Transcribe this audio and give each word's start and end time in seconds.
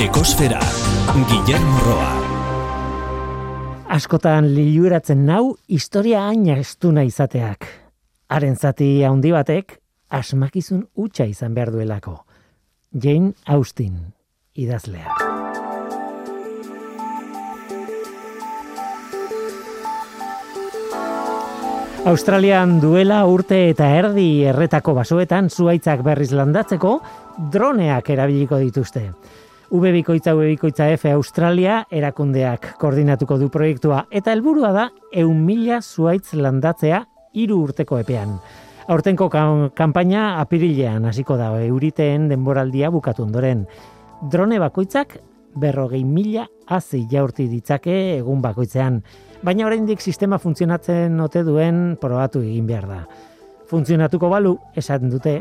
Ekosfera, 0.00 0.60
Guillermo 1.28 1.80
Roa. 1.84 2.12
Askotan 3.92 4.46
liluratzen 4.54 5.26
nau 5.28 5.58
historia 5.68 6.22
aina 6.24 6.54
estuna 6.56 7.02
izateak. 7.04 7.66
Haren 8.32 8.56
zati 8.56 8.88
handi 9.04 9.34
batek 9.34 9.74
asmakizun 10.08 10.86
utxa 10.96 11.26
izan 11.28 11.52
behar 11.52 11.74
duelako. 11.74 12.14
Jane 12.96 13.34
Austen, 13.44 13.98
idazlea. 14.56 15.18
Australian 22.08 22.78
duela 22.80 23.20
urte 23.28 23.66
eta 23.74 23.90
erdi 23.98 24.46
erretako 24.48 24.96
basoetan 24.96 25.52
zuaitzak 25.52 26.00
berriz 26.08 26.30
landatzeko 26.32 26.96
droneak 27.52 28.08
erabiliko 28.16 28.64
dituzte. 28.64 29.10
V 29.70 29.92
bikoitza 29.92 30.34
V 30.34 30.48
bikoitza 30.48 30.88
F 30.90 31.06
Australia 31.14 31.84
erakundeak 31.94 32.72
koordinatuko 32.80 33.36
du 33.38 33.46
proiektua 33.54 34.00
eta 34.10 34.32
helburua 34.34 34.72
da 34.74 34.86
eun 35.14 35.44
mila 35.46 35.78
zuaitz 35.78 36.34
landatzea 36.34 37.04
hiru 37.38 37.60
urteko 37.68 38.00
epean. 38.02 38.32
Aurtenko 38.90 39.28
kanpaina 39.78 40.40
apirilean 40.40 41.06
hasiko 41.06 41.36
da 41.38 41.52
euriteen 41.62 42.26
denboraldia 42.28 42.90
bukatu 42.90 43.22
ondoren. 43.22 43.62
Drone 44.32 44.58
bakoitzak 44.58 45.20
berrogei 45.54 46.02
mila 46.02 46.48
hazi 46.66 47.04
jaurti 47.06 47.46
ditzake 47.46 47.94
egun 48.16 48.42
bakoitzean 48.42 48.98
baina 49.46 49.68
oraindik 49.70 50.02
sistema 50.02 50.38
funtzionatzen 50.42 51.14
ote 51.20 51.44
duen 51.46 51.94
probatu 52.00 52.42
egin 52.42 52.66
behar 52.66 52.90
da. 52.90 53.00
Funtzionatuko 53.70 54.34
balu, 54.34 54.56
esaten 54.74 55.14
dute, 55.14 55.38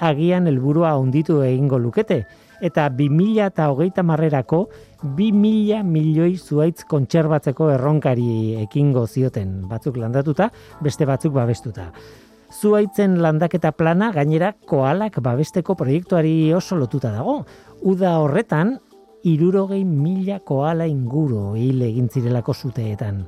agian 0.00 0.50
helburua 0.50 0.96
onditu 0.98 1.44
egingo 1.46 1.78
lukete, 1.78 2.24
eta 2.60 2.88
2000 2.90 3.46
eta 3.46 3.68
hogeita 3.70 4.02
marrerako 4.02 4.68
2000 5.02 5.82
milioi 5.84 6.36
zuaitz 6.36 6.84
kontserbatzeko 6.88 7.70
erronkari 7.74 8.56
ekingo 8.64 9.06
zioten 9.06 9.68
batzuk 9.68 9.96
landatuta, 9.96 10.50
beste 10.82 11.06
batzuk 11.06 11.32
babestuta. 11.34 11.92
Zuaitzen 12.48 13.18
landaketa 13.22 13.72
plana 13.76 14.10
gainera 14.12 14.54
koalak 14.66 15.20
babesteko 15.22 15.76
proiektuari 15.76 16.52
oso 16.56 16.78
lotuta 16.80 17.12
dago. 17.12 17.42
Uda 17.84 18.16
horretan, 18.22 18.78
irurogei 19.28 19.84
mila 19.84 20.40
koala 20.40 20.86
inguru 20.88 21.52
hil 21.58 21.82
egin 21.82 22.08
zirelako 22.08 22.54
zuteetan. 22.54 23.24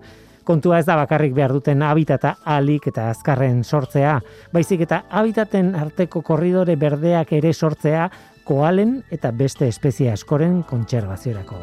Kontua 0.51 0.81
ez 0.81 0.87
da 0.89 0.97
bakarrik 0.97 1.35
behar 1.37 1.53
duten 1.53 1.83
habitata 1.85 2.33
alik 2.49 2.89
eta 2.91 3.11
azkarren 3.13 3.61
sortzea, 3.63 4.17
baizik 4.51 4.81
eta 4.87 5.03
habitaten 5.21 5.75
arteko 5.79 6.25
korridore 6.27 6.75
berdeak 6.81 7.31
ere 7.37 7.53
sortzea 7.53 8.09
koalen 8.51 8.97
eta 9.15 9.31
beste 9.31 9.69
espezie 9.71 10.11
askoren 10.11 10.65
kontserbaziorako. 10.67 11.61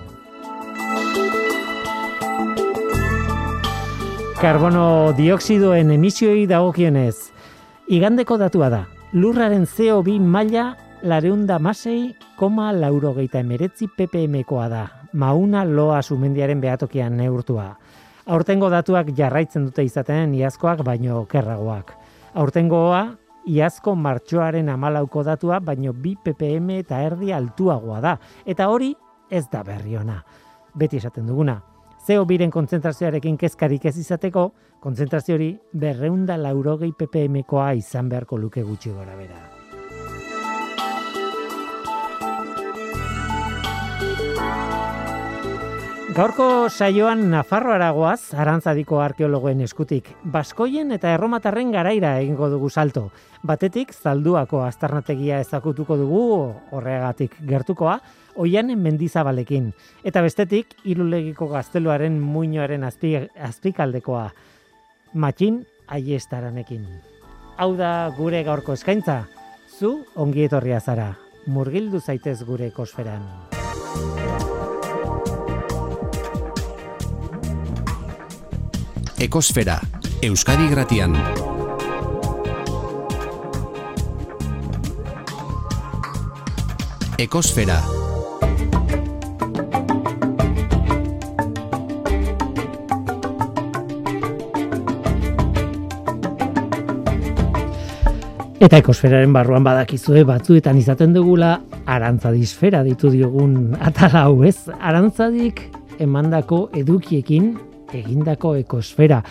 Karbono 4.37 5.11
dioksidoen 5.17 5.91
emisioi 5.97 6.45
dagokionez, 6.47 7.33
igandeko 7.91 8.37
datua 8.39 8.69
da, 8.71 8.81
lurraren 9.11 9.65
CO2 9.67 10.15
maila 10.21 10.69
lareunda 11.03 11.59
masei, 11.59 12.15
koma 12.39 12.69
laurogeita 12.71 13.41
emeretzi 13.43 13.89
ppmkoa 13.97 14.69
da. 14.71 14.87
Mauna 15.13 15.65
loa 15.65 16.01
sumendiaren 16.01 16.61
behatokian 16.61 17.17
neurtua. 17.17 17.71
Aurtengo 18.27 18.69
datuak 18.69 19.11
jarraitzen 19.17 19.67
dute 19.67 19.83
izaten 19.83 20.35
iazkoak 20.37 20.83
baino 20.85 21.25
kerragoak. 21.31 21.95
Aurtengoa, 22.35 23.07
iazko 23.47 23.95
martxoaren 23.95 24.69
amalauko 24.69 25.23
datua 25.23 25.59
baino 25.63 25.93
bi 25.93 26.15
ppm 26.23 26.69
eta 26.81 27.01
erdi 27.01 27.33
altuagoa 27.33 28.01
da. 28.03 28.17
Eta 28.45 28.69
hori 28.69 28.93
ez 29.29 29.47
da 29.51 29.63
berri 29.63 29.97
ona. 29.97 30.21
Beti 30.75 30.97
esaten 31.01 31.27
duguna. 31.27 31.59
Zeo 32.07 32.23
biren 32.25 32.51
kontzentrazioarekin 32.51 33.37
kezkarik 33.37 33.85
ez 33.89 33.97
izateko, 33.99 34.51
kontzentrazio 34.79 35.35
hori 35.35 35.51
berreunda 35.73 36.37
laurogei 36.39 36.93
ppmkoa 36.95 37.73
izan 37.81 38.09
beharko 38.09 38.37
luke 38.37 38.63
gutxi 38.63 38.95
gora 38.95 39.15
bera. 39.19 39.56
Gaurko 46.17 46.65
saioan 46.73 47.27
Nafarro 47.29 47.75
Aragoaz, 47.75 48.33
arantzadiko 48.33 48.97
arkeologoen 49.03 49.59
eskutik, 49.61 50.07
Baskoien 50.33 50.89
eta 50.95 51.11
Erromatarren 51.13 51.69
garaira 51.69 52.15
egingo 52.17 52.47
dugu 52.49 52.71
salto. 52.73 53.03
Batetik, 53.45 53.91
zalduako 53.93 54.63
astarnategia 54.65 55.37
ezakutuko 55.43 55.93
dugu, 55.99 56.23
horregatik 56.73 57.35
gertukoa, 57.45 57.99
oianen 58.33 58.81
mendizabalekin. 58.81 59.67
Eta 60.01 60.23
bestetik, 60.25 60.73
irulegiko 60.89 61.51
gazteluaren 61.51 62.17
muinoaren 62.17 62.87
azpi, 62.89 63.13
azpikaldekoa, 63.37 64.31
matxin 65.13 65.67
aiestaranekin. 65.85 66.87
Hau 67.61 67.75
da 67.77 68.09
gure 68.17 68.41
gaurko 68.47 68.73
eskaintza, 68.73 69.27
zu 69.69 69.99
ongietorria 70.15 70.81
zara, 70.81 71.11
murgildu 71.45 72.01
zaitez 72.01 72.39
gure 72.41 72.73
kosferan. 72.73 73.29
Ekosfera, 79.17 79.79
Euskadi 80.21 80.67
Gratian. 80.69 81.15
Ekosfera. 87.17 87.79
Eta 98.61 98.77
ekosferaren 98.77 99.33
barruan 99.33 99.65
badakizue 99.65 100.21
batzuetan 100.29 100.77
izaten 100.77 101.17
dugula 101.17 101.55
arantzadisfera 101.89 102.83
ditu 102.85 103.09
diogun 103.09 103.73
atala 103.81 104.27
hau 104.27 104.43
ez. 104.45 104.69
Arantzadik 104.77 105.63
emandako 105.97 106.67
edukiekin 106.77 107.55
egindako 107.93 108.55
ekosfera. 108.59 109.21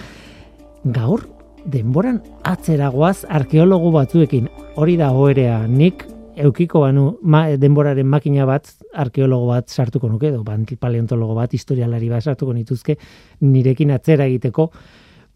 Gaur, 0.84 1.26
denboran 1.66 2.20
atzeragoaz 2.46 3.24
arkeologo 3.28 3.90
batzuekin. 3.94 4.48
Hori 4.76 4.96
da 4.96 5.10
hoerea, 5.10 5.64
nik 5.66 6.04
eukiko 6.36 6.82
banu 6.84 7.16
ma, 7.22 7.46
denboraren 7.56 8.06
makina 8.06 8.44
bat 8.46 8.68
arkeologo 8.94 9.48
bat 9.50 9.68
sartuko 9.72 10.08
nuke, 10.08 10.28
edo 10.28 10.44
paleontologo 10.80 11.34
bat, 11.34 11.52
historialari 11.52 12.08
bat 12.12 12.22
sartuko 12.22 12.52
nituzke, 12.52 12.98
nirekin 13.40 13.90
atzera 13.90 14.26
egiteko, 14.28 14.70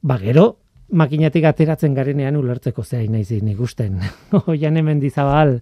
ba 0.03 0.19
gero, 0.19 0.57
makinatik 0.93 1.45
ateratzen 1.45 1.95
garenean 1.95 2.37
ulertzeko 2.37 2.85
zea 2.85 3.03
naiz 3.11 3.31
ikusten. 3.33 4.01
Oian 4.47 4.77
hemen 4.77 5.01
dizabal, 5.01 5.61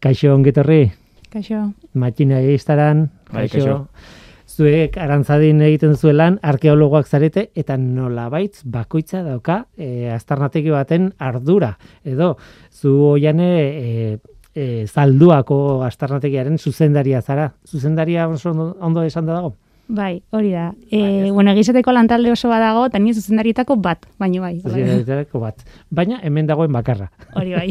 kaixo 0.00 0.34
ongetorri? 0.34 0.92
Kaixo. 1.32 1.72
Makina 1.94 2.40
egiztaran, 2.40 3.08
Bai, 3.32 3.48
kaixo. 3.48 3.58
kaixo. 3.58 4.22
Zuek 4.44 4.98
arantzadin 5.00 5.62
egiten 5.64 5.96
zuelan 5.96 6.36
arkeologoak 6.44 7.08
zarete 7.08 7.48
eta 7.56 7.78
nolabaitz 7.80 8.62
bakoitza 8.64 9.22
dauka 9.24 9.64
e, 9.76 10.10
aztarnategi 10.12 10.70
baten 10.70 11.10
ardura. 11.18 11.72
Edo, 12.04 12.34
zu 12.70 12.94
oiane 13.14 13.50
e, 13.64 14.18
e, 14.54 14.86
zalduako 14.86 15.58
aztarnategiaren 15.88 16.58
zuzendaria 16.58 17.22
zara. 17.22 17.52
Zuzendaria 17.66 18.28
oso 18.28 18.52
ondo, 18.52 18.76
ondo 18.80 19.02
esan 19.02 19.26
da 19.26 19.40
dago? 19.40 19.54
Bai, 19.86 20.22
hori 20.32 20.50
da. 20.54 20.70
E, 20.88 21.30
bueno, 21.30 21.52
egizateko 21.52 21.92
lantalde 21.92 22.30
oso 22.32 22.48
badago, 22.48 22.86
eta 22.88 22.98
nire 22.98 23.18
zuzendarietako 23.20 23.76
bat, 23.84 24.06
baino 24.18 24.40
bai. 24.40 24.54
bai. 24.62 24.70
Zuzendarietako 24.70 25.42
bat. 25.42 25.60
Baina 25.90 26.20
hemen 26.24 26.48
dagoen 26.48 26.72
bakarra. 26.72 27.10
Hori 27.36 27.52
bai. 27.52 27.68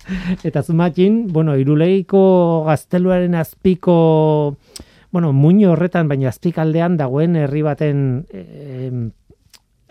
Eta 0.46 0.62
zumakin, 0.62 1.24
bueno, 1.34 1.56
iruleiko 1.58 2.22
gazteluaren 2.68 3.34
azpiko, 3.34 3.96
bueno, 5.16 5.32
muño 5.32 5.70
horretan, 5.72 6.10
baina 6.12 6.28
azpikaldean 6.28 6.98
dagoen 7.00 7.38
herri 7.40 7.62
baten 7.64 8.00
eh, 8.28 8.90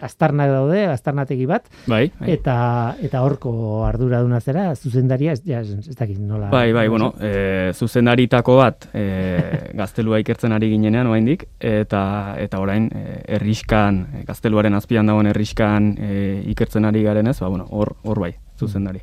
aztarna 0.05 0.45
daude, 0.45 0.83
aztarnategi 0.85 1.47
bat, 1.49 1.65
Bai, 1.89 2.11
bai. 2.19 2.27
eta 2.35 2.57
eta 3.01 3.23
horko 3.25 3.53
arduraduna 3.87 4.37
zera, 4.37 4.67
zuzendaria, 4.75 5.33
ez, 5.33 5.41
ja, 5.47 5.63
ez 5.65 5.95
dakit 5.97 6.19
nola. 6.19 6.51
Bai, 6.53 6.67
bai, 6.77 6.85
bueno, 6.93 7.09
e, 7.17 7.71
zuzendaritako 7.73 8.59
bat 8.59 8.85
e, 8.93 9.71
gaztelua 9.73 10.21
ikertzen 10.21 10.53
ari 10.53 10.69
ginenean 10.75 11.09
oraindik 11.09 11.47
eta 11.57 12.03
eta 12.43 12.61
orain 12.61 12.85
e, 12.93 13.17
herriskan, 13.39 14.03
e, 14.13 14.23
gazteluaren 14.29 14.77
azpian 14.77 15.09
dagoen 15.09 15.31
herriskan 15.33 15.95
e, 15.97 16.13
ikertzen 16.53 16.85
ari 16.85 17.01
garenez, 17.01 17.39
ba 17.41 17.49
bueno, 17.49 17.65
hor 17.71 17.95
hor 18.03 18.27
bai, 18.27 18.35
zuzendari. 18.59 19.01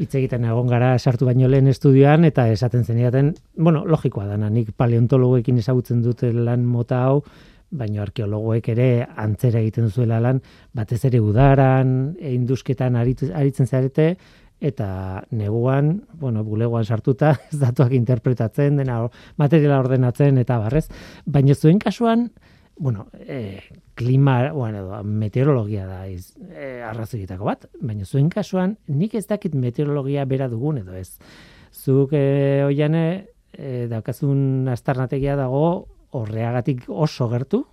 Hitz 0.00 0.14
egiten 0.16 0.46
egon 0.48 0.68
gara 0.70 0.94
sartu 0.98 1.28
baino 1.28 1.48
lehen 1.48 1.68
estudioan 1.68 2.24
eta 2.24 2.46
esaten 2.48 2.86
zenidaten, 2.88 3.34
bueno, 3.56 3.84
logikoa 3.84 4.26
dana, 4.30 4.48
nik 4.50 4.72
paleontologoekin 4.80 5.60
ezagutzen 5.60 6.00
dute 6.02 6.32
lan 6.32 6.64
mota 6.64 7.02
hau, 7.04 7.22
baina 7.70 8.02
arkeologoek 8.02 8.70
ere 8.72 8.90
antzera 9.24 9.60
egiten 9.60 9.90
zuela 9.90 10.18
lan, 10.24 10.40
batez 10.74 11.04
ere 11.06 11.20
udaran, 11.22 12.14
e, 12.18 12.32
indusketan 12.34 12.96
aritzen 12.96 13.68
zarete, 13.68 14.14
eta 14.60 14.88
neguan, 15.30 15.92
bueno, 16.20 16.44
bulegoan 16.44 16.84
sartuta, 16.84 17.34
ez 17.52 17.60
datuak 17.60 17.92
interpretatzen, 17.96 18.80
dena 18.80 19.02
materiala 19.40 19.82
ordenatzen 19.84 20.40
eta 20.40 20.58
barrez, 20.64 20.86
baina 21.26 21.54
zuen 21.54 21.78
kasuan, 21.78 22.30
bueno, 22.80 23.08
e, 23.12 23.60
klima, 23.94 24.52
bueno, 24.52 25.02
meteorologia 25.04 25.84
da 25.84 26.06
iz, 26.08 26.32
e, 26.48 26.80
arrazoietako 26.80 27.44
bat, 27.44 27.66
baina 27.76 28.06
zuen 28.08 28.30
kasuan 28.32 28.78
nik 28.88 29.14
ez 29.20 29.26
dakit 29.28 29.52
meteorologia 29.52 30.24
bera 30.24 30.48
dugun 30.48 30.78
edo 30.80 30.96
ez. 30.96 31.18
Zuk 31.76 32.14
e, 32.16 32.62
oiane 32.64 33.02
e, 33.52 33.84
daukazun 33.90 34.70
astarnategia 34.72 35.36
dago 35.36 35.90
horreagatik 36.16 36.88
oso 36.88 37.28
gertu, 37.28 37.66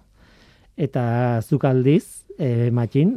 eta 0.75 1.39
zuk 1.39 1.63
aldiz, 1.71 2.27
e, 2.37 2.67
matxin, 2.75 3.15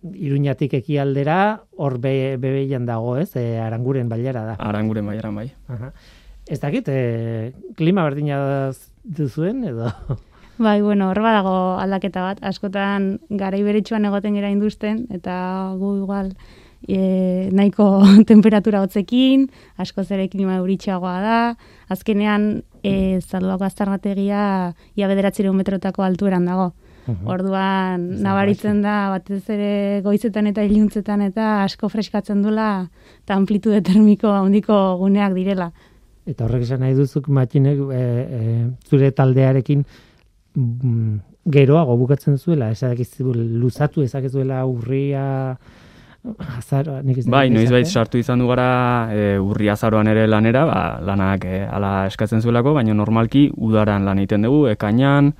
Iruñatik 0.00 0.72
ekialdera 0.78 1.66
hor 1.76 1.98
be, 2.00 2.38
bebeian 2.40 2.86
dago, 2.88 3.18
ez? 3.20 3.34
E, 3.36 3.58
aranguren 3.60 4.08
bailara 4.08 4.46
da. 4.46 4.54
Aranguren 4.56 5.04
bailara 5.04 5.28
bai. 5.36 5.50
Aha. 5.68 5.92
Ez 6.48 6.56
dakit, 6.64 6.88
e, 6.88 7.52
klima 7.76 8.08
berdina 8.08 8.40
duzuen 9.04 9.66
edo? 9.68 9.92
Bai, 10.60 10.82
bueno, 10.82 11.08
hor 11.08 11.22
badago 11.24 11.80
aldaketa 11.80 12.20
bat. 12.20 12.40
Askotan 12.44 13.14
garai 13.32 13.62
beretsuan 13.64 14.04
egoten 14.04 14.34
gera 14.36 14.50
induzten 14.52 15.06
eta 15.08 15.34
gu 15.80 15.94
igual 16.02 16.34
e, 16.84 17.48
nahiko 17.56 17.86
temperatura 18.30 18.82
hotzekin, 18.84 19.46
asko 19.80 20.04
zere 20.04 20.26
klima 20.28 20.58
euritxagoa 20.58 21.14
da. 21.24 21.38
Azkenean, 21.88 22.44
e, 22.84 22.92
zaluako 23.24 23.64
aztarnategia 23.64 24.42
ia 25.00 25.08
bederatzireun 25.08 25.56
metrotako 25.56 26.04
altueran 26.04 26.44
dago. 26.44 26.74
Orduan, 27.24 28.04
nabaritzen 28.22 28.84
da, 28.84 29.08
batez 29.10 29.40
ere 29.50 29.70
goizetan 30.04 30.46
eta 30.46 30.62
iluntzetan 30.62 31.24
eta 31.24 31.64
asko 31.64 31.88
freskatzen 31.90 32.44
dula 32.44 32.68
eta 33.24 33.34
amplitude 33.34 33.80
termiko 33.88 34.28
handiko 34.30 34.76
guneak 35.00 35.32
direla. 35.34 35.72
Eta 36.28 36.44
horrek 36.44 36.68
esan 36.68 36.84
nahi 36.84 36.94
duzuk 36.94 37.32
matxinek 37.32 37.80
e, 37.96 38.04
e, 38.04 38.44
zure 38.92 39.10
taldearekin 39.16 39.88
geroago 41.50 41.96
bukatzen 41.96 42.38
zuela, 42.38 42.70
esakizu 42.70 43.34
luzatu 43.34 44.02
ezakezuela 44.02 44.64
urria 44.66 45.56
azaroa, 46.58 47.00
nik 47.02 47.22
Bai, 47.32 47.48
noiz 47.48 47.70
bait 47.72 47.88
sartu 47.88 48.18
izan 48.20 48.42
du 48.42 48.48
gara 48.50 49.08
e, 49.12 49.38
urri 49.40 49.70
azaroan 49.72 50.10
ere 50.12 50.26
lanera, 50.28 50.66
ba, 50.68 50.80
lanak 51.00 51.46
e, 51.48 51.62
ala 51.64 52.06
eskatzen 52.10 52.42
zuelako, 52.44 52.74
baina 52.76 52.94
normalki 52.94 53.46
udaran 53.56 54.04
lan 54.04 54.20
egiten 54.20 54.44
dugu, 54.44 54.66
ekainan, 54.74 55.32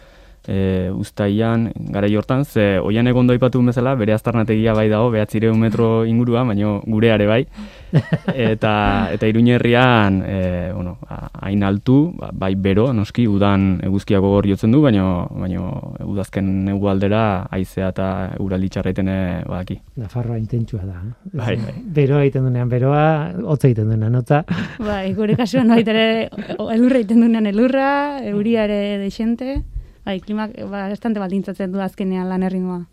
e, 0.46 0.90
ustaian, 0.94 1.70
gara 1.92 2.08
jortan, 2.08 2.44
ze 2.44 2.78
oian 2.81 3.06
egon 3.06 3.26
doipatu 3.26 3.62
bezala, 3.64 3.94
bere 3.94 4.14
aztarnategia 4.14 4.75
bai 4.75 4.88
dago, 4.88 5.10
behatzireun 5.10 5.58
metro 5.58 6.04
ingurua, 6.04 6.44
baino 6.44 6.81
gureare 6.87 7.26
bai, 7.26 7.46
eta 8.52 8.75
eta 9.12 9.28
iruñerrian, 9.28 10.22
e, 10.26 10.72
bueno, 10.72 10.98
hain 11.40 11.64
altu, 11.64 12.12
ba, 12.16 12.31
bai 12.32 12.54
bero, 12.54 12.92
noski, 12.92 13.26
udan 13.28 13.81
eguzkiago 13.84 14.32
hor 14.37 14.48
jotzen 14.48 14.72
du, 14.72 14.82
baino, 14.82 15.26
baino 15.31 15.94
udazken 16.04 16.69
egu 16.69 16.88
aldera, 16.88 17.46
aizea 17.50 17.90
eta 17.94 18.08
uraldi 18.40 18.70
txarraiten 18.70 19.10
badaki. 19.46 19.81
Nafarroa 20.00 20.38
intentsua 20.38 20.84
da. 20.84 21.00
Eh? 21.00 21.34
Bai, 21.37 21.56
bai. 21.60 21.75
Beroa 22.00 22.22
egiten 22.25 22.46
dunean, 22.48 22.70
beroa, 22.70 23.04
hotza 23.44 23.69
egiten 23.69 23.90
duenean, 23.90 24.16
hotza. 24.20 24.44
Bai, 24.78 25.12
gure 25.14 25.37
kasuan 25.38 25.72
ere, 25.76 26.28
elurra 26.56 27.02
egiten 27.02 27.26
dunean 27.26 27.46
elurra, 27.50 27.90
euriare 28.31 28.98
deixente, 29.02 29.60
bai, 30.05 30.20
klimak 30.25 30.55
ba, 30.70 30.87
estante 30.94 31.20
baldintzatzen 31.23 31.73
du 31.73 31.82
azkenean 31.82 32.29
lan 32.29 32.47
erritmoa. 32.47 32.85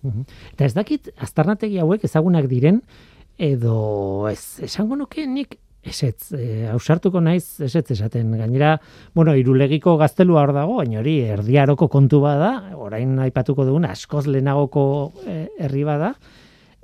Eta 0.53 0.65
ez 0.65 0.73
dakit, 0.75 1.11
aztarnategi 1.17 1.79
hauek 1.83 2.03
ezagunak 2.07 2.49
diren, 2.51 2.81
edo 3.37 4.27
ez, 4.31 4.59
esango 4.65 4.97
nuke 4.97 5.25
nik 5.29 5.57
esetz, 5.87 6.33
e, 6.35 6.67
ausartuko 6.71 7.21
naiz 7.23 7.61
esetz 7.63 7.91
esaten. 7.95 8.31
Gainera, 8.39 8.75
bueno, 9.15 9.35
irulegiko 9.37 9.95
gaztelua 9.99 10.43
hor 10.43 10.53
dago, 10.55 10.77
baina 10.81 10.99
hori 11.01 11.19
erdiaroko 11.35 11.87
kontu 11.91 12.21
bada, 12.23 12.51
orain 12.75 13.17
aipatuko 13.27 13.65
dugun 13.67 13.87
askoz 13.87 14.25
lehenagoko 14.27 14.83
e, 15.25 15.37
herri 15.63 15.85
bada, 15.87 16.13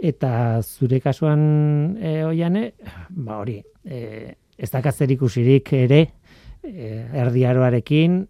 eta 0.04 0.62
zure 0.64 1.00
kasuan 1.04 1.98
e, 2.00 2.22
oiane, 2.28 2.70
ba 3.10 3.42
hori, 3.42 3.60
e, 3.84 4.36
ez 4.58 4.70
dakazer 4.72 5.12
ikusirik 5.16 5.74
ere, 5.78 6.04
e, 6.64 6.94
erdiaroarekin, 7.24 8.22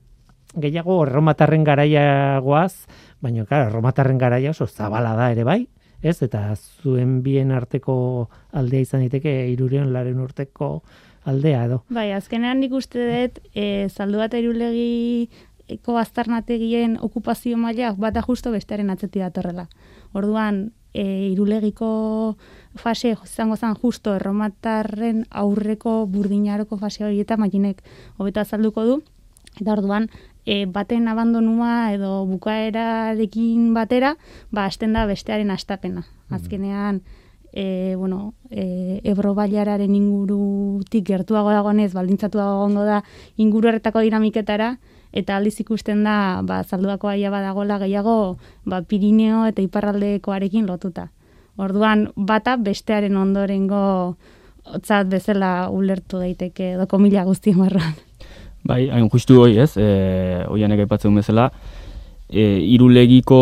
gehiago 0.55 0.99
erromatarren 1.05 1.63
garaiagoaz, 1.63 2.85
baina 3.21 3.45
claro, 3.45 3.69
erromatarren 3.71 4.17
garaia 4.17 4.51
oso 4.51 4.67
zabala 4.67 5.15
da 5.17 5.31
ere 5.31 5.43
bai, 5.47 5.61
ez? 6.01 6.21
Eta 6.21 6.53
zuen 6.55 7.21
bien 7.23 7.51
arteko 7.51 7.95
aldea 8.51 8.85
izan 8.85 9.05
daiteke 9.05 9.33
300 9.57 10.13
urteko 10.23 10.69
aldea 11.25 11.65
edo. 11.65 11.81
Bai, 11.89 12.11
azkenean 12.11 12.59
nik 12.59 12.75
uste 12.75 13.07
dut 13.07 13.41
e, 13.55 13.87
zaldu 13.89 14.19
bat 14.19 14.33
irulegi 14.37 15.29
eko 15.71 15.97
aztarnategien 15.97 16.97
okupazio 17.01 17.57
maila 17.57 17.93
bata 17.97 18.21
justo 18.21 18.51
bestearen 18.51 18.91
atzeti 18.91 19.23
datorrela. 19.23 19.69
Orduan, 20.13 20.71
e, 20.93 21.31
irulegiko 21.31 22.37
fase 22.75 23.15
izango 23.15 23.55
zen 23.55 23.75
justo 23.81 24.13
erromatarren 24.15 25.25
aurreko 25.29 26.03
burdinaroko 26.11 26.77
fase 26.77 27.05
hori 27.05 27.23
eta 27.23 27.37
makinek 27.37 27.81
hobeta 28.17 28.41
azalduko 28.41 28.85
du. 28.85 29.01
Eta 29.61 29.73
orduan, 29.75 30.09
e, 30.45 30.65
baten 30.65 31.07
abandonua 31.07 31.93
edo 31.93 32.25
bukaerarekin 32.27 33.73
batera, 33.73 34.15
ba, 34.51 34.65
hasten 34.65 34.93
da 34.93 35.05
bestearen 35.05 35.51
astapena. 35.51 36.05
Mm. 36.29 36.35
Azkenean, 36.35 37.01
e, 37.53 37.95
bueno, 37.97 38.33
e, 38.49 38.99
ebro 39.03 39.33
bailararen 39.35 39.95
ingurutik 39.95 41.05
gertuago 41.07 41.53
dagoenez, 41.53 41.93
baldintzatu 41.93 42.37
dagoengo 42.41 42.83
da 42.83 43.03
inguru 43.37 43.69
erretako 43.69 44.03
dinamiketara, 44.03 44.77
eta 45.13 45.37
aldiz 45.37 45.59
ikusten 45.61 46.03
da, 46.03 46.41
ba, 46.43 46.63
zalduako 46.63 47.07
aia 47.07 47.29
badagola 47.31 47.77
gehiago, 47.79 48.37
ba, 48.65 48.81
Pirineo 48.81 49.45
eta 49.45 49.61
Iparraldekoarekin 49.61 50.65
lotuta. 50.67 51.11
Orduan, 51.61 52.07
bata 52.15 52.55
bestearen 52.57 53.15
ondorengo 53.15 54.17
otzat 54.63 55.09
bezala 55.11 55.69
ulertu 55.69 56.17
daiteke, 56.17 56.73
edo 56.73 56.87
komila 56.89 57.27
guztien 57.27 57.59
marroan. 57.59 57.93
Bai, 58.63 58.87
hain 58.89 59.09
justu 59.11 59.41
hoi 59.43 59.57
ez, 59.59 59.73
e, 59.75 59.87
oianek 60.47 60.85
aipatzen 60.85 61.15
bezala, 61.15 61.49
e, 62.29 62.61
irulegiko 62.75 63.39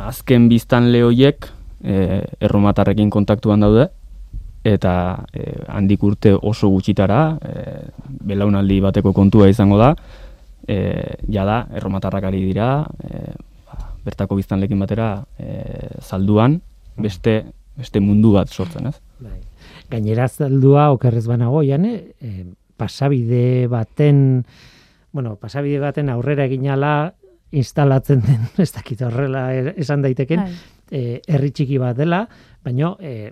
azken 0.00 0.48
biztan 0.48 0.88
lehoiek 0.94 1.48
e, 1.84 1.96
erromatarrekin 2.40 3.10
kontaktuan 3.12 3.60
daude, 3.60 3.90
eta 4.64 4.94
e, 5.34 5.44
handik 5.68 6.02
urte 6.08 6.32
oso 6.32 6.70
gutxitara, 6.72 7.20
e, 7.36 7.64
belaunaldi 8.32 8.80
bateko 8.80 9.12
kontua 9.12 9.50
izango 9.52 9.76
da, 9.80 9.92
e, 10.64 10.78
jada, 11.28 11.66
erromatarrak 11.76 12.30
ari 12.30 12.40
dira, 12.48 12.70
e, 13.04 13.22
ba, 13.68 13.92
bertako 14.06 14.40
biztanlekin 14.40 14.80
batera 14.80 15.12
e, 15.36 16.00
zalduan, 16.00 16.62
beste, 16.96 17.42
beste 17.76 18.00
mundu 18.00 18.32
bat 18.38 18.48
sortzen, 18.48 18.88
ez? 18.88 18.96
Bai. 19.20 19.36
Gainera 19.92 20.24
zaldua 20.32 20.88
okerrez 20.94 21.26
banago, 21.28 21.60
jane, 21.66 21.98
e, 22.24 22.46
pasabide 22.82 23.68
baten, 23.70 24.42
bueno, 25.14 25.36
pasabide 25.38 25.78
baten 25.78 26.10
aurrera 26.10 26.48
eginala 26.50 27.14
instalatzen 27.54 28.24
den, 28.26 28.42
ez 28.64 28.72
dakit 28.74 29.04
horrela 29.06 29.46
er, 29.54 29.72
esan 29.78 30.02
daiteken, 30.02 30.42
bai. 30.42 30.76
eh, 30.90 31.20
herri 31.30 31.52
txiki 31.54 31.78
bat 31.78 31.96
dela, 31.98 32.24
baina 32.64 32.96
e, 32.98 33.30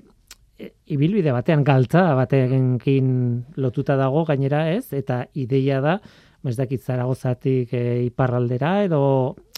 ibilbide 0.93 1.33
batean 1.35 1.65
galtza 1.65 2.05
batekin 2.19 3.11
lotuta 3.57 3.97
dago 3.99 4.27
gainera 4.29 4.67
ez, 4.75 4.93
eta 4.97 5.25
ideia 5.41 5.81
da, 5.83 5.99
ez 6.47 6.57
dakit 6.59 6.85
zaragozatik 6.85 7.75
e, 7.75 7.85
iparraldera, 8.07 8.77
edo, 8.85 9.03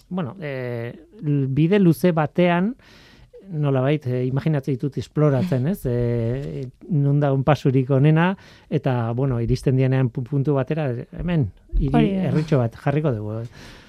bueno, 0.08 0.36
e, 0.40 0.92
bide 1.20 1.82
luze 1.82 2.14
batean, 2.16 2.72
nola 3.52 3.82
bait, 3.84 4.06
e, 4.06 4.24
imaginatzen 4.26 4.76
ditut 4.76 4.96
esploratzen, 4.98 5.66
ez? 5.68 5.80
E, 5.86 6.68
non 6.88 7.20
da 7.20 7.32
un 7.32 7.44
pasurik 7.44 7.90
onena, 7.90 8.32
eta, 8.70 9.12
bueno, 9.12 9.40
iristen 9.40 9.76
dienean 9.76 10.08
puntu 10.10 10.56
batera, 10.56 10.88
hemen, 11.18 11.50
iri, 11.78 12.08
erritxo 12.28 12.58
bat, 12.58 12.76
jarriko 12.80 13.12
dugu. 13.12 13.42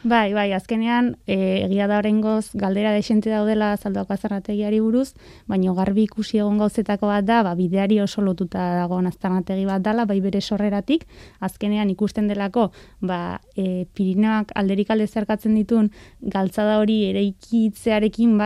Bai, 0.04 0.34
bai, 0.36 0.50
azkenean, 0.52 1.14
e, 1.26 1.64
egia 1.64 1.88
da 1.88 2.02
horrengoz, 2.02 2.52
galdera 2.60 2.92
desente 2.92 3.32
daudela 3.32 3.72
zaldoak 3.78 4.12
azarrategiari 4.12 4.82
buruz, 4.84 5.14
baina 5.48 5.72
garbi 5.78 6.04
ikusi 6.10 6.42
egon 6.42 6.60
gauzetako 6.60 7.08
bat 7.08 7.24
da, 7.24 7.40
ba, 7.48 7.56
bideari 7.56 8.02
oso 8.04 8.22
lotuta 8.22 8.66
dago 8.82 9.00
azarrategi 9.00 9.66
bat 9.66 9.82
dala, 9.82 10.04
bai 10.06 10.20
bere 10.20 10.42
sorreratik, 10.42 11.08
azkenean 11.40 11.90
ikusten 11.90 12.28
delako, 12.28 12.72
ba, 13.00 13.40
e, 13.56 13.86
Pirineoak 13.94 14.52
alderik 14.56 14.92
alde 14.92 15.08
zerkatzen 15.08 15.56
ditun, 15.56 15.90
galtzada 16.20 16.80
hori 16.80 17.06
ere 17.14 17.24
ikitzearekin 17.24 18.38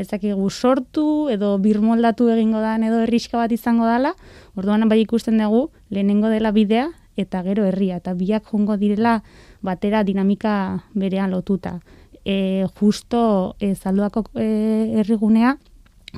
batera, 0.00 0.18
ezakigu 0.18 0.50
sortu 0.50 1.28
edo 1.28 1.58
birmoldatu 1.58 2.28
egingo 2.28 2.60
da 2.60 2.76
edo 2.76 3.00
herriska 3.02 3.38
bat 3.38 3.52
izango 3.52 3.86
dela, 3.86 4.14
orduan 4.56 4.88
bai 4.88 5.00
ikusten 5.00 5.38
dugu 5.38 5.70
lehenengo 5.90 6.28
dela 6.28 6.50
bidea 6.52 6.88
eta 7.16 7.42
gero 7.42 7.64
herria 7.64 7.96
eta 7.96 8.14
biak 8.14 8.44
jongo 8.50 8.76
direla 8.76 9.22
batera 9.62 10.04
dinamika 10.04 10.84
berean 10.94 11.30
lotuta. 11.30 11.80
E, 12.24 12.66
justo 12.80 13.56
e, 13.60 13.74
zalduako 13.74 14.24
e, 14.34 14.94
herrigunea 15.00 15.56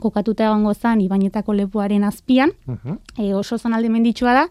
kokatuta 0.01 0.45
egongo 0.45 0.75
zan 0.75 1.01
Ibainetako 1.01 1.53
lepuaren 1.53 2.05
azpian, 2.05 2.53
Mhm. 2.67 2.99
e, 3.19 3.35
oso 3.35 3.59
zonalde 3.59 3.89
menditsua 3.89 4.33
da, 4.33 4.49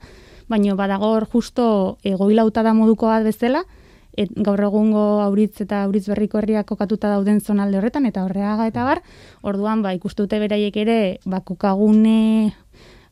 baino 0.47 0.75
badago 0.75 1.05
hor 1.07 1.25
justo 1.27 1.97
e, 2.03 2.13
goilauta 2.15 2.63
da 2.63 2.73
moduko 2.73 3.07
bat 3.07 3.23
bezala, 3.23 3.63
et, 4.17 4.31
gaur 4.35 4.61
egungo 4.67 5.03
auritz 5.23 5.61
eta 5.63 5.83
auritz 5.85 6.05
berriko 6.09 6.39
herriak 6.41 6.67
kokatuta 6.69 7.11
dauden 7.13 7.41
zonalde 7.41 7.79
horretan, 7.79 8.05
eta 8.05 8.25
horreaga 8.25 8.67
eta 8.67 8.83
bar, 8.87 9.01
orduan 9.41 9.81
ba, 9.81 9.93
ikustute 9.97 10.39
beraiek 10.39 10.77
ere, 10.83 10.99
ba, 11.25 11.41
kokagune, 11.45 12.53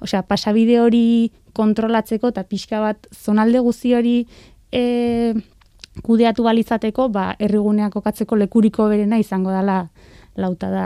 osea, 0.03 0.24
pasabide 0.24 0.79
hori 0.82 1.32
kontrolatzeko 1.53 2.32
eta 2.34 2.44
pixka 2.48 2.82
bat 2.84 3.10
zonalde 3.13 3.60
guzi 3.63 3.94
hori 3.96 4.15
e, 4.72 5.34
kudeatu 6.06 6.46
balizateko, 6.46 7.10
ba, 7.13 7.34
herriguneak 7.39 7.94
kokatzeko 7.96 8.38
lekuriko 8.39 8.88
berena 8.91 9.20
izango 9.20 9.51
dela 9.56 9.82
lauta 10.39 10.70
da, 10.75 10.86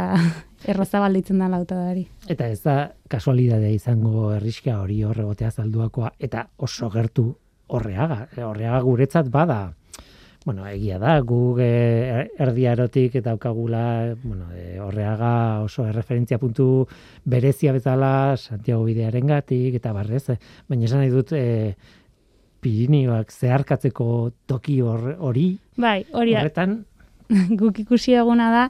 errozabal 0.66 1.14
deitzen 1.14 1.42
da 1.42 1.50
lauta 1.52 1.76
dari. 1.76 2.06
Eta 2.30 2.48
ez 2.48 2.62
da 2.64 2.78
kasualidadea 3.12 3.74
izango 3.76 4.32
herriska 4.34 4.80
hori 4.82 5.04
horregotea 5.04 5.52
zalduakoa, 5.52 6.14
eta 6.20 6.48
oso 6.58 6.90
gertu 6.94 7.34
horreaga. 7.74 8.28
Horreaga 8.38 8.82
guretzat 8.86 9.30
bada, 9.34 9.74
bueno, 10.46 10.66
egia 10.68 10.98
da, 11.00 11.20
gu 11.24 11.56
e, 11.64 12.30
erdiarotik 12.44 13.16
eta 13.16 13.32
aukagula, 13.32 14.14
bueno, 14.24 14.50
e, 14.52 14.80
horreaga 14.84 15.62
oso 15.64 15.86
erreferentzia 15.88 16.38
puntu 16.42 16.86
berezia 17.24 17.72
bezala 17.72 18.36
Santiago 18.38 18.84
bidearen 18.84 19.28
gatik, 19.28 19.76
eta 19.80 19.94
barrez, 19.96 20.26
e, 20.34 20.38
baina 20.68 20.86
esan 20.90 21.00
nahi 21.04 21.14
dut, 21.14 21.32
e, 21.32 21.76
Pirinioak 22.64 23.32
zeharkatzeko 23.32 24.32
toki 24.48 24.78
hor- 24.82 25.18
hori, 25.20 25.50
Bai, 25.76 26.06
hori 26.16 26.36
horretan, 26.40 26.78
guk 27.60 27.80
ikusi 27.84 28.14
eguna 28.16 28.50
da, 28.54 28.62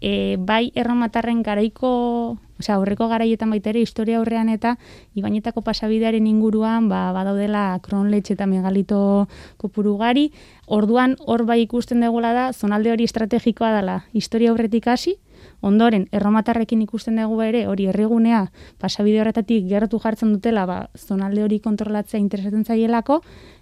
e, 0.00 0.36
bai 0.38 0.72
erromatarren 0.74 1.42
garaiko, 1.42 2.38
osea, 2.60 2.76
aurreko 2.76 3.08
garaietan 3.08 3.50
baita 3.52 3.70
ere, 3.72 3.82
historia 3.84 4.18
aurrean 4.18 4.48
eta 4.48 4.76
Ibainetako 5.14 5.62
pasabidearen 5.62 6.26
inguruan, 6.26 6.88
ba, 6.88 7.10
badaudela 7.16 7.78
kronletxe 7.84 8.34
eta 8.34 8.46
megalito 8.46 9.28
kopuru 9.60 9.96
gari, 10.00 10.30
orduan 10.66 11.16
hor 11.26 11.44
bai 11.44 11.60
ikusten 11.62 12.00
degula 12.00 12.32
da, 12.32 12.50
zonalde 12.52 12.92
hori 12.92 13.04
estrategikoa 13.08 13.72
dela, 13.76 14.04
historia 14.12 14.50
aurretik 14.50 14.88
hasi, 14.88 15.18
ondoren 15.60 16.06
erromatarrekin 16.12 16.82
ikusten 16.82 17.20
dugu 17.20 17.42
ere 17.42 17.66
hori 17.68 17.88
herrigunea 17.90 18.46
pasabide 18.80 19.20
horretatik 19.20 19.66
gertu 19.68 20.00
jartzen 20.00 20.32
dutela 20.34 20.66
ba, 20.66 20.78
zonalde 20.96 21.44
hori 21.44 21.60
kontrolatzea 21.60 22.20
interesatzen 22.20 22.64
zaielako 22.64 23.20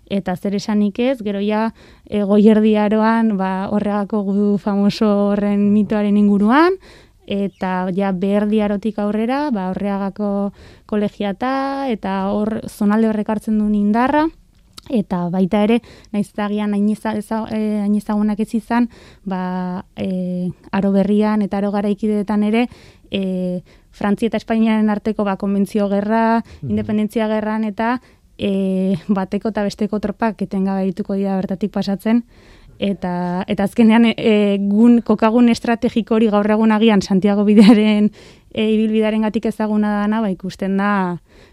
eta 0.08 0.36
zer 0.36 0.54
esanik 0.56 0.98
ez, 0.98 1.18
gero 1.22 1.40
ja 1.44 1.72
e, 2.06 2.22
goierdiaroan 2.24 3.36
ba, 3.36 3.68
horregako 3.70 4.22
gudu 4.30 4.48
famoso 4.58 5.08
horren 5.30 5.68
mitoaren 5.74 6.16
inguruan, 6.16 6.78
eta 7.28 7.90
ja 7.92 8.10
beherdiarotik 8.16 8.98
aurrera, 9.04 9.48
ba, 9.52 9.68
horreagako 9.70 10.50
kolegiata, 10.88 11.88
eta 11.92 12.32
hor 12.32 12.62
zonalde 12.66 13.10
horrek 13.10 13.28
hartzen 13.28 13.58
duen 13.60 13.74
indarra, 13.76 14.24
eta 14.88 15.28
baita 15.30 15.62
ere, 15.64 15.80
naiz 16.12 16.28
eta 16.30 16.46
agian 16.46 16.74
hain 16.74 16.88
eza- 16.90 17.16
eza- 17.16 17.46
eh, 17.50 17.80
hain 17.82 17.94
ezagunak 17.94 18.40
ez 18.40 18.54
izan, 18.54 18.88
ba, 19.24 19.84
e, 19.96 20.50
aro 20.72 20.92
berrian 20.92 21.42
eta 21.42 21.58
aro 21.58 21.70
garaikideetan 21.72 22.42
ere, 22.42 22.68
e, 23.10 23.62
Frantzia 23.90 24.28
eta 24.28 24.36
Espainiaren 24.36 24.90
arteko 24.90 25.24
ba, 25.24 25.36
konbentzio 25.36 25.88
gerra, 25.88 26.42
independentzia 26.62 27.26
gerran 27.28 27.64
eta 27.64 28.00
e, 28.38 28.94
bateko 29.08 29.48
eta 29.50 29.64
besteko 29.66 29.98
tropak 30.00 30.40
etengabe 30.42 30.84
dituko 30.84 31.14
dira 31.14 31.36
bertatik 31.36 31.72
pasatzen, 31.72 32.24
eta 32.78 33.44
eta 33.50 33.64
azkenean 33.64 34.12
e, 34.16 34.58
gun 34.70 35.00
kokagun 35.02 35.48
estrategiko 35.50 36.14
hori 36.14 36.28
gaur 36.30 36.46
egun 36.50 36.70
agian 36.72 37.02
Santiago 37.02 37.44
bidearen 37.44 38.12
e, 38.52 38.68
ibilbidearen 38.74 39.26
gatik 39.26 39.48
ezaguna 39.50 40.02
dana, 40.02 40.20
ba 40.20 40.30
ikusten 40.30 40.76
da 40.76 40.90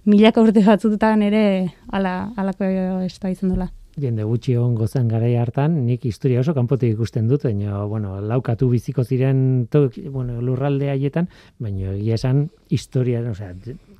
milaka 0.05 0.41
urte 0.41 0.63
batzutan 0.65 1.23
ere 1.25 1.71
ala 1.91 2.31
alako 2.37 2.69
esto 3.05 3.27
izan 3.27 3.55
dela. 3.55 3.71
jende 3.95 4.25
gutxi 4.27 4.51
egon 4.51 4.73
gozan 4.75 5.07
garai 5.07 5.37
hartan, 5.39 5.77
nik 5.85 6.03
historia 6.05 6.41
oso 6.41 6.53
kanpotik 6.53 6.97
ikusten 6.97 7.29
dut, 7.29 7.45
baina, 7.47 7.85
bueno, 7.87 8.17
laukatu 8.19 8.67
biziko 8.69 9.05
ziren 9.05 9.67
to, 9.71 9.89
bueno, 10.11 10.41
lurralde 10.41 10.89
haietan, 10.91 11.29
baina 11.59 11.93
egia 11.93 12.17
esan 12.19 12.49
historia, 12.69 13.21
osea, 13.31 13.53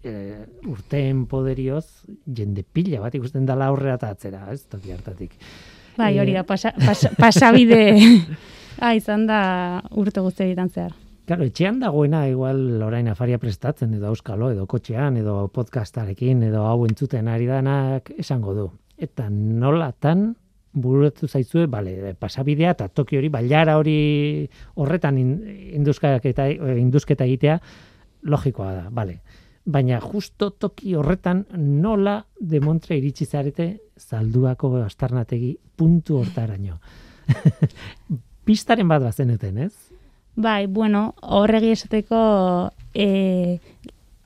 e, 0.04 0.16
urteen 0.68 1.24
poderioz, 1.32 1.86
jende 2.28 2.66
pila 2.68 3.00
bat 3.06 3.16
ikusten 3.16 3.46
dala 3.48 3.72
aurrera 3.72 3.96
eta 3.96 4.12
atzera, 4.12 4.44
ez, 4.52 4.66
toki 4.68 4.92
hartatik. 4.92 5.40
Bai, 5.98 6.16
Eh, 6.18 6.22
hori 6.22 6.34
da, 6.34 6.44
pasa, 6.44 6.74
pasa, 6.88 7.12
pasabide 7.16 7.96
ah, 8.84 8.94
izan 8.96 9.25
da 9.28 9.82
urte 9.96 10.20
guztietan 10.22 10.70
zehar. 10.70 10.94
Claro, 11.25 11.46
etxean 11.50 11.79
dagoena 11.82 12.27
igual 12.29 12.84
orain 12.86 13.08
afaria 13.10 13.39
prestatzen 13.41 13.96
edo 13.98 14.12
auskalo 14.12 14.51
edo 14.53 14.67
kotxean 14.70 15.17
edo 15.17 15.48
podcastarekin 15.53 16.44
edo 16.46 16.67
hau 16.70 16.84
entzuten 16.86 17.27
ari 17.27 17.48
danak 17.50 18.12
esango 18.22 18.53
du. 18.53 18.65
Eta 18.98 19.25
nolatan 19.32 20.36
bururatu 20.75 21.27
zaizue, 21.27 21.65
bale, 21.72 22.13
pasabidea 22.20 22.75
eta 22.75 22.89
toki 22.89 23.17
hori, 23.17 23.32
bailara 23.34 23.77
hori 23.79 23.96
horretan 24.75 25.17
in, 25.17 25.32
induzketa, 25.79 26.48
induzketa 26.75 27.25
egitea 27.25 27.58
logikoa 28.29 28.74
da, 28.74 28.86
bale. 28.91 29.17
Baina 29.65 29.98
justo 30.03 30.51
toki 30.51 30.94
horretan 30.94 31.46
nola 31.58 32.20
demontre 32.38 33.00
iritsi 33.00 33.25
zarete 33.25 33.70
zalduako 33.98 34.75
astarnategi 34.84 35.55
puntu 35.75 36.20
hortaraino. 36.22 36.77
Pistaren 38.46 38.88
bat 38.88 39.01
bazenuten, 39.01 39.58
ez? 39.65 39.74
Bai, 40.36 40.68
bueno, 40.68 41.13
horregi 41.22 41.72
esateko 41.72 42.18
e, 42.94 43.60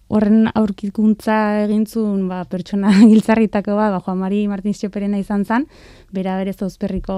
horren 0.10 0.50
aurkikuntza 0.58 1.66
egintzun 1.68 2.24
ba, 2.32 2.42
pertsona 2.50 2.92
giltzarritako 3.12 3.76
ba, 3.78 3.92
ba, 3.94 4.00
Juan 4.02 4.18
Mari 4.24 4.48
Martins 4.50 4.82
Txoperena 4.82 5.20
izan 5.22 5.46
zan, 5.46 5.68
bera 6.12 6.40
berez 6.42 6.58
ozperriko 6.66 7.16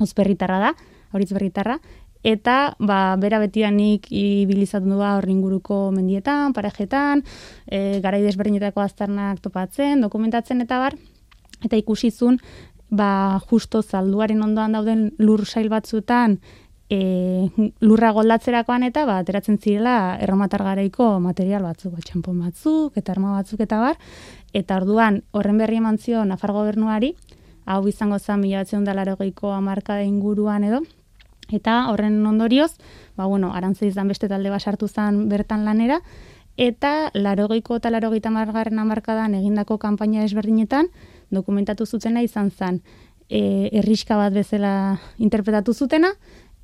ozperritarra 0.00 0.58
da, 0.62 0.70
horitz 1.12 1.34
berritarra, 1.36 1.76
eta 2.24 2.74
ba, 2.80 3.16
bera 3.20 3.42
betianik 3.42 4.08
ibilizatu 4.08 4.88
du 4.88 4.96
ba, 4.96 5.18
horri 5.18 5.34
inguruko 5.36 5.90
mendietan, 5.92 6.54
parajetan, 6.56 7.22
e, 7.66 8.00
garai 8.00 8.22
desberdinetako 8.24 8.86
aztarnak 8.86 9.42
topatzen, 9.44 10.00
dokumentatzen 10.00 10.64
eta 10.64 10.80
bar, 10.80 10.96
eta 11.60 11.76
ikusizun, 11.76 12.40
ba, 12.88 13.38
justo 13.50 13.82
zalduaren 13.82 14.40
ondoan 14.42 14.72
dauden 14.72 15.10
lur 15.20 15.44
sail 15.44 15.68
batzuetan, 15.68 16.38
e, 16.90 17.48
lurra 17.80 18.10
goldatzerakoan 18.16 18.86
eta 18.88 19.04
ba, 19.08 19.18
ateratzen 19.22 19.58
zirela 19.58 20.16
erromatar 20.20 20.64
garaiko 20.64 21.18
material 21.20 21.66
batzuk, 21.68 21.94
ba, 21.94 22.04
txampon 22.04 22.40
batzuk 22.46 22.96
eta 22.96 23.12
arma 23.12 23.34
batzuk 23.36 23.60
eta 23.64 23.80
bar, 23.82 23.98
eta 24.56 24.78
orduan 24.80 25.22
horren 25.32 25.58
berri 25.60 25.82
eman 25.82 25.98
zio 25.98 26.24
Nafar 26.24 26.52
gobernuari, 26.56 27.14
hau 27.68 27.82
izango 27.88 28.18
zen 28.18 28.40
mila 28.40 28.64
batzen 28.64 28.84
da 28.84 28.96
larogeiko 28.96 29.52
amarkada 29.52 30.02
inguruan 30.02 30.64
edo, 30.64 30.80
eta 31.52 31.88
horren 31.92 32.24
ondorioz, 32.26 32.72
ba, 33.16 33.26
bueno, 33.26 33.52
arantza 33.52 33.86
izan 33.86 34.08
beste 34.08 34.28
talde 34.28 34.50
basartu 34.50 34.88
zen 34.88 35.28
bertan 35.28 35.64
lanera, 35.68 36.00
eta 36.58 37.10
larogeiko 37.14 37.76
eta 37.78 37.92
larogeita 37.92 38.32
margarren 38.34 38.80
amarkadan 38.82 39.36
egindako 39.38 39.78
kanpaina 39.78 40.24
desberdinetan, 40.24 40.88
dokumentatu 41.30 41.86
zutena 41.86 42.24
izan 42.24 42.50
zen, 42.50 42.80
e, 43.28 43.68
erriska 43.78 44.16
bat 44.16 44.32
bezala 44.32 44.98
interpretatu 45.18 45.74
zutena, 45.74 46.14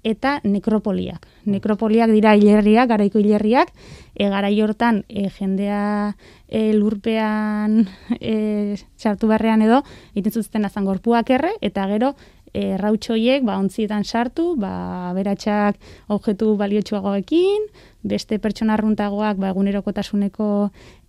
eta 0.05 0.39
nekropoliak. 0.45 1.27
Nekropoliak 1.49 2.13
dira 2.13 2.35
hilerriak, 2.37 2.89
garaiko 2.93 3.19
hilerriak, 3.19 3.73
e, 4.15 4.29
garai 4.29 4.55
hortan 4.63 5.03
e, 5.09 5.29
jendea 5.33 6.15
e, 6.49 6.73
lurpean 6.77 7.83
e, 8.21 8.77
sartu 8.97 9.29
barrean 9.33 9.65
edo, 9.65 9.83
egiten 10.15 10.45
zuten 10.45 10.69
azan 10.69 10.85
gorpuak 10.85 11.33
erre, 11.35 11.55
eta 11.65 11.89
gero 11.91 12.13
e, 12.55 12.77
rautxoiek 12.79 13.43
ba, 13.45 13.59
ontzietan 13.59 14.05
sartu, 14.05 14.55
ba, 14.61 15.11
beratxak 15.17 15.81
objektu 16.15 16.55
baliotsuagoekin, 16.61 17.67
beste 18.05 18.39
pertsona 18.39 18.77
arruntagoak 18.79 19.41
ba, 19.41 19.51
egunerokotasuneko 19.51 20.49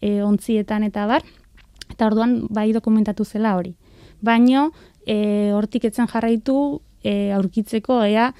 e, 0.01 0.21
ontzietan 0.25 0.87
eta 0.87 1.05
bar, 1.11 1.27
eta 1.91 2.09
orduan 2.09 2.41
bai 2.49 2.71
dokumentatu 2.73 3.27
zela 3.27 3.55
hori. 3.59 3.75
Baino, 4.25 4.71
e, 5.05 5.51
hortik 5.53 5.85
etzen 5.91 6.09
jarraitu 6.09 6.81
e, 7.05 7.31
aurkitzeko 7.37 8.01
ea 8.09 8.31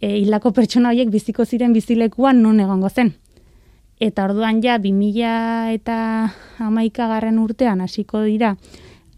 e, 0.00 0.18
hildako 0.18 0.52
pertsona 0.56 0.92
horiek 0.92 1.10
biziko 1.10 1.44
ziren 1.44 1.72
bizilekuan 1.72 2.42
non 2.42 2.60
egongo 2.60 2.90
zen. 2.90 3.14
Eta 3.98 4.24
orduan 4.28 4.62
ja, 4.62 4.78
2000 4.78 5.74
eta 5.74 5.98
amaika 6.62 7.08
garren 7.10 7.38
urtean 7.42 7.80
hasiko 7.82 8.22
dira, 8.22 8.54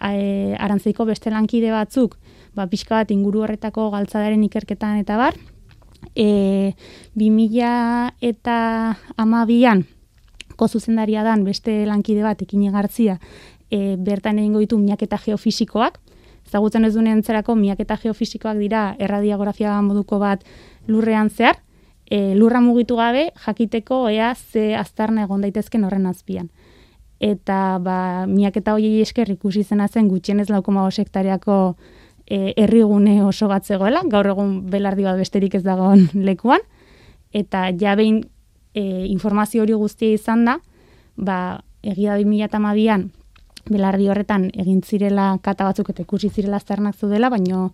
e, 0.01 0.57
arantzeiko 0.59 1.05
beste 1.05 1.31
lankide 1.31 1.73
batzuk, 1.75 2.17
ba, 2.57 2.67
pixka 2.67 2.97
bat 2.97 3.11
inguru 3.13 3.45
horretako 3.45 3.91
galtzadaren 3.93 4.43
ikerketan 4.49 5.03
eta 5.03 5.19
bar, 5.21 5.37
e, 6.17 6.73
2000 7.15 8.15
eta 8.25 8.57
amabian, 9.21 9.85
ko 10.57 10.69
zuzendaria 10.69 11.25
dan 11.25 11.45
beste 11.45 11.85
lankide 11.87 12.25
bat, 12.25 12.41
ekine 12.43 12.73
gartzia, 12.73 13.19
e, 13.71 13.97
bertan 13.97 14.41
egingo 14.41 14.65
ditu 14.65 14.79
miaketa 14.81 15.21
geofisikoak, 15.21 16.01
ezagutzen 16.49 16.85
ez 16.85 16.95
duen 16.95 17.07
entzerako 17.07 17.55
miaketa 17.55 17.97
geofisikoak 18.03 18.59
dira 18.59 18.95
erradiografia 18.99 19.77
moduko 19.85 20.19
bat 20.19 20.43
lurrean 20.89 21.31
zehar, 21.31 21.61
e, 22.11 22.35
lurra 22.35 22.61
mugitu 22.61 22.97
gabe 22.97 23.31
jakiteko 23.47 24.09
ea 24.09 24.35
ze 24.35 24.75
aztarna 24.77 25.25
egon 25.25 25.41
daitezken 25.41 25.85
horren 25.85 26.07
azpian. 26.07 26.51
Eta 27.21 27.79
ba, 27.79 28.27
miak 28.27 28.57
eta 28.57 28.75
hoiei 28.75 29.03
esker 29.05 29.31
ikusi 29.31 29.63
zena 29.63 29.89
zen 29.89 30.09
gutxienez 30.09 30.49
laukoma 30.49 30.87
sektariako 30.91 31.77
e, 32.27 32.55
herrigune 32.57 33.23
oso 33.25 33.49
bat 33.49 33.67
zegoela, 33.67 34.03
gaur 34.09 34.27
egun 34.33 34.71
belardi 34.71 35.05
bat 35.05 35.19
besterik 35.21 35.55
ez 35.55 35.63
dagoen 35.63 36.09
lekuan, 36.29 36.65
eta 37.33 37.69
ja 37.79 37.95
behin 37.97 38.23
e, 38.75 39.07
informazio 39.07 39.63
hori 39.63 39.77
guztia 39.77 40.17
izan 40.17 40.47
da, 40.49 40.59
ba, 41.17 41.61
egia 41.83 42.17
da 42.17 42.23
2008an 42.23 43.11
belardi 43.71 44.09
horretan 44.09 44.49
egin 44.57 44.81
zirela 44.83 45.35
kata 45.45 45.67
batzuk 45.69 45.91
eta 45.93 46.03
ikusi 46.07 46.31
zirela 46.31 46.57
aztarnak 46.57 46.97
zudela, 46.97 47.31
baino 47.31 47.71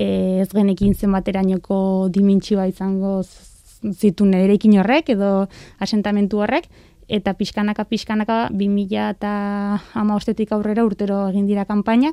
ez 0.00 0.48
genekin 0.52 0.94
zenbaterainoko 0.94 2.08
dimentsioa 2.12 2.66
izango 2.70 3.20
zitu 3.92 4.26
nerekin 4.28 4.78
horrek 4.80 5.12
edo 5.12 5.48
asentamentu 5.80 6.40
horrek, 6.40 6.68
eta 7.10 7.34
pixkanaka 7.34 7.84
pixkanaka 7.90 8.48
2000 8.54 9.10
eta 9.16 9.32
ama 9.98 10.16
ostetik 10.16 10.52
aurrera 10.52 10.84
urtero 10.86 11.26
egin 11.28 11.48
dira 11.48 11.66
kanpaina, 11.68 12.12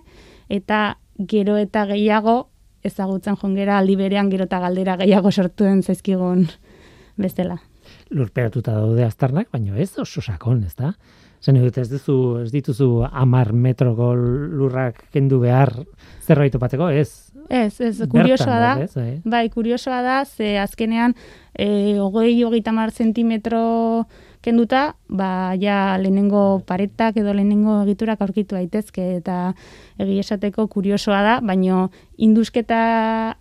eta 0.50 0.98
gero 1.18 1.58
eta 1.58 1.86
gehiago 1.92 2.50
ezagutzen 2.88 3.38
jongera 3.38 3.78
aldi 3.78 3.96
berean 4.00 4.32
gero 4.32 4.48
eta 4.48 4.60
galdera 4.64 4.98
gehiago 4.98 5.32
sortuen 5.32 5.84
zaizkigun 5.84 6.48
bestela. 7.18 7.60
Lurperatuta 8.12 8.74
daude 8.76 9.06
aztarnak, 9.06 9.50
baino 9.52 9.76
ez 9.76 9.94
oso 10.00 10.22
sakon, 10.22 10.64
ez 10.64 10.76
da? 10.76 10.94
Zen 11.42 11.58
ez 11.58 11.90
duzu, 11.90 12.40
ez 12.42 12.52
dituzu 12.52 13.06
amar 13.06 13.54
metroko 13.54 14.14
lurrak 14.16 15.04
kendu 15.14 15.40
behar 15.40 15.74
zerbait 16.26 16.56
opateko, 16.56 16.90
ez? 16.90 17.27
Ez, 17.50 17.80
ez, 17.82 17.98
kuriosoa 18.10 18.60
da. 18.60 18.72
Ez, 18.84 18.94
eh? 18.98 19.20
Bai, 19.26 19.48
kuriosoa 19.50 20.02
da, 20.04 20.22
ze 20.26 20.58
azkenean, 20.60 21.16
e, 21.58 22.00
ogoi, 22.00 22.44
hogeita 22.44 22.72
mar 22.72 22.92
zentimetro 22.92 24.08
kenduta, 24.42 24.96
ba, 25.10 25.56
ja 25.60 25.98
lehenengo 26.00 26.62
paretak 26.68 27.18
edo 27.20 27.34
lehenengo 27.36 27.82
egiturak 27.84 28.22
aurkitu 28.24 28.56
daitezke 28.56 29.18
eta 29.18 29.54
egi 30.00 30.20
esateko 30.22 30.68
kuriosoa 30.72 31.20
da, 31.26 31.34
baino 31.44 31.90
indusketa 32.16 32.80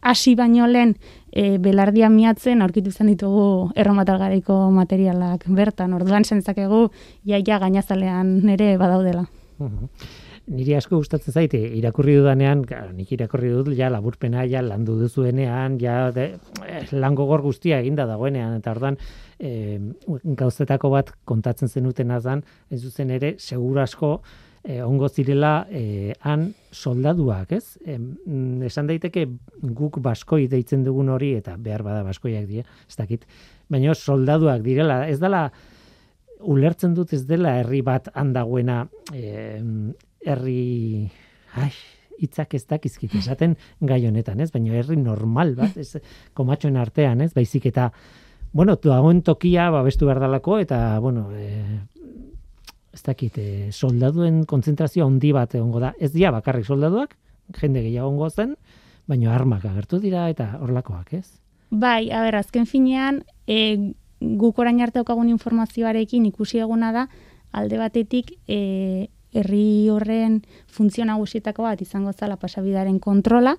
hasi 0.00 0.34
baino 0.34 0.66
lehen 0.66 0.96
e, 1.30 1.58
belardia 1.62 2.10
miatzen 2.10 2.64
aurkitu 2.64 2.90
izan 2.90 3.12
ditugu 3.12 3.70
erromatar 3.76 4.18
garaiko 4.18 4.58
materialak 4.74 5.46
bertan, 5.46 5.94
orduan 5.94 6.24
zentzakegu 6.24 6.88
jaia 7.24 7.60
gainazalean 7.62 8.38
nere 8.42 8.74
badaudela. 8.80 9.26
Niri 10.46 10.76
asko 10.78 11.00
gustatzen 11.00 11.34
zaite 11.34 11.58
irakurri 11.58 12.14
dudanean, 12.20 12.60
claro, 12.68 12.92
nik 12.94 13.10
irakurri 13.16 13.48
dut 13.50 13.72
ja 13.74 13.88
laburpena 13.90 14.44
ja 14.46 14.60
landu 14.62 14.94
duzuenean, 15.00 15.80
ja 15.82 16.12
de, 16.14 16.26
eh, 16.62 16.84
lango 16.94 17.26
gor 17.26 17.42
guztia 17.42 17.80
eginda 17.82 18.06
dagoenean 18.06 18.54
eta 18.60 18.70
ordan 18.76 18.98
eh, 19.40 19.80
gauzetako 20.06 20.92
bat 20.94 21.10
kontatzen 21.26 21.68
zenuten 21.68 22.14
azan, 22.14 22.44
ez 22.70 22.80
zuzen 22.84 23.10
ere 23.10 23.34
seguru 23.42 23.82
asko 23.82 24.12
eh, 24.62 24.82
ongo 24.86 25.08
zirela 25.08 25.66
eh, 25.66 26.14
han 26.22 26.52
soldaduak, 26.70 27.50
ez? 27.58 27.78
Eh, 27.84 27.98
esan 28.70 28.86
daiteke 28.86 29.26
guk 29.62 29.98
baskoi 30.02 30.46
deitzen 30.46 30.86
dugun 30.86 31.10
hori 31.10 31.34
eta 31.40 31.56
behar 31.58 31.82
bada 31.86 32.02
baskoiak 32.06 32.46
dira, 32.46 32.70
ez 32.86 32.98
dakit. 33.02 33.26
Baina 33.66 33.98
soldaduak 33.98 34.62
direla, 34.62 35.08
ez 35.10 35.18
dela 35.18 35.48
ulertzen 36.46 36.94
dut 36.94 37.12
ez 37.16 37.24
dela 37.26 37.56
herri 37.60 37.80
bat 37.82 38.10
handagoena 38.14 38.84
eh, 39.14 39.62
herri 40.26 41.10
ai 41.56 41.72
hitzak 42.20 42.54
ez 42.56 42.64
dakizkit 42.68 43.14
esaten 43.18 43.56
gai 43.80 44.00
honetan, 44.08 44.40
ez? 44.40 44.50
Baina 44.52 44.76
herri 44.78 44.96
normal 44.96 45.54
bat, 45.58 45.76
ez 45.76 46.00
komatxoen 46.36 46.78
artean, 46.80 47.20
ez? 47.20 47.32
Baizik 47.36 47.68
eta 47.72 47.90
bueno, 48.56 48.76
dagoen 48.80 49.20
tokia 49.22 49.68
babestu 49.70 50.08
berdalako 50.08 50.58
eta 50.62 50.98
bueno, 51.04 51.26
e, 51.36 51.80
ez 52.96 53.02
dakit, 53.04 53.36
e, 53.38 53.72
soldaduen 53.72 54.44
kontzentrazio 54.48 55.04
handi 55.04 55.32
bat 55.36 55.54
egongo 55.58 55.82
da. 55.82 55.92
Ez 56.00 56.12
dira 56.14 56.32
bakarrik 56.32 56.64
soldaduak, 56.64 57.16
jende 57.60 57.82
gehiago 57.84 58.08
egongo 58.08 58.30
zen, 58.30 58.56
baina 59.06 59.34
armak 59.34 59.66
agertu 59.68 60.00
dira 60.00 60.28
eta 60.32 60.54
horlakoak, 60.62 61.12
ez? 61.20 61.26
Bai, 61.70 62.08
a 62.10 62.22
ber, 62.24 62.38
azken 62.40 62.64
finean, 62.66 63.24
e, 63.46 63.92
guk 64.20 64.58
orain 64.62 64.80
arte 64.80 65.02
okagun 65.02 65.28
informazioarekin 65.28 66.24
ikusi 66.30 66.62
eguna 66.64 66.92
da, 66.94 67.06
alde 67.52 67.78
batetik, 67.78 68.32
e, 68.48 69.10
herri 69.34 69.88
horren 69.90 70.42
funtzio 70.66 71.04
nagusietako 71.04 71.66
bat 71.66 71.82
izango 71.82 72.12
zala 72.12 72.36
pasabidaren 72.36 72.98
kontrola, 72.98 73.56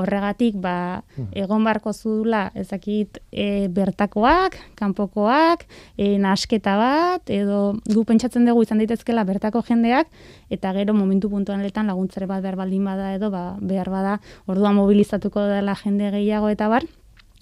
horregatik 0.00 0.56
ba, 0.62 1.02
hmm. 1.16 1.32
egon 1.36 1.64
barko 1.66 1.92
zudula 1.92 2.50
ezakit 2.58 3.20
e, 3.30 3.68
bertakoak, 3.68 4.56
kanpokoak, 4.78 5.66
e, 5.98 6.16
nasketa 6.22 6.76
bat, 6.80 7.30
edo 7.30 7.74
gu 7.90 8.04
pentsatzen 8.08 8.46
dugu 8.48 8.64
izan 8.64 8.80
daitezkela 8.82 9.24
bertako 9.28 9.62
jendeak, 9.66 10.08
eta 10.50 10.72
gero 10.76 10.94
momentu 10.94 11.30
puntuan 11.32 11.62
letan 11.66 11.90
laguntzare 11.90 12.30
bat 12.30 12.42
behar 12.42 12.58
baldin 12.60 12.86
bada 12.86 13.12
edo 13.16 13.32
ba, 13.34 13.44
behar 13.60 13.90
bada 13.90 14.16
orduan 14.46 14.78
mobilizatuko 14.78 15.44
dela 15.50 15.76
jende 15.82 16.10
gehiago 16.14 16.48
eta 16.54 16.70
bar, 16.70 16.86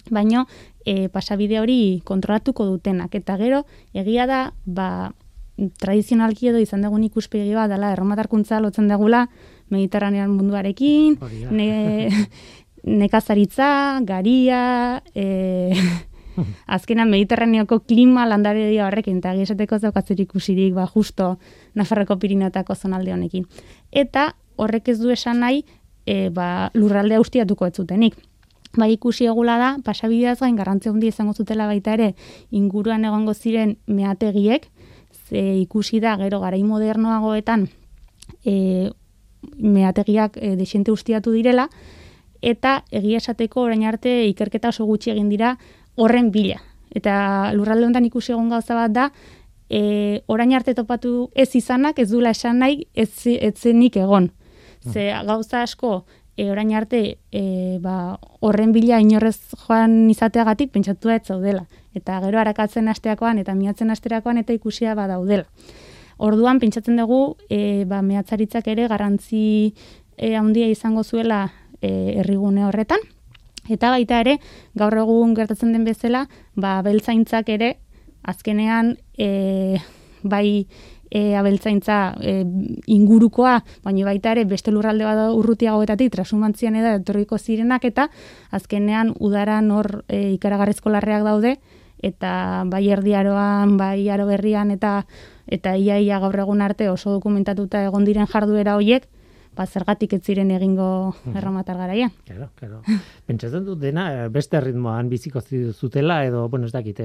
baino 0.09 0.47
e, 0.85 1.07
pasabide 1.13 1.59
hori 1.61 2.01
kontrolatuko 2.05 2.65
dutenak, 2.65 3.13
eta 3.15 3.37
gero 3.37 3.65
egia 3.93 4.25
da 4.25 4.41
ba, 4.65 5.13
tradizionalki 5.79 6.49
edo 6.51 6.59
izan 6.61 6.83
dugun 6.85 7.03
ikuspegi 7.07 7.53
bat 7.57 7.71
dela 7.71 7.91
erromatarkuntza 7.93 8.59
lotzen 8.63 8.87
degula 8.87 9.27
mediterranean 9.69 10.31
munduarekin, 10.33 11.17
ne, 11.51 12.09
nekazaritza, 13.01 13.99
garia, 14.07 15.01
e, 15.15 15.73
azkenan 16.67 17.09
mediterraneoko 17.11 17.81
klima 17.83 18.25
landare 18.29 18.69
dira 18.69 18.87
horrekin, 18.87 19.19
eta 19.19 19.33
esateko 19.35 19.79
zaukatzen 19.79 20.21
ikusirik 20.23 20.73
ba, 20.77 20.87
justo 20.87 21.37
Nafarroko 21.75 22.17
Pirinotako 22.19 22.75
zonalde 22.75 23.13
honekin. 23.13 23.45
Eta 23.91 24.33
horrek 24.59 24.89
ez 24.93 24.99
du 24.99 25.11
esan 25.11 25.43
nahi 25.43 25.63
e, 26.05 26.29
ba, 26.33 26.69
lurralde 26.73 27.19
austiatuko 27.19 27.67
ez 27.67 27.75
zutenik. 27.75 28.17
Ba, 28.77 28.85
ikusi 28.87 29.25
egula 29.25 29.57
da, 29.57 29.69
pasabideaz 29.83 30.39
gain 30.43 30.55
garrantzia 30.55 30.91
hundi 30.93 31.09
izango 31.09 31.33
zutela 31.33 31.65
baita 31.67 31.95
ere 31.97 32.13
inguruan 32.51 33.05
egongo 33.05 33.33
ziren 33.33 33.77
meategiek, 33.87 34.69
ze 35.29 35.59
ikusi 35.61 35.99
da 35.99 36.17
gero 36.17 36.39
garai 36.39 36.63
modernoagoetan 36.63 37.67
e, 38.45 38.89
meategiak 39.57 40.37
e, 40.37 40.55
desente 40.55 40.91
ustiatu 40.91 41.31
direla, 41.31 41.69
eta 42.41 42.83
egia 42.91 43.19
esateko 43.19 43.67
orain 43.67 43.83
arte 43.85 44.25
ikerketa 44.29 44.71
oso 44.73 44.85
gutxi 44.85 45.11
egin 45.11 45.29
dira 45.29 45.57
horren 45.95 46.31
bila. 46.31 46.59
Eta 46.95 47.51
lurralde 47.53 47.85
honetan 47.85 48.07
ikusi 48.07 48.33
egon 48.33 48.49
gauza 48.49 48.75
bat 48.75 48.95
da, 48.95 49.09
e, 49.69 50.21
orain 50.27 50.53
arte 50.57 50.73
topatu 50.73 51.29
ez 51.35 51.53
izanak 51.55 51.99
ez 51.99 52.09
dula 52.09 52.33
esan 52.33 52.63
nahi 52.63 52.87
ez, 52.95 53.11
ez 53.25 53.55
zenik 53.55 53.97
egon. 53.97 54.31
Ze 54.79 55.11
gauza 55.27 55.61
asko 55.61 56.05
e, 56.35 56.49
orain 56.49 56.73
arte 56.73 57.19
e, 57.31 57.43
ba, 57.83 58.17
horren 58.39 58.71
bila 58.71 58.99
inorrez 59.03 59.37
joan 59.67 60.09
izateagatik 60.09 60.71
pentsatu 60.71 61.11
ez 61.13 61.21
zaudela. 61.27 61.67
Eta 61.97 62.19
gero 62.21 62.39
harakatzen 62.39 62.87
asteakoan 62.87 63.39
eta 63.41 63.55
miatzen 63.57 63.89
asterakoan 63.89 64.37
eta 64.37 64.53
ikusia 64.53 64.95
badaudela. 64.95 65.45
Orduan 66.19 66.59
pentsatzen 66.59 66.99
dugu 66.99 67.37
e, 67.49 67.85
ba, 67.87 68.01
mehatzaritzak 68.03 68.67
ere 68.67 68.89
garrantzi 68.91 69.73
e, 70.17 70.35
handia 70.35 70.67
izango 70.67 71.03
zuela 71.03 71.45
e, 71.81 72.19
errigune 72.19 72.65
horretan. 72.67 72.99
Eta 73.69 73.91
baita 73.93 74.19
ere, 74.19 74.37
gaur 74.75 74.97
egun 74.97 75.35
gertatzen 75.37 75.71
den 75.73 75.85
bezala, 75.87 76.25
ba, 76.55 76.79
beltzaintzak 76.83 77.49
ere, 77.53 77.77
azkenean, 78.27 78.97
e, 79.17 79.79
bai 80.23 80.65
e, 81.09 81.35
abeltzaintza 81.35 82.15
e, 82.21 82.43
ingurukoa, 82.87 83.59
baina 83.85 84.05
baita 84.05 84.33
ere 84.35 84.45
beste 84.49 84.73
lurralde 84.75 85.07
bat 85.07 85.33
urrutiagoetatik 85.35 86.11
trasumantzian 86.13 86.77
eda 86.79 86.95
etorriko 86.99 87.37
zirenak 87.37 87.85
eta 87.89 88.09
azkenean 88.51 89.13
udara 89.19 89.59
nor 89.61 90.03
e, 90.07 90.33
ikaragarrizko 90.35 90.93
larreak 90.93 91.25
daude 91.25 91.57
eta 92.03 92.63
bai 92.69 92.85
erdiaroan, 92.89 93.77
bai 93.77 94.09
aro 94.09 94.25
berrian 94.29 94.71
eta 94.71 95.05
eta 95.47 95.75
iaia 95.77 96.19
gaur 96.19 96.37
egun 96.39 96.61
arte 96.61 96.89
oso 96.89 97.11
dokumentatuta 97.11 97.83
egon 97.83 98.05
diren 98.05 98.29
jarduera 98.29 98.75
hoiek, 98.77 99.07
ba, 99.57 99.65
zergatik 99.65 100.13
ez 100.13 100.21
ziren 100.23 100.51
egingo 100.55 101.15
erromatar 101.35 101.77
garaia. 101.77 102.11
Claro, 102.27 102.51
claro. 102.55 102.81
Pentsatzen 103.27 103.65
dut 103.65 103.81
dena 103.81 104.27
beste 104.29 104.61
ritmoan 104.61 105.09
biziko 105.09 105.41
zutela 105.73 106.23
edo, 106.25 106.47
bueno, 106.49 106.69
ez 106.69 106.73
dakit, 106.73 107.01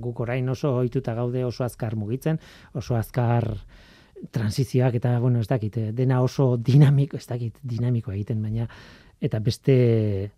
guk 0.00 0.20
orain 0.24 0.48
oso 0.48 0.76
ohituta 0.80 1.14
gaude 1.14 1.44
oso 1.44 1.64
azkar 1.64 1.96
mugitzen, 1.96 2.40
oso 2.74 2.96
azkar 2.96 3.52
transizioak 4.30 4.94
eta 4.94 5.18
bueno, 5.18 5.40
ez 5.40 5.48
dakit, 5.48 5.76
eh, 5.76 5.92
dena 5.92 6.20
oso 6.22 6.56
dinamiko, 6.56 7.16
ez 7.16 7.26
dakit, 7.26 7.58
dinamiko 7.62 8.12
egiten, 8.12 8.42
baina 8.42 8.68
eta 9.22 9.38
beste 9.38 10.30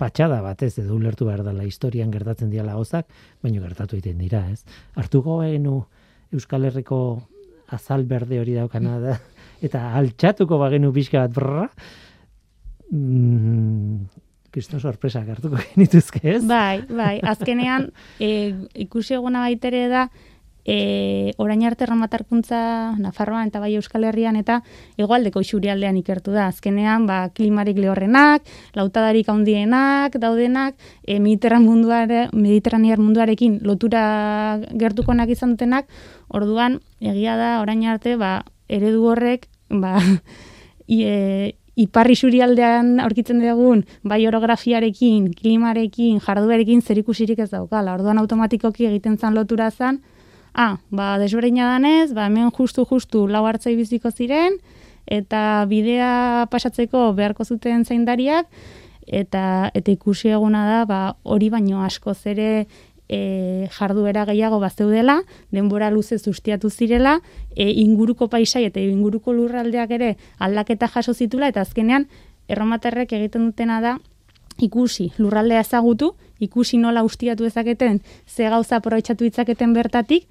patxada 0.00 0.40
batez 0.44 0.72
edo 0.82 0.96
ulertu 0.96 1.28
behar 1.28 1.44
dela 1.46 1.66
historian 1.68 2.10
gertatzen 2.14 2.50
diala 2.52 2.78
gozak, 2.78 3.08
baina 3.42 3.60
gertatu 3.60 3.98
egiten 3.98 4.18
dira, 4.22 4.46
ez? 4.50 4.64
Artuko 5.00 5.42
enu 5.44 5.82
Euskal 6.32 6.64
Herriko 6.68 7.00
azal 7.70 8.06
berde 8.08 8.40
hori 8.40 8.56
daukana 8.56 8.96
da, 9.02 9.18
eta 9.66 9.90
altxatuko 10.00 10.58
bagenu 10.62 10.92
pixka 10.96 11.26
bat 11.26 11.36
brrra, 11.36 11.68
mm, 12.90 14.26
Kristo 14.50 14.80
sorpresa 14.82 15.22
hartuko 15.22 15.60
genituzke, 15.62 16.20
ez? 16.36 16.40
Bai, 16.46 16.82
bai, 16.88 17.20
azkenean 17.22 17.90
e, 18.18 18.30
ikusi 18.82 19.14
eguna 19.14 19.44
baitere 19.44 19.84
da 19.92 20.08
e, 20.64 21.32
orain 21.38 21.62
arte 21.64 21.86
romatarkuntza 21.86 22.96
Nafarroan 22.98 23.48
eta 23.48 23.60
bai 23.60 23.74
Euskal 23.76 24.04
Herrian 24.04 24.36
eta 24.36 24.60
hegoaldeko 24.98 25.42
isurialdean 25.44 25.98
ikertu 26.00 26.32
da. 26.32 26.48
Azkenean, 26.50 27.06
ba, 27.06 27.28
klimarik 27.34 27.78
lehorrenak, 27.80 28.46
lautadarik 28.74 29.28
handienak, 29.28 30.16
daudenak, 30.20 30.76
e, 31.06 31.18
mediterran 31.20 31.64
munduare, 31.64 32.28
mediterraniar 32.32 33.00
munduarekin 33.00 33.60
lotura 33.66 34.60
gertukonak 34.72 35.30
izan 35.30 35.56
dutenak, 35.56 35.88
orduan, 36.28 36.80
egia 37.00 37.36
da, 37.36 37.56
orain 37.60 37.84
arte, 37.88 38.16
ba, 38.20 38.40
eredu 38.68 39.06
horrek, 39.10 39.48
ba, 39.70 39.98
e, 40.88 41.54
iparri 41.80 42.16
surialdean 42.16 42.98
aurkitzen 43.00 43.40
dugun 43.40 43.84
bai 44.02 44.20
orografiarekin, 44.28 45.30
klimarekin, 45.38 46.18
jarduarekin 46.20 46.82
zerikusirik 46.82 47.38
ez 47.38 47.50
daukala. 47.54 47.94
Orduan 47.96 48.20
automatikoki 48.20 48.88
egiten 48.90 49.16
zan 49.18 49.34
lotura 49.38 49.70
zan, 49.70 50.00
ah, 50.60 50.76
ba, 50.90 51.16
desberdina 51.16 51.70
danez, 51.72 52.12
ba, 52.12 52.26
hemen 52.28 52.50
justu-justu 52.52 53.24
lau 53.32 53.46
hartzai 53.48 53.72
biziko 53.78 54.12
ziren, 54.12 54.58
eta 55.08 55.64
bidea 55.70 56.46
pasatzeko 56.52 57.10
beharko 57.16 57.46
zuten 57.48 57.86
zaindariak, 57.88 58.50
eta 59.06 59.70
eta 59.74 59.94
ikusi 59.94 60.28
eguna 60.36 60.66
da, 60.68 60.84
ba, 60.84 61.00
hori 61.24 61.48
baino 61.50 61.80
asko 61.86 62.12
zere 62.12 62.66
e, 63.08 63.68
jarduera 63.72 64.26
gehiago 64.28 64.60
bazeudela, 64.60 65.22
denbora 65.50 65.88
luze 65.90 66.18
sustiatu 66.18 66.68
zirela, 66.68 67.18
e, 67.56 67.70
inguruko 67.80 68.28
paisai 68.28 68.66
eta 68.68 68.84
inguruko 68.84 69.32
lurraldeak 69.32 69.96
ere 69.96 70.16
aldaketa 70.38 70.92
jaso 70.92 71.16
zitula, 71.16 71.48
eta 71.48 71.64
azkenean, 71.64 72.04
erromaterrek 72.52 73.16
egiten 73.16 73.48
dutena 73.48 73.80
da, 73.80 73.96
ikusi 74.62 75.10
lurraldea 75.18 75.60
ezagutu, 75.60 76.14
ikusi 76.40 76.78
nola 76.78 77.02
ustiatu 77.04 77.44
ezaketen, 77.44 78.00
ze 78.26 78.48
gauza 78.48 78.76
aprobetxatu 78.76 79.24
ditzaketen 79.24 79.72
bertatik, 79.72 80.26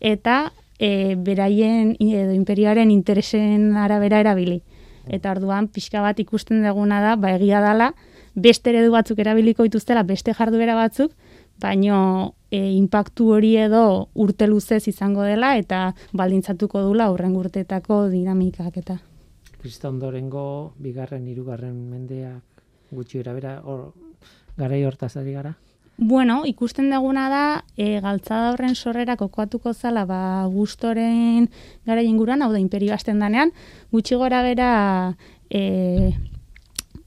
eta 0.00 0.52
e, 0.78 1.14
beraien 1.16 1.94
edo 2.00 2.32
imperioaren 2.34 2.90
interesen 2.90 3.76
arabera 3.76 4.20
erabili. 4.20 4.62
Eta 5.08 5.32
orduan 5.32 5.68
pixka 5.68 6.00
bat 6.00 6.20
ikusten 6.20 6.64
duguna 6.64 7.00
da, 7.04 7.16
ba 7.16 7.34
egia 7.36 7.60
dala, 7.60 7.92
beste 8.34 8.72
eredu 8.72 8.92
batzuk 8.92 9.18
erabiliko 9.20 9.66
dituztela, 9.66 10.02
beste 10.02 10.34
jarduera 10.34 10.74
batzuk, 10.74 11.12
baino 11.60 12.34
e, 12.50 12.58
impactu 12.74 13.30
hori 13.36 13.54
edo 13.62 14.08
urte 14.14 14.48
luzez 14.50 14.82
izango 14.90 15.22
dela 15.22 15.54
eta 15.58 15.92
baldintzatuko 16.12 16.82
dula 16.82 17.10
aurren 17.10 17.36
urteetako 17.36 18.08
dinamikak 18.10 18.80
eta. 18.82 18.98
Kristondorengo 19.62 20.74
bigarren, 20.82 21.28
hirugarren 21.28 21.76
mendeak 21.90 22.53
gutxi 22.94 23.20
erabera 23.20 23.60
hor 23.64 23.92
garai 24.56 24.84
hortaz 24.84 25.16
ari 25.16 25.32
gara? 25.34 25.54
Bueno, 25.96 26.42
ikusten 26.44 26.90
duguna 26.90 27.28
da, 27.30 27.44
e, 27.78 28.00
galtzada 28.02 28.50
horren 28.52 28.74
sorrera 28.74 29.14
kokoatuko 29.16 29.72
zala, 29.74 30.02
ba, 30.04 30.20
gustoren 30.50 31.46
gara 31.86 32.02
inguruan, 32.02 32.42
hau 32.42 32.50
da, 32.50 32.58
imperio 32.58 32.94
hasten 32.94 33.22
danean, 33.22 33.52
gutxi 33.94 34.18
gora 34.18 34.42
bera, 34.42 34.70
e, 35.50 36.14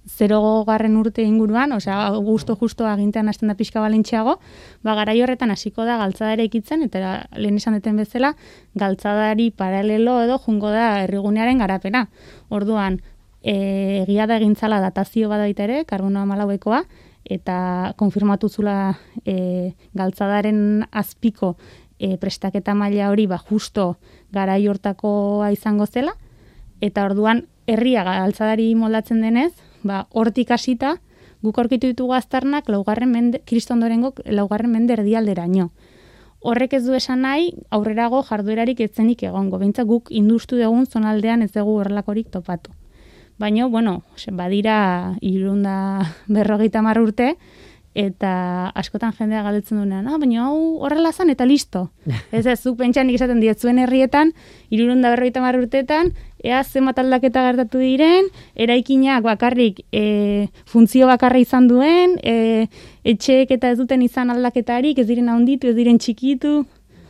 zero 0.08 0.64
garren 0.66 0.96
urte 0.96 1.22
inguruan, 1.22 1.74
osea, 1.76 2.10
gusto 2.24 2.56
justo 2.56 2.88
agintean 2.88 3.28
hasten 3.28 3.52
da 3.52 3.58
pixka 3.60 3.84
balintxeago, 3.84 4.38
ba, 4.88 4.96
gara 4.96 5.12
horretan 5.12 5.52
hasiko 5.52 5.84
da 5.84 5.98
galtzada 6.00 6.32
ere 6.38 6.48
ikitzen, 6.48 6.88
eta 6.88 7.28
lehen 7.36 7.60
esan 7.60 7.76
deten 7.76 8.00
bezala, 8.00 8.36
galtzadari 8.74 9.52
paralelo 9.52 10.22
edo 10.24 10.40
jungo 10.40 10.72
da 10.72 11.04
errigunearen 11.04 11.60
garapena. 11.60 12.08
Orduan, 12.48 13.02
e, 13.48 14.04
egia 14.04 14.28
da 14.28 14.36
egintzala 14.42 14.82
datazio 14.84 15.30
badaita 15.32 15.64
ere, 15.64 15.84
karbonoa 15.88 16.28
malauekoa, 16.28 16.84
eta 17.28 17.94
konfirmatu 18.00 18.50
zula 18.50 18.98
e, 19.26 19.74
galtzadaren 19.96 20.86
azpiko 20.92 21.56
e, 22.00 22.16
prestaketa 22.18 22.76
maila 22.76 23.10
hori 23.12 23.28
ba 23.28 23.38
justo 23.38 23.98
garai 24.32 24.68
hortakoa 24.68 25.52
izango 25.52 25.86
zela 25.86 26.16
eta 26.82 27.06
orduan 27.06 27.46
herria 27.68 28.04
galtzadari 28.08 28.74
moldatzen 28.76 29.22
denez 29.22 29.52
ba 29.84 30.06
hortik 30.12 30.52
hasita 30.52 30.98
guk 31.44 31.60
aurkitu 31.60 31.92
ditugu 31.92 32.14
aztarnak 32.14 32.70
laugarren 32.70 33.12
mende 33.12 33.44
kristondorengo 33.46 34.14
laugarren 34.26 34.72
mende 34.72 34.94
erdialderaino 34.94 35.72
Horrek 36.48 36.76
ez 36.78 36.84
du 36.86 36.94
esan 36.94 37.24
nahi, 37.26 37.48
aurrerago 37.74 38.20
jarduerarik 38.24 38.80
etzenik 38.86 39.24
egongo. 39.26 39.58
Beintza 39.58 39.84
guk 39.90 40.12
industu 40.14 40.56
dugun 40.56 40.86
zonaldean 40.86 41.42
ez 41.42 41.50
dugu 41.52 41.80
horrelakorik 41.82 42.30
topatu. 42.30 42.72
Baina, 43.38 43.68
bueno, 43.68 44.04
badira 44.32 45.16
irunda 45.22 46.02
berrogeita 46.28 46.82
mar 46.82 47.00
urte, 47.00 47.36
eta 47.98 48.70
askotan 48.78 49.14
jendea 49.18 49.42
galdetzen 49.42 49.80
duenean, 49.80 50.06
ah, 50.06 50.20
baina 50.22 50.44
hau 50.46 50.78
horrela 50.86 51.12
zan 51.12 51.32
eta 51.34 51.46
listo. 51.50 51.88
ez 52.32 52.46
ez, 52.46 52.60
zuk 52.62 52.78
pentsan 52.78 53.10
ikizaten 53.10 53.42
diet 53.42 53.62
zuen 53.62 53.80
herrietan, 53.82 54.34
irurunda 54.70 55.10
berrogeita 55.14 55.42
mar 55.42 55.58
urteetan, 55.58 56.14
ea 56.46 56.62
zenbat 56.64 57.02
aldaketa 57.02 57.46
gertatu 57.50 57.82
diren, 57.82 58.30
eraikinak 58.54 59.26
bakarrik 59.26 59.82
e, 59.92 60.50
funtzio 60.66 61.10
bakarra 61.10 61.42
izan 61.42 61.70
duen, 61.70 62.18
e, 62.22 62.68
etxeek 63.06 63.54
eta 63.58 63.74
ez 63.74 63.78
duten 63.82 64.06
izan 64.06 64.34
aldaketarik, 64.34 64.98
ez 65.02 65.08
diren 65.10 65.34
handitu, 65.34 65.70
ez 65.70 65.78
diren 65.78 65.98
txikitu, 65.98 66.64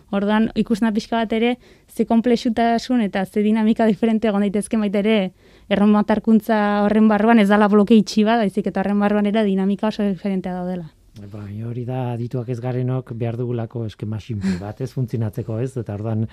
Orduan, 0.07 0.45
ikusten 0.55 0.93
pixka 0.95 1.17
bat 1.17 1.33
ere, 1.35 1.57
ze 1.91 2.05
komplexutasun 2.07 3.01
eta 3.03 3.25
ze 3.25 3.41
dinamika 3.43 3.85
diferente 3.85 4.29
egon 4.29 4.45
daitezke 4.45 4.79
baita 4.79 5.01
ere, 5.03 5.33
erromatarkuntza 5.69 6.83
horren 6.85 7.07
barruan 7.11 7.39
ez 7.39 7.47
dala 7.49 7.67
bloke 7.71 7.95
itxi 7.95 8.23
bat, 8.27 8.39
daizik 8.43 8.69
eta 8.71 8.81
horren 8.81 8.99
barruan 9.03 9.27
era 9.29 9.43
dinamika 9.43 9.89
oso 9.89 10.05
diferentea 10.05 10.53
daudela. 10.55 10.87
Ba, 11.31 11.47
hori 11.65 11.83
da 11.85 12.15
dituak 12.17 12.49
ez 12.53 12.59
garenok 12.61 13.11
behar 13.17 13.37
dugulako 13.39 13.85
eskema 13.87 14.19
simple 14.21 14.53
bat, 14.61 14.81
ez 14.81 14.91
funtzionatzeko 14.93 15.57
ez, 15.63 15.71
eta 15.81 15.95
orduan 15.97 16.27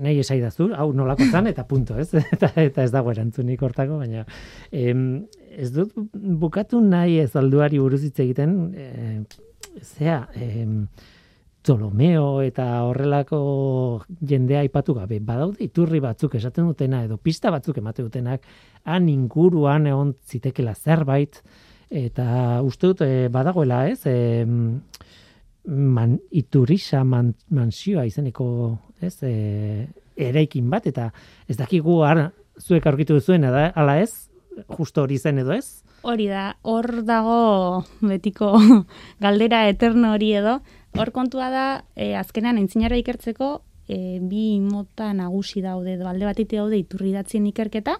nahi 0.00 0.20
esaidazu, 0.22 0.70
hau 0.78 0.92
nolako 0.96 1.26
zan, 1.30 1.48
eta 1.50 1.64
punto, 1.68 1.96
ez? 2.00 2.08
eta, 2.34 2.52
eta 2.62 2.84
ez 2.86 2.92
dago 2.94 3.12
erantzunik 3.12 3.62
hortako, 3.62 3.98
baina 4.00 4.24
em, 4.70 5.24
ez 5.50 5.70
dut 5.74 5.92
bukatu 6.14 6.80
nahi 6.84 7.18
ez 7.24 7.32
alduari 7.36 7.82
buruz 7.82 8.04
hitz 8.06 8.16
egiten, 8.24 8.56
e, 8.74 9.82
zea, 9.82 10.22
em, 10.38 10.86
Ptolomeo 11.64 12.42
eta 12.44 12.64
horrelako 12.84 13.38
jendea 14.20 14.60
aipatu 14.60 14.92
gabe, 14.98 15.16
badaude 15.24 15.64
iturri 15.64 16.00
batzuk 16.04 16.34
esaten 16.36 16.66
dutena 16.68 17.00
edo 17.06 17.16
pista 17.16 17.48
batzuk 17.54 17.78
emate 17.80 18.04
dutenak, 18.04 18.44
han 18.84 19.08
inguruan 19.08 19.88
egon 19.88 20.12
zitekela 20.28 20.74
zerbait, 20.74 21.40
eta 21.88 22.60
uste 22.66 22.90
dut 22.90 23.00
e, 23.06 23.28
badagoela 23.32 23.86
ez, 23.88 24.02
e, 24.04 24.44
man, 25.64 26.18
iturisa 26.36 27.00
man, 27.08 27.32
mansioa 27.48 28.04
izeneko 28.10 28.46
ez, 29.00 29.16
e, 29.24 29.88
eraikin 30.20 30.68
bat, 30.70 30.86
eta 30.92 31.08
ez 31.48 31.56
dakigu 31.56 32.02
har, 32.04 32.26
zuek 32.60 32.84
aurkitu 32.86 33.16
duzuen, 33.16 33.48
da, 33.48 33.70
ala 33.72 33.96
ez, 34.02 34.28
justo 34.76 35.02
hori 35.02 35.18
zen 35.18 35.40
edo 35.42 35.56
ez? 35.56 35.80
Hori 36.04 36.28
da, 36.28 36.50
hor 36.68 37.00
dago 37.08 37.84
betiko 38.04 38.52
galdera 39.24 39.64
eterno 39.70 40.12
hori 40.12 40.34
edo, 40.36 40.58
Hor 40.94 41.10
kontua 41.10 41.48
da, 41.50 41.66
e, 41.96 42.14
azkenean 42.14 42.58
entzinara 42.60 42.96
ikertzeko, 43.00 43.48
e, 43.90 44.20
bi 44.22 44.60
mota 44.62 45.10
nagusi 45.12 45.62
daude, 45.64 45.96
edo 45.98 46.06
alde 46.06 46.28
batite 46.28 46.60
daude 46.60 46.78
iturri 46.78 47.10
datzien 47.12 47.46
ikerketa, 47.50 47.96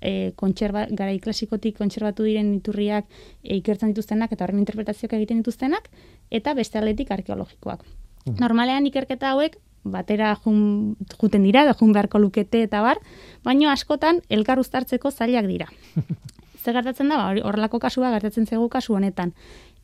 e, 0.00 0.32
kontserba, 0.40 0.86
garai 0.90 1.18
klasikotik 1.20 1.76
kontserbatu 1.78 2.24
diren 2.24 2.54
iturriak 2.56 3.04
e, 3.42 3.58
ikertzen 3.58 3.92
dituztenak 3.92 4.32
eta 4.32 4.46
horren 4.46 4.62
interpretazioak 4.62 5.12
egiten 5.18 5.42
dituztenak, 5.42 5.90
eta 6.30 6.54
beste 6.56 6.80
aldetik 6.80 7.12
arkeologikoak. 7.12 7.84
Mm. 8.24 8.38
Normalean 8.40 8.88
ikerketa 8.88 9.34
hauek, 9.34 9.58
batera 9.84 10.32
jun, 10.44 10.96
juten 11.20 11.44
dira, 11.44 11.66
da 11.68 11.74
jun 11.76 11.92
beharko 11.92 12.18
lukete 12.22 12.62
eta 12.64 12.80
bar, 12.80 13.02
baino 13.44 13.68
askotan 13.70 14.22
elkar 14.30 14.62
uztartzeko 14.62 15.10
zailak 15.10 15.50
dira. 15.50 15.68
Zer 16.62 16.76
gertatzen 16.78 17.10
da, 17.10 17.18
ba, 17.18 17.30
horrelako 17.42 17.80
kasua 17.82 18.12
gertatzen 18.14 18.46
zego 18.46 18.68
kasu 18.70 18.94
honetan 18.94 19.34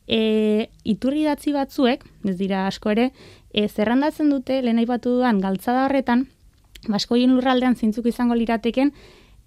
e, 0.09 0.69
iturri 0.83 1.23
datzi 1.27 1.53
batzuek, 1.53 2.03
ez 2.25 2.35
dira 2.39 2.65
asko 2.67 2.91
ere, 2.95 3.11
e, 3.53 3.67
zerrandatzen 3.69 4.33
dute, 4.33 4.59
lehen 4.65 4.81
aipatu 4.81 5.19
duan, 5.19 5.39
galtzada 5.43 5.85
horretan, 5.85 6.25
baskoien 6.89 7.35
lurraldean 7.35 7.77
zintzuk 7.77 8.09
izango 8.09 8.37
lirateken, 8.39 8.91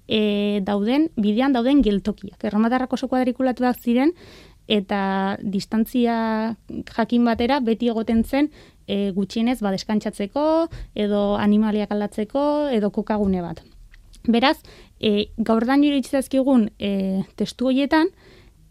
e, 0.06 0.62
dauden, 0.62 1.08
bidean 1.16 1.52
dauden 1.56 1.82
geltokiak. 1.82 2.38
Erromatarrako 2.46 2.98
oso 3.00 3.10
kuadrikulatuak 3.10 3.82
ziren, 3.82 4.14
eta 4.70 5.36
distantzia 5.42 6.54
jakin 6.94 7.24
batera 7.26 7.58
beti 7.60 7.88
egoten 7.90 8.22
zen 8.22 8.48
e, 8.86 9.10
gutxienez 9.10 9.58
ba 9.60 9.72
deskantsatzeko 9.74 10.44
edo 10.94 11.22
animaliak 11.36 11.90
aldatzeko 11.90 12.68
edo 12.70 12.92
kokagune 12.94 13.42
bat. 13.42 13.62
Beraz, 14.22 14.60
e, 15.00 15.32
gaurdan 15.36 15.82
iritsi 15.82 16.14
e, 16.78 17.24
testu 17.34 17.66
hoietan 17.66 18.08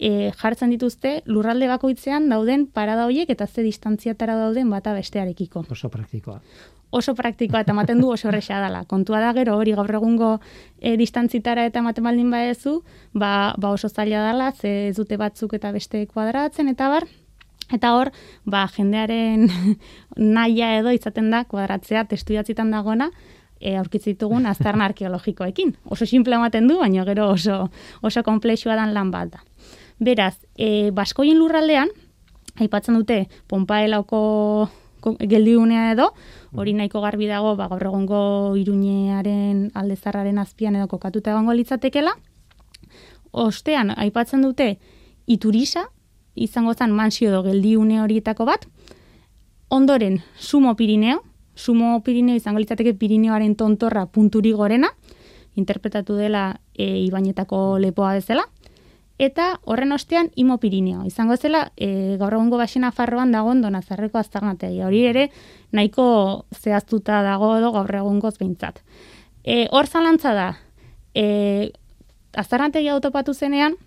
e, 0.02 0.32
jartzen 0.42 0.74
dituzte 0.74 1.22
lurralde 1.30 1.70
bakoitzean 1.70 2.28
dauden 2.34 2.66
parada 2.68 3.06
horiek 3.06 3.30
eta 3.30 3.48
ze 3.48 3.64
distantziatara 3.64 4.36
dauden 4.36 4.70
bata 4.70 4.94
bestearekiko. 4.98 5.66
Oso 5.70 5.90
praktikoa. 5.90 6.42
oso 6.92 7.14
praktikoa 7.16 7.62
eta 7.64 7.72
ematen 7.72 8.02
du 8.02 8.10
oso 8.12 8.28
horrexa 8.28 8.58
dela. 8.60 8.84
Kontua 8.84 9.22
da 9.24 9.32
gero 9.34 9.56
hori 9.56 9.72
gaur 9.78 9.94
egungo 9.96 10.32
e, 10.82 10.98
distantzitara 10.98 11.66
eta 11.70 11.80
ematen 11.80 12.04
baldin 12.04 12.32
baezu, 12.32 12.82
ba, 13.14 13.54
ba 13.58 13.70
oso 13.72 13.88
zaila 13.88 14.26
dela, 14.28 14.52
ze 14.52 14.90
ez 14.90 14.96
dute 14.98 15.18
batzuk 15.18 15.54
eta 15.54 15.72
beste 15.72 16.06
kuadratzen 16.08 16.68
eta 16.68 16.90
bar, 16.90 17.08
Eta 17.72 17.94
hor, 17.96 18.10
ba, 18.44 18.66
jendearen 18.68 19.48
naia 20.36 20.74
edo 20.80 20.92
izaten 20.92 21.30
da 21.32 21.46
kuadratzea 21.46 22.04
testu 22.04 22.34
jatzitan 22.36 22.72
dagona, 22.72 23.08
e, 23.62 23.78
aurkitzitugun 23.78 24.46
aztarna 24.50 24.86
arkeologikoekin. 24.92 25.78
Oso 25.86 26.06
simple 26.06 26.36
ematen 26.36 26.68
du, 26.68 26.82
baina 26.82 27.06
gero 27.08 27.30
oso, 27.38 27.70
oso 28.02 28.24
komplexua 28.28 28.76
dan 28.76 28.94
lan 28.94 29.14
bat 29.14 29.32
da. 29.38 29.46
Beraz, 30.02 30.40
e, 30.58 30.90
Baskoien 30.98 31.38
lurraldean, 31.38 31.92
aipatzen 32.58 32.96
dute, 32.98 33.28
Pompaelauko 33.46 34.22
geldiunea 35.30 35.92
edo, 35.92 36.08
hori 36.58 36.74
nahiko 36.74 37.04
garbi 37.04 37.28
dago, 37.30 37.54
ba, 37.56 37.68
gaur 37.70 37.86
egongo 37.86 38.22
iruñearen 38.58 39.68
aldezarraren 39.78 40.40
azpian 40.42 40.76
edo 40.80 40.88
kokatuta 40.90 41.36
egongo 41.36 41.54
litzatekela. 41.54 42.16
Ostean, 43.30 43.94
aipatzen 43.94 44.42
dute, 44.42 44.80
iturisa, 45.30 45.86
izango 46.34 46.74
zen 46.74 46.98
mansio 46.98 47.30
edo 47.30 47.44
geldiune 47.46 48.02
horietako 48.02 48.50
bat, 48.50 48.66
ondoren, 49.70 50.24
sumo 50.34 50.74
pirineo, 50.76 51.22
sumo 51.54 52.00
pirineo 52.02 52.42
izango 52.42 52.58
litzateke 52.58 52.96
pirineoaren 52.98 53.54
tontorra 53.56 54.08
punturi 54.08 54.52
gorena, 54.58 54.90
interpretatu 55.54 56.18
dela 56.18 56.56
e, 56.74 56.90
ibainetako 57.06 57.78
lepoa 57.78 58.16
bezala, 58.18 58.48
eta 59.22 59.60
horren 59.70 59.92
ostean 59.94 60.32
imo 60.36 60.58
pirineo. 60.58 61.04
Izango 61.06 61.38
zela, 61.38 61.68
e, 61.78 62.18
gaur 62.18 62.34
egungo 62.34 62.58
basena 62.58 62.90
farroan 62.92 63.32
dago 63.32 63.52
ondona 63.54 63.84
zarreko 63.86 64.18
aztarnategi. 64.18 64.82
Hori 64.82 65.04
ere, 65.06 65.28
nahiko 65.72 66.06
zehaztuta 66.58 67.22
dago 67.22 67.52
edo 67.60 67.70
gaur 67.76 67.96
egungo 68.02 68.32
behintzat. 68.40 68.82
E, 69.44 69.68
hor 69.70 69.86
zalantza 69.86 70.34
da, 70.34 70.48
e, 71.14 71.70
aztarnategi 72.34 72.90
autopatu 72.90 73.36
zenean, 73.38 73.78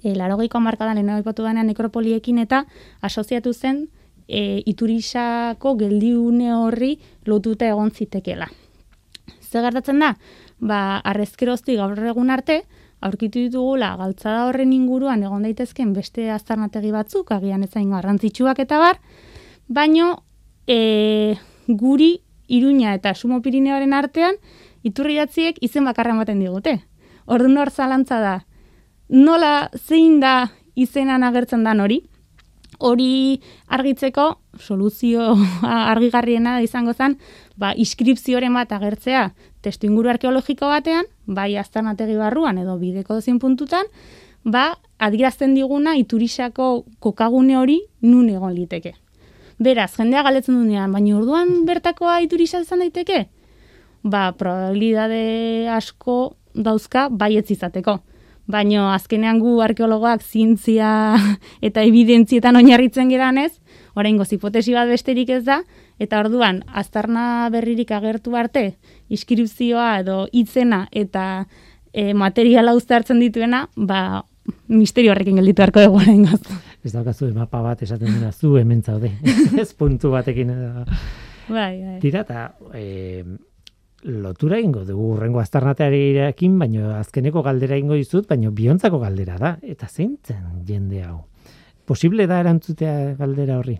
e, 0.00 0.14
larogeiko 0.16 0.56
amarkadan 0.56 0.96
lehen 0.96 1.10
aipatu 1.18 1.44
denean 1.44 1.68
nekropoliekin 1.68 2.40
eta 2.40 2.64
asoziatu 3.04 3.52
zen 3.52 3.88
e, 4.26 4.62
iturisako 4.72 5.76
geldiune 5.76 6.54
horri 6.56 6.94
lotuta 7.26 7.68
egon 7.68 7.92
zitekela. 7.92 8.48
Ze 9.42 9.60
gertatzen 9.60 10.00
da? 10.00 10.14
Ba, 10.64 11.02
arrezkerozti 11.04 11.76
gaur 11.76 11.98
egun 12.08 12.30
arte, 12.32 12.62
aurkitu 13.02 13.42
ditugula 13.46 13.94
galtzada 13.98 14.46
horren 14.48 14.72
inguruan 14.72 15.22
egon 15.26 15.42
daitezken 15.46 15.92
beste 15.92 16.28
aztarnategi 16.30 16.92
batzuk, 16.94 17.32
agian 17.34 17.64
ezain 17.66 17.90
garrantzitsuak 17.90 18.62
eta 18.62 18.78
bar, 18.78 19.00
baino 19.68 20.22
e, 20.66 21.34
guri 21.68 22.12
iruña 22.48 22.94
eta 22.94 23.14
sumo 23.14 23.40
pirineoaren 23.42 23.92
artean, 23.92 24.38
iturri 24.82 25.18
jatziek 25.18 25.58
izen 25.62 25.84
bakarra 25.88 26.14
ematen 26.14 26.40
digute. 26.42 26.78
Ordu 27.26 27.50
hor 27.58 27.70
zalantza 27.70 28.18
da, 28.20 28.34
nola 29.08 29.70
zein 29.76 30.20
da 30.20 30.50
izenan 30.74 31.22
agertzen 31.22 31.64
dan 31.64 31.80
hori, 31.80 32.02
hori 32.78 33.40
argitzeko 33.68 34.40
soluzio 34.58 35.36
argigarriena 35.94 36.60
izango 36.62 36.94
zen, 36.94 37.18
ba, 37.56 37.72
iskripzioren 37.76 38.54
bat 38.54 38.72
agertzea 38.72 39.30
testu 39.62 39.88
inguru 39.88 40.10
arkeologiko 40.12 40.68
batean, 40.70 41.06
bai 41.26 41.56
aztanategi 41.56 42.16
barruan 42.18 42.58
edo 42.58 42.76
bideko 42.80 43.18
dozin 43.18 43.38
puntutan, 43.42 43.88
ba, 44.44 44.72
adirazten 44.98 45.54
diguna 45.54 45.94
iturisako 45.98 46.84
kokagune 47.00 47.56
hori 47.56 47.80
nun 48.02 48.28
egon 48.30 48.54
liteke. 48.54 48.94
Beraz, 49.62 49.92
jendea 49.96 50.22
galetzen 50.26 50.58
dunean, 50.58 50.92
baina 50.92 51.16
urduan 51.16 51.62
bertakoa 51.66 52.20
iturisa 52.24 52.62
izan 52.62 52.82
daiteke? 52.82 53.26
Ba, 54.02 54.32
probabilidade 54.34 55.68
asko 55.70 56.34
dauzka 56.54 57.06
baietz 57.08 57.50
izateko 57.54 58.00
baino 58.46 58.88
azkenean 58.92 59.38
gu 59.40 59.60
arkeologoak 59.62 60.22
zientzia 60.22 61.16
eta 61.66 61.84
evidentzietan 61.86 62.56
oinarritzen 62.56 63.10
geranez, 63.12 63.52
oraingo 63.94 64.26
hipotesi 64.28 64.74
bat 64.74 64.88
besterik 64.90 65.30
ez 65.30 65.44
da, 65.44 65.62
eta 66.02 66.20
orduan, 66.24 66.62
aztarna 66.66 67.48
berririk 67.54 67.92
agertu 67.94 68.34
arte, 68.36 68.74
iskripzioa 69.12 70.00
edo 70.02 70.26
hitzena 70.32 70.86
eta 70.90 71.46
e, 71.92 72.12
materiala 72.14 72.74
uztartzen 72.74 73.20
dituena, 73.22 73.68
ba, 73.76 74.24
misterio 74.66 75.12
horrekin 75.12 75.38
gelditu 75.38 75.62
harko 75.62 75.84
dugu 75.84 76.00
orain 76.02 76.26
Ez 76.82 76.92
daukazu 76.92 77.28
mapa 77.34 77.60
bat 77.62 77.82
esaten 77.82 78.10
dena 78.10 78.32
zu 78.32 78.56
hemen 78.58 78.82
zaude. 78.82 79.12
ez 79.62 79.72
puntu 79.74 80.10
batekin. 80.10 80.50
Bai, 81.48 81.78
bai. 81.78 81.98
Tira, 82.02 82.24
eta 82.26 82.54
e, 82.74 83.22
lotura 84.02 84.58
ingo 84.58 84.82
dugu 84.84 85.12
urrengo 85.14 85.40
aztarnatearekin, 85.40 86.58
baino 86.58 86.90
azkeneko 86.96 87.42
galdera 87.42 87.78
ingo 87.78 87.94
dizut, 87.94 88.26
baino 88.28 88.50
biontzako 88.50 88.98
galdera 88.98 89.38
da, 89.38 89.56
eta 89.62 89.86
zeintzen 89.86 90.64
jende 90.66 91.04
hau. 91.06 91.20
Posible 91.86 92.26
da 92.26 92.40
erantzutea 92.42 93.14
galdera 93.18 93.58
horri? 93.60 93.78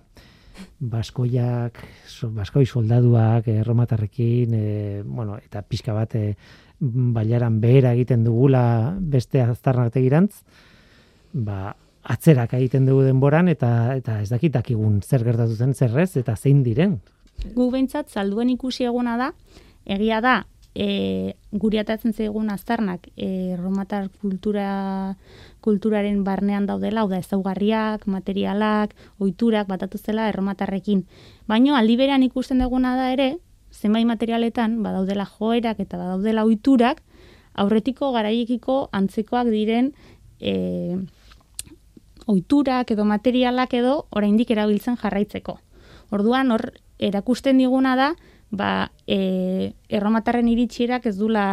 Baskoiak, 0.78 1.78
so, 2.06 2.30
baskoi 2.34 2.64
soldaduak, 2.66 3.48
erromatarrekin, 3.48 4.54
eh, 4.54 4.62
e, 4.62 5.02
bueno, 5.02 5.38
eta 5.38 5.62
pixka 5.62 5.94
bat 5.96 6.14
e, 6.16 6.34
baiaran 6.80 7.60
behera 7.60 7.92
egiten 7.94 8.24
dugula 8.24 8.96
beste 8.98 9.42
aztarnategirantz, 9.42 10.42
ba, 11.32 11.74
atzerak 12.02 12.54
egiten 12.58 12.86
dugu 12.86 13.04
denboran, 13.06 13.48
eta 13.48 13.94
eta 13.96 14.20
ez 14.22 14.30
dakitakigun 14.30 15.00
zer 15.02 15.24
gertatu 15.24 15.54
zen 15.54 15.74
zerrez, 15.74 16.16
eta 16.16 16.36
zein 16.36 16.62
diren. 16.66 16.98
Gu 17.54 17.70
behintzat, 17.70 18.10
zalduen 18.10 18.50
ikusi 18.50 18.84
eguna 18.84 19.16
da, 19.18 19.32
egia 19.86 20.20
da, 20.20 20.42
e, 20.74 21.34
guri 21.52 21.78
atatzen 21.78 22.12
zaigun 22.12 22.50
aztarnak 22.50 23.08
e, 23.16 23.56
romatar 23.58 24.08
kultura, 24.20 25.16
kulturaren 25.60 26.24
barnean 26.24 26.66
daudela, 26.66 27.02
hau 27.02 27.10
da 27.10 27.20
ezaugarriak, 27.20 28.06
materialak, 28.06 28.94
ohiturak 29.20 29.68
batatu 29.68 29.98
zela 29.98 30.28
erromatarrekin. 30.28 31.04
Baino 31.46 31.76
aldi 31.76 31.96
berean 32.00 32.22
ikusten 32.22 32.62
duguna 32.64 32.96
da 32.96 33.12
ere, 33.12 33.36
zenbait 33.72 34.06
materialetan 34.06 34.82
badaudela 34.82 35.26
joerak 35.38 35.80
eta 35.80 35.98
badaudela 35.98 36.44
ohiturak 36.44 37.02
aurretiko 37.54 38.12
garaiekiko 38.12 38.88
antzekoak 38.92 39.48
diren 39.52 39.92
e, 40.40 40.98
ohiturak 42.26 42.90
edo 42.94 43.04
materialak 43.04 43.74
edo 43.74 44.06
oraindik 44.10 44.50
erabiltzen 44.50 44.96
jarraitzeko. 45.00 45.58
Orduan 46.12 46.52
hor 46.52 46.70
erakusten 47.02 47.58
diguna 47.58 47.96
da 47.96 48.12
ba, 48.52 48.92
e, 49.08 49.72
erromatarren 49.88 50.48
iritsierak 50.52 51.08
ez 51.08 51.16
dula 51.16 51.46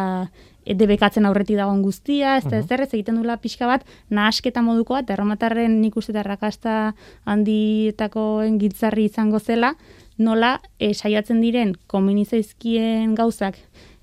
e, 0.64 0.76
debekatzen 0.76 1.26
aurreti 1.26 1.56
dagoen 1.56 1.80
guztia, 1.82 2.36
ez 2.36 2.44
da 2.44 2.60
uh 2.60 2.82
ez 2.84 2.92
egiten 2.92 3.16
dula 3.16 3.38
pixka 3.40 3.66
bat, 3.66 3.86
nahasketa 4.10 4.62
moduko 4.62 4.94
bat, 4.94 5.10
erromatarren 5.10 5.80
nik 5.80 5.96
uste 5.96 6.22
rakasta 6.22 6.94
handietakoen 7.24 8.58
gitzarri 8.58 9.08
izango 9.08 9.40
zela, 9.40 9.74
nola 10.18 10.60
e, 10.78 10.92
saiatzen 10.92 11.40
diren 11.40 11.74
kominizaizkien 11.88 13.14
gauzak 13.14 13.56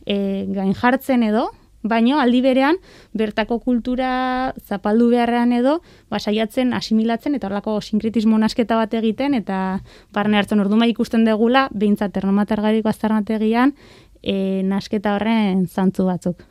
e, 0.06 0.46
gain 0.50 0.74
jartzen 0.74 1.24
edo, 1.24 1.52
baino 1.88 2.20
aldi 2.20 2.42
berean 2.42 2.78
bertako 3.18 3.60
kultura 3.60 4.54
zapaldu 4.68 5.10
beharrean 5.14 5.54
edo 5.54 5.80
ba 6.10 6.20
saiatzen 6.20 6.74
asimilatzen 6.74 7.36
eta 7.36 7.48
horlako 7.48 7.80
sinkretismo 7.82 8.38
nasketa 8.38 8.76
bat 8.76 8.94
egiten 8.94 9.34
eta 9.34 9.80
barne 10.14 10.38
hartzen 10.38 10.60
orduma 10.60 10.88
ikusten 10.88 11.26
degula 11.26 11.68
beintzat 11.74 12.14
termomatergariko 12.14 12.90
aztarnategian 12.90 13.74
e, 14.22 14.62
nasketa 14.64 15.16
horren 15.16 15.66
zantzu 15.68 16.06
batzuk. 16.08 16.46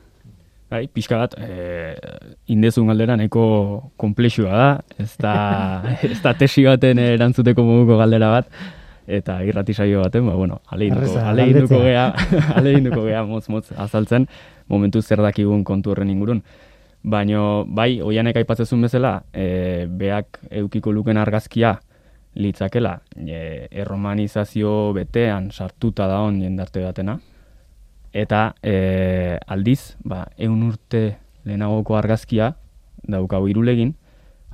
Bai, 0.66 0.88
pixka 0.90 1.20
bat, 1.20 1.36
e, 1.38 1.94
indezun 2.50 2.88
galdera 2.90 3.14
nahiko 3.18 3.92
komplexua 4.00 4.50
da, 4.50 4.70
ez 4.98 5.12
da, 5.22 5.34
ez 6.10 6.18
da 6.24 6.32
tesi 6.34 6.64
baten 6.66 6.98
erantzuteko 6.98 7.62
moduko 7.62 8.00
galdera 8.00 8.32
bat, 8.32 8.50
eta 9.06 9.38
irrati 9.46 9.76
saio 9.76 10.02
baten, 10.02 10.26
ba, 10.26 10.34
bueno, 10.34 10.58
aleinduko 10.74 11.78
gea, 11.84 12.08
aleinduko 12.58 13.06
gea, 13.06 13.22
motz, 13.28 13.46
motz, 13.52 13.68
azaltzen, 13.78 14.26
momentu 14.68 15.02
zer 15.02 15.22
dakigun 15.22 15.64
kontu 15.64 15.92
horren 15.92 16.10
ingurun. 16.10 16.42
Baino, 17.06 17.64
bai, 17.68 18.00
oianek 18.02 18.40
aipatzezun 18.40 18.82
bezala, 18.82 19.20
e, 19.32 19.86
beak 19.86 20.40
eukiko 20.50 20.92
luken 20.92 21.20
argazkia 21.22 21.76
litzakela, 22.34 22.98
e, 23.16 23.68
erromanizazio 23.70 24.92
betean 24.96 25.50
sartuta 25.52 26.08
da 26.10 26.18
hon 26.24 26.40
jendarte 26.42 26.82
batena, 26.82 27.18
eta 28.12 28.54
e, 28.62 29.38
aldiz, 29.46 29.94
ba, 30.04 30.24
eun 30.36 30.64
urte 30.66 31.04
lehenagoko 31.46 31.96
argazkia 31.96 32.54
daukau 33.06 33.46
irulegin, 33.48 33.94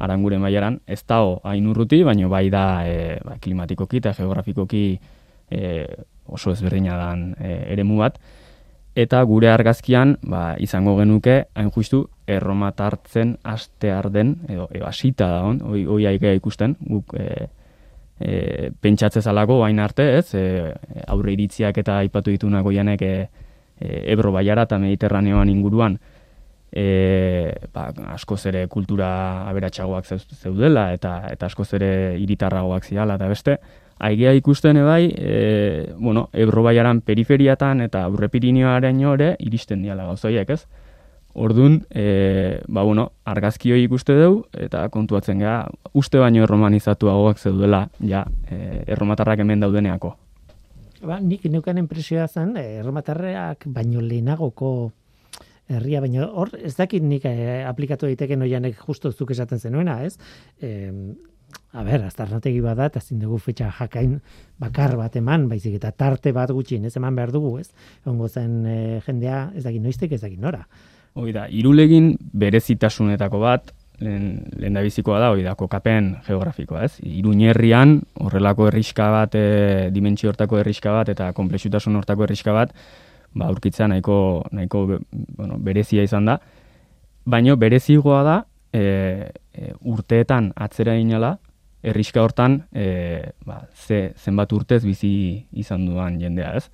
arangure 0.02 0.38
maiaran, 0.42 0.80
ez 0.86 1.00
dago 1.08 1.38
hain 1.46 1.66
urruti, 1.70 2.02
baino 2.04 2.28
bai 2.32 2.48
da 2.50 2.64
e, 2.88 3.18
ba, 3.24 3.36
klimatikoki 3.40 4.02
eta 4.02 4.14
geografikoki 4.18 4.84
e, 5.50 5.86
oso 6.26 6.52
ezberdina 6.52 6.96
dan 6.98 7.28
e, 7.38 7.54
eremu 7.74 8.00
bat, 8.02 8.18
eta 8.94 9.22
gure 9.24 9.48
argazkian 9.48 10.16
ba, 10.28 10.54
izango 10.60 10.96
genuke 10.98 11.38
hain 11.56 11.70
justu 11.72 12.04
erromatartzen 12.26 13.36
aste 13.42 13.92
den 14.10 14.36
edo, 14.48 14.68
edo 14.72 14.86
asita 14.86 15.28
da 15.28 15.42
hon, 15.42 15.60
oi, 15.64 15.86
oi 15.86 16.34
ikusten, 16.34 16.76
guk 16.80 17.14
e, 17.14 17.48
e, 18.20 18.70
pentsatze 18.80 19.22
zalako 19.22 19.64
hain 19.64 19.78
arte, 19.80 20.18
ez, 20.18 20.34
e, 20.34 20.72
aurre 21.06 21.32
iritziak 21.32 21.78
eta 21.78 21.98
aipatu 21.98 22.30
ditunako 22.30 22.72
janek 22.72 23.02
e, 23.02 23.28
e, 23.80 24.12
Ebro 24.12 24.32
Baiara 24.32 24.62
eta 24.62 24.78
Mediterraneoan 24.78 25.48
inguruan, 25.48 25.98
e, 26.72 27.52
ba, 27.72 27.90
askoz 28.14 28.46
ere 28.46 28.66
kultura 28.68 29.48
aberatsagoak 29.48 30.08
zeudela 30.08 30.92
eta 30.92 31.28
eta 31.32 31.46
askoz 31.46 31.72
ere 31.74 32.18
hiritarragoak 32.18 32.84
ziala 32.84 33.16
eta 33.20 33.28
beste 33.28 33.58
aigea 34.02 34.32
ikusten 34.34 34.78
ebai 34.82 35.12
e, 35.14 35.92
bueno, 35.98 36.28
Ebro 36.32 36.62
Baiaran 36.66 37.00
periferiatan 37.06 37.84
eta 37.86 38.04
Aurre 38.08 38.28
Pirinioaren 38.28 39.00
ere 39.14 39.36
iristen 39.40 39.82
diala 39.82 40.06
gauzoiek, 40.10 40.50
ez? 40.50 40.66
Ordun, 41.34 41.78
e, 41.88 42.60
ba 42.68 42.82
bueno, 42.82 43.12
argazki 43.24 43.72
hori 43.72 43.86
ikuste 43.86 44.16
dugu 44.18 44.42
eta 44.52 44.88
kontuatzen 44.92 45.38
gea 45.40 45.62
uste 45.94 46.18
baino 46.18 46.42
erromanizatuagoak 46.44 47.38
zeudela 47.38 47.86
ja 48.00 48.26
e, 48.50 48.82
erromatarrak 48.86 49.40
hemen 49.40 49.60
daudeneako. 49.60 50.16
Ba, 51.02 51.18
nik 51.18 51.46
neukan 51.50 51.78
impresioa 51.78 52.28
zen, 52.28 52.56
erromatarreak 52.56 53.64
baino 53.66 54.02
lehenagoko 54.02 54.92
herria, 55.72 56.02
baina 56.04 56.28
hor 56.28 56.52
ez 56.58 56.74
dakit 56.76 57.02
nik 57.02 57.24
eh, 57.28 57.62
aplikatu 57.68 58.08
daiteke 58.10 58.36
noianek 58.36 58.80
justo 58.86 59.12
zuk 59.12 59.32
esaten 59.34 59.58
zenuena, 59.58 60.02
ez? 60.04 60.18
Eh, 60.60 60.90
a 61.72 61.82
ber, 61.84 62.04
aztarnategi 62.06 62.60
bada, 62.60 62.86
eta 62.90 63.00
zin 63.00 63.20
dugu 63.22 63.38
fetxa 63.40 63.70
jakain 63.78 64.18
bakar 64.60 64.96
bat 64.96 65.16
eman, 65.16 65.48
baizik 65.48 65.76
eta 65.78 65.92
tarte 65.92 66.32
bat 66.36 66.50
gutxin, 66.52 66.84
ez 66.84 66.96
eman 66.96 67.16
behar 67.16 67.32
dugu, 67.32 67.58
ez? 67.60 67.70
Ongo 68.06 68.28
zen 68.28 68.64
eh, 68.66 69.00
jendea, 69.06 69.50
ez 69.56 69.64
dakit 69.64 69.82
noiztek, 69.82 70.12
ez 70.12 70.20
dakit 70.22 70.40
nora. 70.40 70.66
Hoi 71.14 71.32
da, 71.32 71.46
irulegin 71.48 72.14
berezitasunetako 72.32 73.40
bat, 73.42 73.72
lehen, 74.02 74.26
lehen 74.58 74.76
da 74.76 74.82
bizikoa 74.84 75.18
da, 75.22 75.30
hoi 75.32 75.42
da, 75.44 75.54
kokapen 75.58 76.12
geografikoa, 76.26 76.84
ez? 76.88 76.98
Iruñerrian, 77.06 77.98
horrelako 78.20 78.68
erriska 78.70 79.08
bat, 79.12 79.36
e, 79.36 79.88
dimentsio 79.94 80.32
hortako 80.32 80.60
erriska 80.62 80.94
bat, 80.94 81.12
eta 81.12 81.32
komplexutasun 81.36 81.96
hortako 82.00 82.26
erriska 82.28 82.54
bat, 82.56 82.72
ba, 83.34 83.48
aurkitza 83.48 83.88
nahiko, 83.88 84.46
nahiko 84.52 84.86
bueno, 85.36 85.58
berezia 85.58 86.04
izan 86.04 86.28
da. 86.30 86.38
Baina 87.24 87.56
berezigoa 87.56 88.22
da, 88.26 88.38
e, 88.72 89.30
e, 89.52 89.72
urteetan 89.84 90.52
atzera 90.56 90.96
inala, 90.98 91.36
erriska 91.82 92.22
hortan, 92.22 92.62
e, 92.72 93.32
ba, 93.46 93.62
ze, 93.74 94.12
zenbat 94.16 94.52
urtez 94.52 94.82
bizi 94.84 95.12
izan 95.58 95.86
duan 95.86 96.18
jendea 96.20 96.52
ez. 96.56 96.68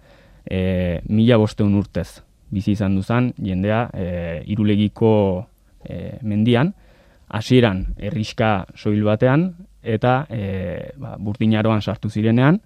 E, 0.44 1.00
mila 1.08 1.38
bosteun 1.40 1.74
urtez 1.76 2.22
bizi 2.50 2.72
izan 2.72 2.96
duzan 2.96 3.32
jendea 3.36 3.88
e, 3.92 4.08
irulegiko 4.52 5.12
e, 5.84 6.18
mendian, 6.22 6.72
hasieran 7.28 7.84
erriska 7.98 8.66
soil 8.76 9.04
batean, 9.04 9.50
eta 9.82 10.22
e, 10.30 10.92
ba, 11.00 11.16
burdinaroan 11.20 11.82
sartu 11.82 12.10
zirenean, 12.10 12.60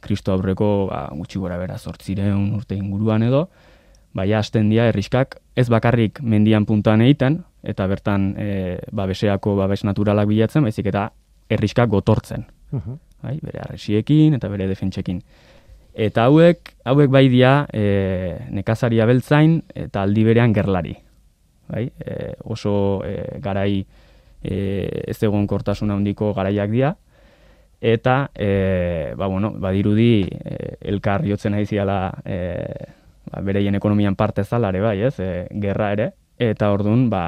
kristo 0.00 0.32
aurreko 0.32 0.88
ba, 0.90 1.04
gutxi 1.14 1.38
gora 1.38 1.58
bera 1.60 1.78
zortzireun 1.78 2.50
urte 2.56 2.78
inguruan 2.78 3.22
edo, 3.26 3.48
bai 4.16 4.32
hasten 4.34 4.70
dira 4.72 4.88
erriskak 4.90 5.38
ez 5.54 5.68
bakarrik 5.70 6.20
mendian 6.22 6.66
puntuan 6.66 7.02
egiten, 7.04 7.42
eta 7.62 7.86
bertan 7.86 8.34
e, 8.38 8.78
ba, 8.92 9.06
beseako 9.06 9.56
babes 9.56 9.82
naturalak 9.84 10.28
bilatzen, 10.28 10.64
baizik 10.64 10.90
eta 10.92 11.10
erriskak 11.50 11.90
gotortzen. 11.90 12.46
Uh 12.72 12.98
bai, 13.20 13.38
bere 13.42 13.60
arresiekin 13.64 14.36
eta 14.36 14.48
bere 14.48 14.68
defentsekin. 14.70 15.20
Eta 16.00 16.26
hauek, 16.28 16.72
hauek 16.88 17.10
bai 17.12 17.26
dia 17.28 17.66
e, 17.72 17.82
nekazaria 18.54 19.06
beltzain 19.10 19.58
eta 19.74 20.04
aldi 20.06 20.24
berean 20.24 20.54
gerlari. 20.56 20.94
Bai, 21.70 21.84
e, 22.00 22.32
oso 22.50 23.02
e, 23.06 23.38
garai 23.42 23.84
e, 24.42 24.56
ez 25.06 25.18
egon 25.22 25.46
kortasuna 25.50 25.98
handiko 25.98 26.32
garaiak 26.34 26.70
dira, 26.72 26.94
eta 27.80 28.30
e, 28.34 29.12
ba, 29.16 29.26
bueno, 29.26 29.52
badirudi 29.60 30.24
e, 30.24 30.56
elkar 30.92 31.26
jotzen 31.28 31.54
haiziala 31.58 32.00
e, 32.24 32.38
ba, 33.30 33.42
bereien 33.46 33.74
ekonomian 33.78 34.16
parte 34.16 34.44
zalare 34.44 34.80
bai, 34.80 34.98
ez, 35.10 35.14
e, 35.20 35.46
gerra 35.62 35.92
ere, 35.96 36.10
eta 36.40 36.70
ordun 36.72 37.08
ba, 37.12 37.22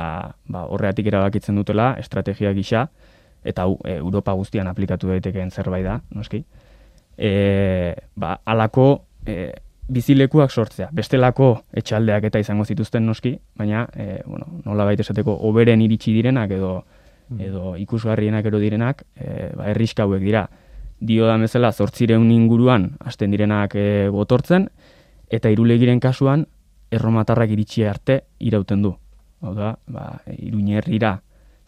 ba, 0.48 0.64
horreatik 0.72 1.10
erabakitzen 1.10 1.58
dutela 1.58 1.92
estrategia 2.00 2.52
gisa, 2.56 2.86
eta 3.44 3.66
e, 3.84 3.98
Europa 3.98 4.32
guztian 4.38 4.70
aplikatu 4.70 5.10
daitekeen 5.12 5.50
zerbait 5.50 5.84
da, 5.84 5.98
noski, 6.16 6.42
e, 7.18 7.32
ba, 8.16 8.38
alako 8.44 8.86
e, 9.26 9.52
bizilekuak 9.92 10.50
sortzea, 10.50 10.88
bestelako 10.96 11.52
etxaldeak 11.76 12.30
eta 12.30 12.40
izango 12.40 12.64
zituzten 12.64 13.04
noski, 13.06 13.36
baina 13.58 13.84
e, 13.92 14.22
bueno, 14.24 14.48
nola 14.64 14.88
baita 14.88 15.04
esateko 15.04 15.36
oberen 15.50 15.82
iritsi 15.84 16.14
direnak 16.16 16.56
edo 16.56 16.80
Mm. 17.32 17.40
edo 17.40 17.76
ikusgarrienak 17.76 18.46
ero 18.46 18.58
direnak, 18.58 19.04
e, 19.16 19.50
ba, 19.56 19.70
erriska 19.72 20.04
hauek 20.04 20.22
dira. 20.22 20.46
Dio 21.02 21.26
da 21.26 21.36
bezala, 21.40 21.72
zortzireun 21.72 22.30
inguruan, 22.30 22.92
hasten 23.00 23.32
direnak 23.34 23.74
e, 23.74 24.08
botortzen, 24.12 24.68
eta 25.30 25.50
irulegiren 25.50 26.00
kasuan, 26.00 26.46
erromatarrak 26.92 27.50
iritsi 27.50 27.86
arte 27.88 28.22
irauten 28.38 28.82
du. 28.82 28.96
Hau 29.42 29.54
da, 29.58 29.74
ba, 29.86 30.06
iruñerrira 30.32 31.16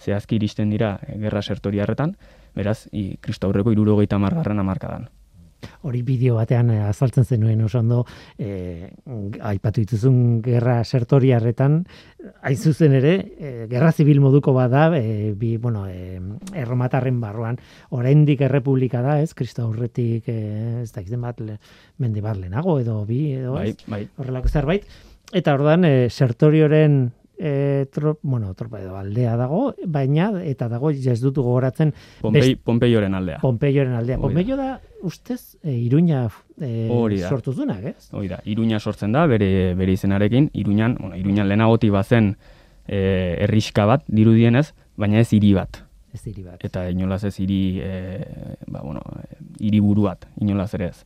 zehazki 0.00 0.38
iristen 0.38 0.70
dira 0.70 0.96
e, 1.02 1.18
gerra 1.18 1.42
sertoriarretan, 1.42 2.16
beraz, 2.54 2.84
i, 2.92 3.16
kristo 3.20 3.50
aurreko 3.50 3.74
irurogeita 3.74 4.18
margarren 4.22 4.62
amarkadan 4.62 5.10
hori 5.82 6.02
bideo 6.02 6.37
batean 6.38 6.70
eh, 6.72 6.80
azaltzen 6.84 7.24
zenuen 7.24 7.62
oso 7.64 7.80
ondo 7.80 8.02
e, 8.38 8.90
aipatu 9.40 9.84
dituzun 9.84 10.40
gerra 10.44 10.78
sertoriarretan. 10.84 11.78
Hain 12.42 12.56
zuzen 12.56 12.96
ere 12.98 13.14
e, 13.38 13.52
gerra 13.70 13.92
zibil 13.92 14.20
moduko 14.24 14.54
bada 14.56 14.87
e, 14.98 15.32
bi 15.38 15.56
bueno 15.56 15.87
e, 15.88 16.20
erromatarren 16.54 17.20
barruan. 17.20 17.58
Oraindik 17.90 18.44
errepublika 18.46 19.02
da 19.04 19.18
ez? 19.22 19.32
Kristo 19.34 19.64
aurretik 19.66 20.28
e, 20.28 20.38
ez 20.82 20.92
da 20.92 21.04
bat 21.24 21.40
le, 21.40 21.58
mende 21.98 22.22
bat 22.22 22.37
lehenago 22.37 22.78
edo 22.80 23.02
bi 23.08 23.32
edo 23.32 23.54
bai, 23.58 23.74
bai. 23.87 24.06
horrelako 24.16 24.48
zerbait. 24.48 24.88
Eta 25.32 25.54
ordan 25.54 25.84
e, 25.84 25.94
sertorioren 26.10 27.12
e, 27.38 27.87
tro, 27.92 28.18
bueno, 28.23 28.55
tropa 28.55 28.81
edo 28.81 28.97
aldea 28.97 29.37
dago, 29.37 29.75
baina 29.87 30.31
eta 30.44 30.68
dago 30.68 30.90
ez 30.90 31.20
dut 31.20 31.37
gogoratzen 31.37 31.92
Pompei, 32.20 32.55
Pompeioren 32.57 33.14
aldea. 33.14 33.38
Pompeioren 33.42 33.94
aldea. 33.99 34.18
Pompeio 34.18 34.57
da 34.57 34.81
ustez 35.03 35.57
e, 35.62 35.73
Iruña 35.73 36.29
e, 36.61 36.88
sortu 37.29 37.53
zunak, 37.53 37.85
ez? 37.85 38.11
Hori 38.12 38.29
da, 38.29 38.40
Iruña 38.44 38.81
sortzen 38.81 39.12
da 39.12 39.27
bere 39.27 39.75
bere 39.75 39.92
izenarekin, 39.92 40.51
Iruñan, 40.55 40.97
bueno, 41.01 41.16
Iruñan 41.16 41.49
lenagoti 41.49 41.90
bazen 41.90 42.37
e, 42.87 43.37
erriska 43.44 43.87
bat 43.87 44.05
dirudienez, 44.09 44.73
baina 44.97 45.20
ez 45.20 45.33
hiri 45.33 45.55
bat. 45.55 45.83
Ez 46.14 46.23
hiri 46.29 46.44
bat. 46.47 46.62
Eta 46.64 46.88
inolaz 46.90 47.25
ez 47.27 47.35
hiri 47.42 47.81
e, 47.83 47.92
ba 48.70 48.83
bueno, 48.85 49.03
hiriburu 49.59 50.07
bat, 50.09 50.29
inolaz 50.40 50.73
ere 50.79 50.92
ez. 50.92 51.05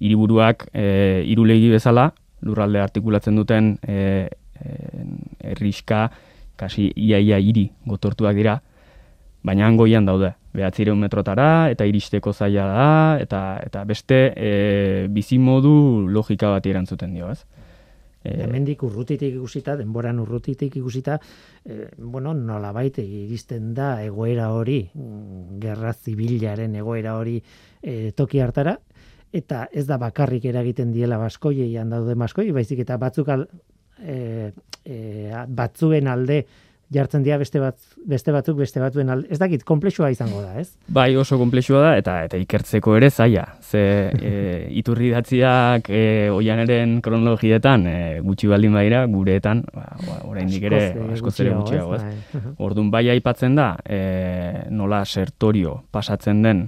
Hiriburuak 0.00 0.68
e, 0.72 1.24
irulegi 1.28 1.70
bezala 1.72 2.10
lurralde 2.44 2.80
artikulatzen 2.80 3.36
duten 3.36 3.74
e, 3.82 4.28
erriska, 5.40 6.08
kasi 6.60 6.90
iaia 6.96 7.38
iri 7.40 7.70
gotortuak 7.88 8.36
dira, 8.36 8.58
baina 9.42 9.66
hangoian 9.66 10.04
daude. 10.08 10.34
Behatzireun 10.50 10.98
metrotara, 10.98 11.70
eta 11.70 11.86
iristeko 11.86 12.32
zaila 12.34 12.66
da, 12.66 12.86
eta, 13.22 13.40
eta 13.62 13.84
beste 13.86 14.18
e, 14.34 14.50
bizimodu 15.14 15.72
logika 16.10 16.50
bat 16.50 16.66
erantzuten 16.66 17.14
dio, 17.14 17.30
ez? 17.30 17.44
E, 18.24 18.34
Hemendik 18.44 18.82
urrutitik 18.84 19.36
ikusita, 19.38 19.76
denboran 19.78 20.18
urrutitik 20.20 20.74
ikusita, 20.82 21.20
e, 21.64 21.86
bueno, 21.96 22.34
nola 22.34 22.72
baite 22.74 23.04
iristen 23.06 23.70
da 23.78 23.92
egoera 24.02 24.50
hori, 24.52 24.82
gerra 25.62 25.94
zibilaren 25.94 26.74
egoera 26.82 27.14
hori 27.16 27.38
e, 27.38 28.10
toki 28.18 28.42
hartara, 28.42 28.74
eta 29.32 29.68
ez 29.70 29.86
da 29.86 29.96
bakarrik 30.02 30.44
eragiten 30.50 30.90
diela 30.92 31.18
baskoiei 31.22 31.72
daude 31.86 32.18
baskoi, 32.18 32.50
baizik 32.50 32.82
eta 32.82 32.98
batzuk 32.98 33.30
e, 34.02 34.50
e, 34.84 35.30
batzuen 35.48 36.08
alde 36.08 36.44
jartzen 36.90 37.22
dira 37.22 37.36
beste 37.38 37.60
bat 37.62 37.78
beste 38.10 38.32
batzuk 38.34 38.56
beste 38.58 38.80
batzuen 38.82 39.10
alde 39.12 39.30
ez 39.30 39.38
dakit 39.38 39.62
konplexua 39.66 40.10
izango 40.10 40.40
da, 40.42 40.56
ez? 40.58 40.72
Bai, 40.90 41.14
oso 41.16 41.38
konplexua 41.38 41.82
da 41.84 41.92
eta 42.00 42.16
eta 42.26 42.40
ikertzeko 42.40 42.96
ere 42.98 43.10
zaila. 43.10 43.44
Ze 43.62 43.82
e, 44.10 44.32
iturri 44.80 45.12
datziak 45.14 45.90
e, 45.90 46.02
oianeren 46.34 46.98
kronologietan 47.04 47.86
e, 47.86 47.96
gutxi 48.26 48.50
baldin 48.50 48.74
baira 48.74 49.04
gureetan, 49.10 49.62
ba, 49.74 49.86
ba 50.02 50.18
oraindik 50.30 50.66
ere 50.70 50.82
asko 51.14 51.30
zere 51.30 51.54
gutxiago, 51.54 51.94
ez? 51.94 52.02
Bai. 52.02 52.42
Ordun 52.66 52.90
bai 52.90 53.06
aipatzen 53.14 53.54
da, 53.58 53.70
e, 53.86 54.66
nola 54.74 55.04
sertorio 55.04 55.80
pasatzen 55.94 56.42
den 56.42 56.66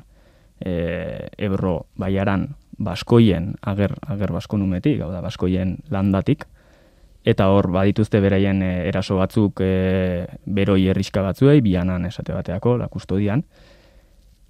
e, 0.60 1.28
Ebro 1.36 1.80
baiaran 1.98 2.52
baskoien 2.82 3.56
ager 3.68 3.94
ager 4.10 4.32
baskonumetik, 4.38 5.02
hau 5.02 5.10
da 5.12 5.20
baskoien 5.24 5.80
landatik, 5.90 6.46
eta 7.24 7.48
hor 7.54 7.70
badituzte 7.70 8.20
beraien 8.20 8.62
e, 8.62 8.72
eraso 8.88 9.16
batzuk 9.20 9.62
e, 9.62 10.26
beroi 10.46 10.88
erriska 10.90 11.22
batzuei 11.22 11.60
bianan 11.62 12.06
esate 12.06 12.34
bateako 12.34 12.76
la 12.80 12.88
kustodian 12.88 13.44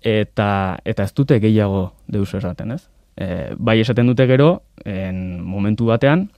eta 0.03 0.79
eta 0.85 1.05
ez 1.05 1.14
dute 1.14 1.39
gehiago 1.41 1.93
deus 2.09 2.33
erraten, 2.35 2.73
ez? 2.73 2.89
E, 3.16 3.53
bai 3.57 3.79
esaten 3.81 4.09
dute 4.09 4.27
gero 4.27 4.62
en 4.85 5.43
momentu 5.45 5.87
batean 5.93 6.31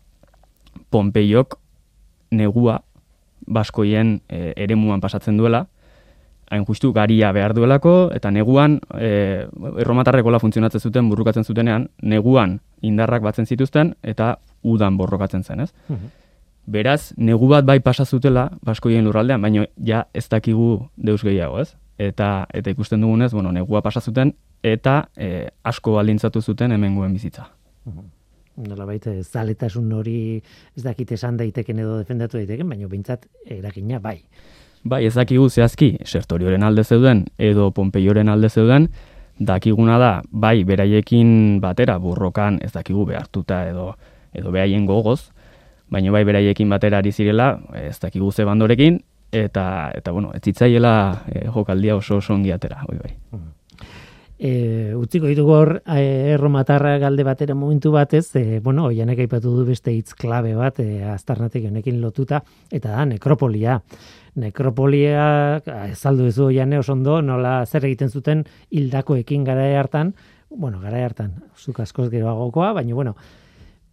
Pompeiok 0.90 1.58
negua 2.34 2.80
baskoien 3.46 4.20
e, 4.28 4.52
eremuan 4.56 5.00
pasatzen 5.00 5.36
duela 5.38 5.66
hain 6.50 6.64
justu 6.66 6.92
garia 6.92 7.32
behar 7.32 7.54
duelako, 7.56 8.10
eta 8.14 8.30
neguan, 8.30 8.78
e, 8.98 9.46
erromatarrekola 9.80 10.38
funtzionatzen 10.42 10.82
zuten, 10.82 11.08
burrukatzen 11.08 11.44
zutenean, 11.44 11.88
neguan 12.02 12.58
indarrak 12.84 13.24
batzen 13.24 13.48
zituzten, 13.48 13.94
eta 14.02 14.36
udan 14.62 14.98
borrokatzen 15.00 15.42
zen, 15.42 15.64
ez? 15.64 15.72
Beraz, 16.66 17.12
negu 17.16 17.48
bat 17.48 17.64
bai 17.64 17.80
pasa 17.84 18.04
zutela, 18.04 18.48
baskoien 18.64 19.04
lurraldean, 19.04 19.42
baina 19.42 19.66
ja 19.76 20.06
ez 20.14 20.24
dakigu 20.32 20.88
deus 20.96 21.20
gehiago, 21.22 21.60
ez? 21.60 21.74
Eta, 21.98 22.46
eta 22.52 22.72
ikusten 22.72 23.04
dugunez, 23.04 23.32
bueno, 23.32 23.52
negua 23.52 23.82
pasa 23.84 24.00
zuten, 24.00 24.32
eta 24.64 25.10
e, 25.16 25.48
asko 25.62 25.98
baldintzatu 25.98 26.40
zuten 26.40 26.72
hemenguen 26.72 27.12
bizitza. 27.12 27.50
Nola 28.64 28.86
baita, 28.88 29.12
zaletasun 29.22 29.92
hori 29.92 30.16
ez 30.76 30.82
dakit 30.82 31.12
esan 31.12 31.36
daiteken 31.36 31.82
edo 31.84 31.98
defendatu 31.98 32.38
daiteken, 32.38 32.68
baina 32.70 32.88
bintzat 32.88 33.26
eragina 33.50 34.00
bai. 34.00 34.20
Bai, 34.84 35.04
ez 35.04 35.14
dakigu 35.16 35.48
zehazki, 35.50 35.94
sertorioren 36.04 36.62
alde 36.62 36.84
zeuden, 36.84 37.24
edo 37.38 37.70
Pompeioren 37.72 38.28
alde 38.28 38.48
zeuden, 38.48 38.88
dakiguna 39.38 39.98
da, 39.98 40.10
bai, 40.30 40.62
beraiekin 40.64 41.60
batera, 41.60 41.98
burrokan, 41.98 42.60
ez 42.62 42.72
dakigu 42.72 43.06
behartuta 43.08 43.64
edo, 43.68 43.94
edo 44.32 44.52
behaien 44.54 44.86
gogoz, 44.86 45.33
baina 45.90 46.12
bai, 46.12 46.24
beraiekin 46.24 46.70
batera 46.70 46.98
ari 46.98 47.12
zirela, 47.12 47.58
ez 47.74 47.98
dakigu 48.00 48.30
ze 48.32 48.44
bandorekin, 48.44 49.00
eta, 49.34 49.90
eta 49.94 50.12
bueno, 50.12 50.32
ez 50.34 50.42
zitzaiela 50.44 51.24
e, 51.28 51.46
jokaldia 51.48 51.96
oso 51.96 52.18
oso 52.22 52.34
ongi 52.34 52.52
atera, 52.54 52.84
bai, 52.88 52.98
bai. 53.02 53.14
E, 54.44 54.92
utziko 54.98 55.28
ditugu 55.30 55.52
hor 55.54 55.70
e, 55.86 56.00
erromatarra 56.34 56.96
galde 56.98 57.24
batera 57.26 57.54
momentu 57.54 57.92
batez, 57.94 58.26
e, 58.36 58.60
bueno, 58.60 58.88
oianek 58.90 59.24
aipatu 59.26 59.54
du 59.56 59.64
beste 59.68 59.94
hitz 59.94 60.14
klabe 60.18 60.54
bat, 60.58 60.80
e, 60.80 61.04
aztarnatik 61.14 61.68
honekin 61.70 62.00
lotuta, 62.02 62.42
eta 62.70 62.96
da, 62.96 63.06
nekropolia. 63.08 63.80
Nekropolia, 64.42 65.24
ezaldu 65.92 66.26
ez 66.26 66.34
du 66.34 66.48
oiane 66.48 66.80
oso 66.80 66.92
ondo, 66.96 67.20
nola 67.22 67.60
zer 67.66 67.86
egiten 67.86 68.10
zuten 68.10 68.42
hildakoekin 68.74 69.44
gara 69.46 69.68
hartan, 69.78 70.12
bueno, 70.50 70.80
gara 70.82 71.04
hartan, 71.06 71.36
zuk 71.58 71.80
askoz 71.80 72.10
geroagokoa, 72.10 72.72
baina, 72.74 72.94
bueno, 72.94 73.14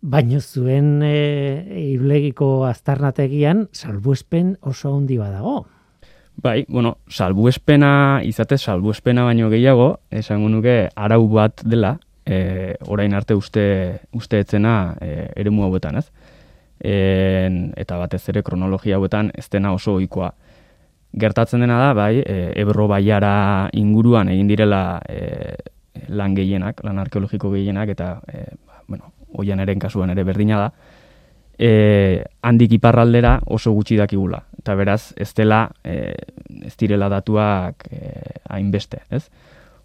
baino 0.01 0.39
zuen 0.41 1.01
e, 1.05 1.91
irulegiko 1.93 2.65
aztarnategian 2.65 3.67
salbuespen 3.71 4.57
oso 4.61 4.95
handi 4.95 5.17
badago. 5.17 5.65
Bai, 6.41 6.65
bueno, 6.67 6.97
salbuespena, 7.07 8.21
izate 8.25 8.57
salbuespena 8.57 9.23
baino 9.27 9.49
gehiago, 9.51 9.99
esango 10.09 10.49
nuke 10.49 10.89
arau 10.95 11.27
bat 11.29 11.61
dela, 11.63 11.99
e, 12.25 12.75
orain 12.87 13.13
arte 13.13 13.35
uste, 13.37 13.65
uste 14.17 14.39
etzena 14.41 14.95
e, 15.01 15.27
eremu 15.37 15.67
hauetan, 15.67 15.99
ez? 16.01 16.07
E, 16.81 16.95
eta 17.77 17.99
batez 18.01 18.23
ere 18.33 18.41
kronologia 18.41 18.97
hauetan 18.97 19.29
ez 19.37 19.45
dena 19.53 19.75
oso 19.75 19.99
ohikoa. 19.99 20.31
Gertatzen 21.21 21.61
dena 21.61 21.77
da, 21.77 21.93
bai, 21.93 22.23
e, 22.25 22.39
Ebro 22.63 22.87
baiara 22.89 23.69
inguruan 23.77 24.31
egin 24.33 24.49
direla 24.49 25.01
e, 25.05 25.57
lan 26.09 26.33
gehienak, 26.33 26.81
lan 26.87 27.03
arkeologiko 27.03 27.51
gehienak, 27.53 27.91
eta, 27.93 28.15
e, 28.31 28.47
bueno, 28.87 29.11
oian 29.37 29.59
eren 29.59 29.79
kasuan 29.79 30.11
ere 30.13 30.23
berdina 30.27 30.59
da, 30.59 30.71
e, 31.61 32.23
handik 32.41 32.73
iparraldera 32.79 33.39
oso 33.45 33.71
gutxi 33.75 33.97
dakigula. 33.99 34.41
Eta 34.61 34.75
beraz, 34.75 35.13
ez 35.17 35.31
dela, 35.37 35.63
e, 35.83 36.13
ez 36.65 36.75
direla 36.77 37.09
datuak 37.09 37.87
e, 37.91 38.11
hainbeste, 38.49 39.03
ez? 39.09 39.25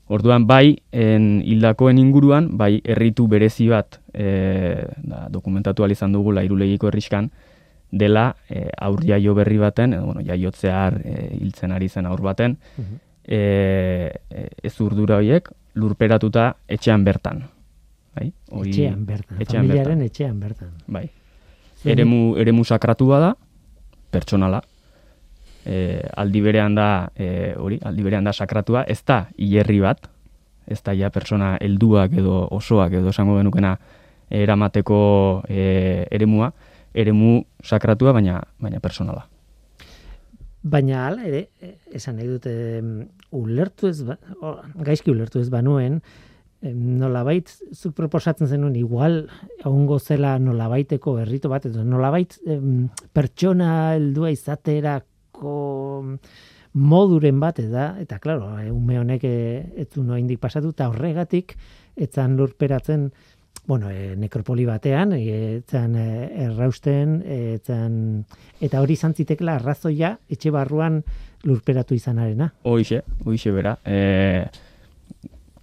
Orduan, 0.09 0.47
bai, 0.47 0.77
en 0.95 1.41
hildakoen 1.43 1.99
inguruan, 1.99 2.53
bai, 2.57 2.77
herritu 2.85 3.27
berezi 3.27 3.67
bat 3.73 3.99
e, 4.15 4.87
da, 5.03 5.27
dokumentatu 5.31 5.87
izan 5.91 6.13
dugula 6.15 6.45
irulegiko 6.47 6.89
herriskan, 6.89 7.31
dela 7.91 8.37
e, 8.49 8.71
aur 8.79 9.03
jaio 9.05 9.35
berri 9.35 9.59
baten, 9.59 9.95
edo, 9.95 10.07
bueno, 10.07 10.23
jaiotzear 10.23 11.01
e, 11.03 11.17
hiltzen 11.41 11.73
ari 11.73 11.89
zen 11.89 12.07
aur 12.07 12.23
baten, 12.23 12.57
e, 13.27 13.41
e, 14.31 14.49
ez 14.63 14.81
urdura 14.81 15.19
horiek, 15.19 15.51
lurperatuta 15.75 16.55
etxean 16.69 17.05
bertan. 17.05 17.43
Bai? 18.17 18.31
Hori, 18.51 18.73
etxean 18.73 19.05
bertan, 19.05 19.41
etxean 19.41 19.67
familiaren 19.67 19.99
bertan. 20.01 20.07
etxean 20.07 20.41
bertan. 20.41 20.73
Bai, 20.89 21.05
eremu, 21.85 22.21
eremu 22.41 22.65
sakratua 22.65 23.21
da, 23.21 23.31
pertsonala, 24.11 24.63
e, 25.67 26.01
aldi 26.17 26.41
berean 26.41 26.75
da, 26.79 26.89
e, 27.13 27.53
hori, 27.61 27.79
aldi 27.85 28.07
berean 28.07 28.25
da 28.25 28.33
sakratua, 28.33 28.87
ez 28.89 29.03
da 29.05 29.27
hierri 29.37 29.83
bat, 29.85 30.09
ez 30.67 30.81
da 30.83 30.95
ja 30.97 31.11
persona 31.15 31.57
helduak 31.61 32.17
edo 32.17 32.47
osoak 32.57 32.97
edo 32.99 33.13
esango 33.13 33.37
genukena 33.39 33.77
eramateko 34.31 34.99
e, 35.49 36.07
eremua, 36.11 36.51
eremu 36.97 37.41
sakratua, 37.63 38.15
baina 38.17 38.41
baina 38.63 38.81
personala. 38.81 39.27
Baina 40.67 41.05
hala 41.07 41.27
ere, 41.29 41.45
esan 41.95 42.17
nahi 42.19 42.27
dute, 42.27 42.55
ulertu 43.37 43.91
ez, 43.93 44.01
ba, 44.07 44.17
gaizki 44.89 45.13
ulertu 45.13 45.39
ez 45.39 45.51
banuen, 45.53 46.01
nolabait 46.63 47.51
zuk 47.73 47.95
proposatzen 47.95 48.49
zenuen 48.49 48.77
igual 48.77 49.27
egongo 49.61 49.99
zela 49.99 50.39
nolabaiteko 50.39 51.19
herrito 51.21 51.51
bat 51.53 51.67
edo 51.69 51.85
nolabait 51.85 52.39
em, 52.47 52.89
pertsona 53.13 53.95
heldua 53.95 54.33
izaterako 54.33 55.55
moduren 56.77 57.41
bat 57.41 57.61
da 57.71 57.95
eta 58.01 58.19
claro 58.19 58.51
ume 58.73 58.99
honek 58.99 59.25
eh, 59.25 59.65
ez 59.77 59.89
du 59.95 60.03
noindik 60.05 60.41
pasatu 60.41 60.73
ta 60.73 60.89
horregatik 60.89 61.57
etzan 61.97 62.37
lurperatzen 62.37 63.11
bueno, 63.67 63.91
e, 63.91 64.15
nekropoli 64.17 64.65
batean, 64.65 65.13
e, 65.17 65.57
etzan 65.59 65.97
e, 65.99 66.05
errausten, 66.47 67.17
etzan, 67.27 67.97
eta 68.63 68.81
hori 68.81 68.95
izan 68.95 69.17
zitekela 69.19 69.57
arrazoia 69.59 70.13
etxe 70.31 70.53
barruan 70.55 71.01
lurperatu 71.47 71.97
izanarena. 71.99 72.53
Hoixe, 72.63 73.03
hoixe 73.27 73.51
bera. 73.51 73.75
E, 73.83 74.47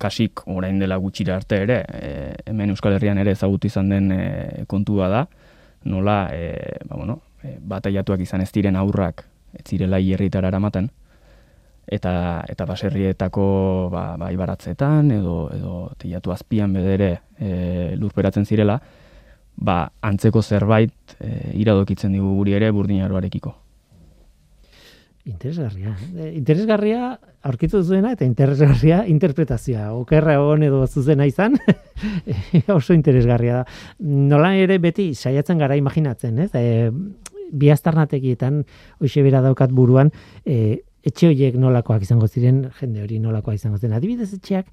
kasik 0.04 0.43
orain 0.51 0.80
dela 0.82 0.99
gutxira 1.01 1.38
arte 1.39 1.62
ere, 1.64 1.80
e, 1.88 2.10
hemen 2.51 2.74
Euskal 2.76 2.97
Herrian 2.97 3.22
ere 3.22 3.34
ezagutu 3.38 3.70
izan 3.72 3.93
den 3.93 4.12
e, 4.12 4.66
kontua 4.68 5.08
da, 5.12 5.28
nola, 5.89 6.18
e, 6.36 6.82
ba, 6.89 6.97
bueno, 6.97 7.22
e, 7.43 7.56
bataiatuak 7.60 8.26
izan 8.28 8.43
ez 8.43 8.51
diren 8.51 8.76
aurrak 8.80 9.26
ez 9.54 9.64
zirela 9.70 9.99
hierritara 10.01 10.49
eramaten, 10.49 10.89
eta 11.88 12.43
eta 12.47 12.66
baserrietako 12.66 13.89
ba, 13.91 14.16
ba 14.18 14.32
ibaratzetan 14.32 15.12
edo 15.12 15.49
edo 15.54 15.74
teiatu 15.99 16.32
azpian 16.32 16.74
bedere 16.74 17.10
e, 17.38 17.95
lurperatzen 17.99 18.45
zirela 18.45 18.80
ba 19.56 19.91
antzeko 20.01 20.41
zerbait 20.41 21.18
e, 21.20 21.51
iradokitzen 21.60 22.16
digu 22.16 22.36
guri 22.39 22.56
ere 22.60 22.72
burdinaroarekiko 22.72 23.56
Interesgarria. 25.26 25.96
Eh? 26.18 26.34
Interesgarria 26.36 27.14
aurkitu 27.48 27.80
zuena 27.84 28.12
eta 28.12 28.26
interesgarria 28.28 29.04
interpretazioa. 29.14 29.92
Okerra 29.96 30.36
egon 30.40 30.66
edo 30.68 30.84
zuzena 30.88 31.28
izan, 31.30 31.56
oso 32.78 32.96
interesgarria 32.96 33.62
da. 33.62 33.68
Nola 34.00 34.54
ere 34.60 34.80
beti 34.84 35.14
saiatzen 35.16 35.62
gara 35.64 35.78
imaginatzen, 35.80 36.44
ez? 36.44 36.50
E, 36.60 36.92
bi 37.54 37.70
astarnategietan, 37.72 38.64
hoxe 39.00 39.24
bera 39.24 39.44
daukat 39.46 39.72
buruan, 39.72 40.12
e, 40.44 40.82
etxe 41.06 41.30
horiek 41.30 41.56
nolakoak 41.60 42.04
izango 42.04 42.28
ziren, 42.28 42.66
jende 42.80 43.04
hori 43.04 43.20
nolakoa 43.24 43.56
izango 43.56 43.80
ziren. 43.80 43.96
Adibidez 43.96 44.32
etxeak, 44.36 44.68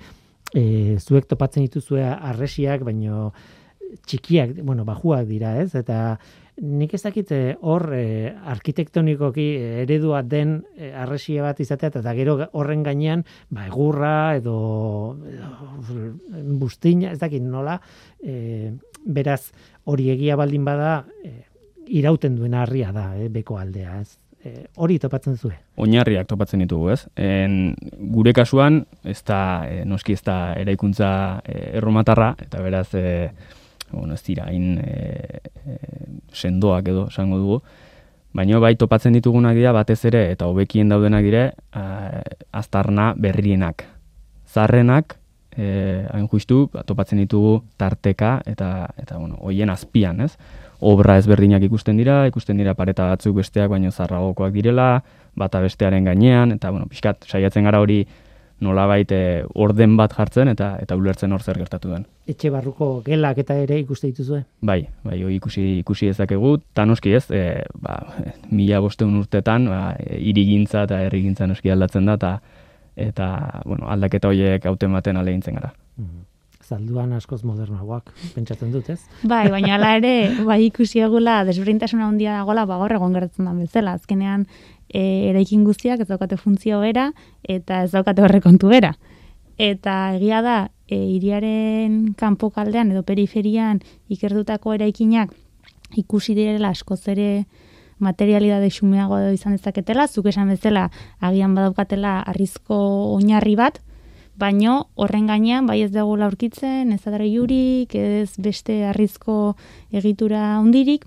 e, 0.55 0.97
zuek 0.99 1.31
topatzen 1.31 1.67
dituzue 1.67 2.03
arresiak, 2.03 2.83
baino 2.87 3.31
txikiak, 4.07 4.55
bueno, 4.63 4.85
bajuak 4.87 5.27
dira, 5.29 5.57
ez? 5.63 5.75
Eta 5.79 6.19
nik 6.61 6.95
ez 6.95 7.01
dakit 7.03 7.31
eh, 7.33 7.57
hor 7.65 7.89
e, 7.97 8.31
arkitektonikoki 8.53 9.47
eredua 9.85 10.21
den 10.23 10.59
e, 10.77 10.93
arresia 10.93 11.43
bat 11.47 11.61
izatea 11.61 11.93
eta 12.03 12.15
gero 12.17 12.37
horren 12.53 12.83
gainean 12.85 13.25
ba 13.49 13.67
egurra 13.67 14.37
edo, 14.37 15.17
edo 15.25 16.49
bustina 16.61 17.13
ez 17.15 17.19
dakit 17.21 17.43
nola 17.43 17.79
e, 18.21 18.73
beraz 19.07 19.53
hori 19.85 20.11
egia 20.13 20.37
baldin 20.37 20.65
bada 20.65 21.05
irauten 21.89 22.37
duen 22.37 22.55
harria 22.55 22.93
da 22.93 23.15
e, 23.17 23.29
beko 23.33 23.57
aldea 23.59 24.01
ez 24.01 24.19
hori 24.81 24.95
topatzen 24.97 25.35
zue. 25.37 25.53
Oinarriak 25.77 26.25
topatzen 26.31 26.63
ditugu, 26.63 26.87
ez? 26.95 27.03
En, 27.21 27.75
gure 28.15 28.33
kasuan, 28.33 28.79
ez 29.05 29.19
da, 29.29 29.41
noski 29.85 30.15
ez 30.17 30.23
da 30.25 30.55
eraikuntza 30.57 31.11
erromatarra, 31.45 32.31
eta 32.41 32.63
beraz, 32.65 32.87
e, 32.97 33.29
bueno, 33.93 34.15
ez 34.15 34.23
dira 34.23 34.47
hain 34.49 34.79
e, 34.83 35.41
sendoak 36.33 36.89
edo 36.89 37.07
esango 37.11 37.39
dugu, 37.39 37.61
baina 38.33 38.59
bai 38.63 38.77
topatzen 38.79 39.17
ditugunak 39.17 39.57
dira 39.59 39.73
batez 39.73 40.05
ere 40.11 40.31
eta 40.33 40.47
hobekien 40.47 40.89
daudenak 40.89 41.25
dire 41.27 41.47
aztarna 42.53 43.15
berrienak. 43.19 43.85
Zarrenak, 44.51 45.17
e, 45.57 46.07
hain 46.11 46.29
justu, 46.29 46.69
ba, 46.73 46.85
topatzen 46.87 47.21
ditugu 47.23 47.61
tarteka 47.79 48.41
eta, 48.47 48.91
eta 48.99 49.19
bueno, 49.19 49.39
hoien 49.41 49.71
azpian, 49.71 50.21
ez? 50.21 50.35
Obra 50.81 51.19
ezberdinak 51.21 51.63
ikusten 51.67 51.99
dira, 52.01 52.23
ikusten 52.31 52.57
dira 52.57 52.75
pareta 52.75 53.11
batzuk 53.11 53.37
besteak 53.43 53.69
baino 53.71 53.91
zarragokoak 53.91 54.53
direla, 54.55 55.03
bata 55.37 55.61
bestearen 55.61 56.07
gainean, 56.09 56.55
eta 56.57 56.71
bueno, 56.71 56.89
pixkat, 56.89 57.27
saiatzen 57.29 57.69
gara 57.69 57.83
hori 57.83 58.05
nolabait 58.61 59.13
e, 59.13 59.43
orden 59.55 59.97
bat 59.97 60.13
jartzen 60.17 60.51
eta 60.53 60.75
eta 60.83 60.97
ulertzen 60.97 61.33
hor 61.33 61.43
zer 61.43 61.59
gertatu 61.59 61.91
den. 61.93 62.07
Etxe 62.29 62.51
barruko 62.53 62.91
gelak 63.07 63.41
eta 63.43 63.57
ere 63.59 63.79
ikuste 63.81 64.11
dituzue. 64.13 64.43
Bai, 64.61 64.83
bai, 65.05 65.19
hori 65.25 65.37
ikusi 65.41 65.67
ikusi 65.81 66.11
dezakegu, 66.13 66.57
ta 66.75 66.87
noski 66.87 67.15
ez, 67.17 67.27
e, 67.31 67.63
ba, 67.83 67.99
mila 68.57 68.81
bosteun 68.85 69.17
urtetan, 69.21 69.69
ba, 69.73 69.83
irigintza 70.19 70.87
eta 70.89 71.03
herrigintza 71.07 71.49
noski 71.51 71.73
aldatzen 71.73 72.11
da, 72.11 72.19
eta, 72.21 72.35
eta 73.11 73.29
bueno, 73.65 73.89
aldaketa 73.91 74.29
horiek 74.29 74.67
hautematen 74.67 75.17
alegintzen 75.17 75.61
gara. 75.61 75.73
Mhm. 75.97 76.27
Zalduan 76.71 77.13
askoz 77.17 77.41
modernoagoak, 77.43 78.13
pentsatzen 78.37 78.71
dut, 78.71 78.89
ez? 78.95 79.01
Bai, 79.33 79.49
baina 79.51 79.75
ala 79.75 79.97
ere, 79.99 80.13
bai 80.47 80.61
ikusi 80.69 81.03
egula, 81.03 81.41
desberdintasuna 81.49 82.07
handia 82.07 82.37
dagoela, 82.39 82.67
ba, 82.71 82.79
gaur 82.79 82.95
egon 82.95 83.17
gertzen 83.17 83.49
da 83.49 83.55
bezala. 83.57 83.97
Azkenean, 83.99 84.47
e, 84.87 85.03
eraikin 85.33 85.65
guztiak 85.67 86.05
ez 86.05 86.09
daukate 86.09 86.39
funtzio 86.39 86.79
bera, 86.85 87.09
eta 87.43 87.83
ez 87.87 87.91
daukate 87.91 88.23
horrekontu 88.23 88.71
bera. 88.71 88.95
Eta 89.61 89.97
egia 90.15 90.41
da, 90.47 90.59
e, 90.87 90.97
iriaren 91.17 92.15
kanpo 92.19 92.53
kaldean 92.55 92.95
edo 92.95 93.03
periferian 93.03 93.83
ikertutako 94.09 94.79
eraikinak 94.79 95.35
ikusi 95.99 96.37
direla 96.39 96.71
askoz 96.71 97.03
ere 97.11 97.31
materialidade 98.01 98.71
xumeago 98.73 99.19
izan 99.35 99.59
dezaketela, 99.59 100.07
zuk 100.09 100.31
esan 100.31 100.49
bezala 100.55 100.87
agian 101.21 101.55
badaukatela 101.59 102.21
arrizko 102.31 102.79
oinarri 103.19 103.59
bat, 103.59 103.83
baino 104.41 104.89
horren 104.97 105.29
gainean 105.29 105.69
bai 105.69 105.83
ez 105.85 105.93
dugu 105.93 106.17
laurkitzen, 106.17 106.93
ez 106.93 107.03
adara 107.07 107.25
ez 107.25 108.31
beste 108.39 108.85
arrizko 108.89 109.57
egitura 109.93 110.59
hundirik, 110.61 111.05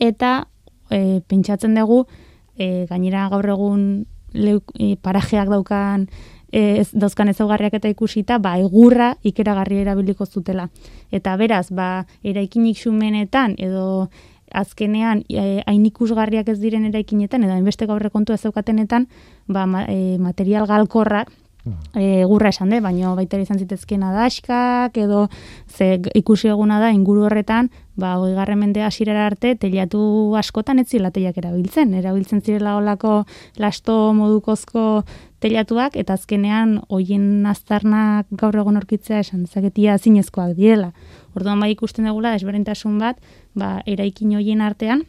eta 0.00 0.48
e, 0.90 1.20
pentsatzen 1.28 1.74
dugu, 1.74 2.06
e, 2.56 2.86
gainera 2.88 3.28
gaur 3.28 3.48
egun 3.48 4.06
leuk, 4.32 4.72
e, 4.78 4.96
parajeak 4.96 5.48
daukan 5.48 6.08
e, 6.50 6.80
ez, 6.80 6.90
dauzkan 6.92 7.28
ezaugarriak 7.28 7.74
eta 7.78 7.88
ikusita, 7.92 8.38
ba, 8.38 8.56
egurra 8.58 9.14
ikeragarri 9.22 9.82
erabiliko 9.84 10.26
zutela. 10.26 10.68
Eta 11.12 11.36
beraz, 11.36 11.68
ba, 11.70 12.06
eraikinik 12.24 12.78
xumenetan, 12.80 13.56
edo 13.58 14.08
azkenean 14.56 15.24
e, 15.28 15.62
hain 15.66 15.86
ikusgarriak 15.88 16.48
ez 16.48 16.60
diren 16.62 16.86
eraikinetan, 16.88 17.44
edo 17.44 17.56
hainbeste 17.56 17.86
gaurre 17.86 18.10
kontu 18.10 18.32
ez 18.32 18.40
zeukatenetan, 18.40 19.08
ba, 19.48 19.66
e, 19.88 20.16
material 20.22 20.68
galkorrak, 20.70 21.32
e, 21.94 22.24
gurra 22.24 22.50
esan 22.52 22.70
de, 22.70 22.80
baino 22.80 23.14
baita 23.16 23.38
izan 23.40 23.58
zitezkeen 23.58 24.04
adaskak, 24.06 24.96
edo 24.96 25.26
ze 25.68 26.00
ikusi 26.14 26.48
eguna 26.48 26.78
da 26.80 26.90
inguru 26.94 27.26
horretan, 27.26 27.70
ba, 27.96 28.16
hoi 28.20 28.34
mende 28.56 28.82
hasirera 28.82 29.26
arte, 29.26 29.54
telatu 29.56 30.34
askotan 30.36 30.78
ez 30.78 30.88
zila 30.88 31.10
erabiltzen. 31.14 31.94
Erabiltzen 31.94 32.42
zirela 32.42 32.76
olako 32.76 33.24
lasto 33.58 34.12
modukozko 34.12 35.04
telatuak, 35.40 35.96
eta 35.96 36.14
azkenean 36.14 36.80
hoien 36.88 37.46
aztarnak 37.46 38.26
gaur 38.30 38.56
egon 38.56 38.76
orkitzea 38.76 39.20
esan 39.20 39.46
zaketia 39.46 39.98
zinezkoak 39.98 40.56
direla. 40.56 40.92
Orduan 41.34 41.60
bai 41.60 41.72
ikusten 41.72 42.06
dugula, 42.06 42.32
desberintasun 42.32 42.98
bat, 42.98 43.16
ba, 43.54 43.80
eraikin 43.86 44.34
hoien 44.34 44.60
artean, 44.60 45.04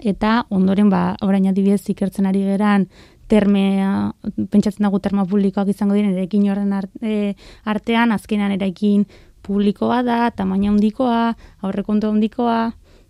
eta 0.00 0.44
ondoren 0.50 0.90
ba 0.90 1.16
orain 1.22 1.46
adibidez 1.46 1.84
ikertzen 1.92 2.26
ari 2.26 2.42
geran 2.46 2.88
termea, 3.32 4.12
pentsatzen 4.52 4.84
dugu 4.84 5.00
terma 5.00 5.24
publikoak 5.28 5.70
izango 5.72 5.96
diren 5.96 6.12
erekin 6.12 6.44
horren 6.52 6.74
e, 7.00 7.34
artean, 7.64 8.12
azkenan 8.12 8.52
eraikin 8.58 9.06
publikoa 9.42 10.02
da, 10.06 10.18
tamaina 10.36 10.70
handikoa, 10.70 11.32
aurrekontu 11.64 12.10
handikoa, 12.12 12.58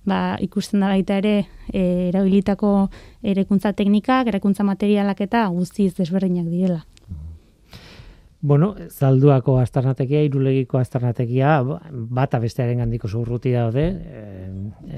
ba, 0.08 0.20
ikusten 0.42 0.82
da 0.82 0.92
baita 0.92 1.18
ere 1.22 1.34
e, 1.72 1.82
erabilitako 2.10 2.72
erekuntza 3.34 3.74
teknikak, 3.78 4.30
erekuntza 4.32 4.66
materialak 4.66 5.24
eta 5.26 5.46
guztiz 5.52 5.92
desberdinak 5.98 6.46
direla. 6.50 6.82
Bueno, 8.42 8.72
zalduako 8.90 9.60
astarnatekia, 9.62 10.24
irulegiko 10.26 10.80
astarnatekia, 10.80 11.60
bata 11.92 12.40
bestearen 12.42 12.80
gandiko 12.82 13.06
zurruti 13.06 13.52
daude, 13.54 13.84
e, 13.86 14.48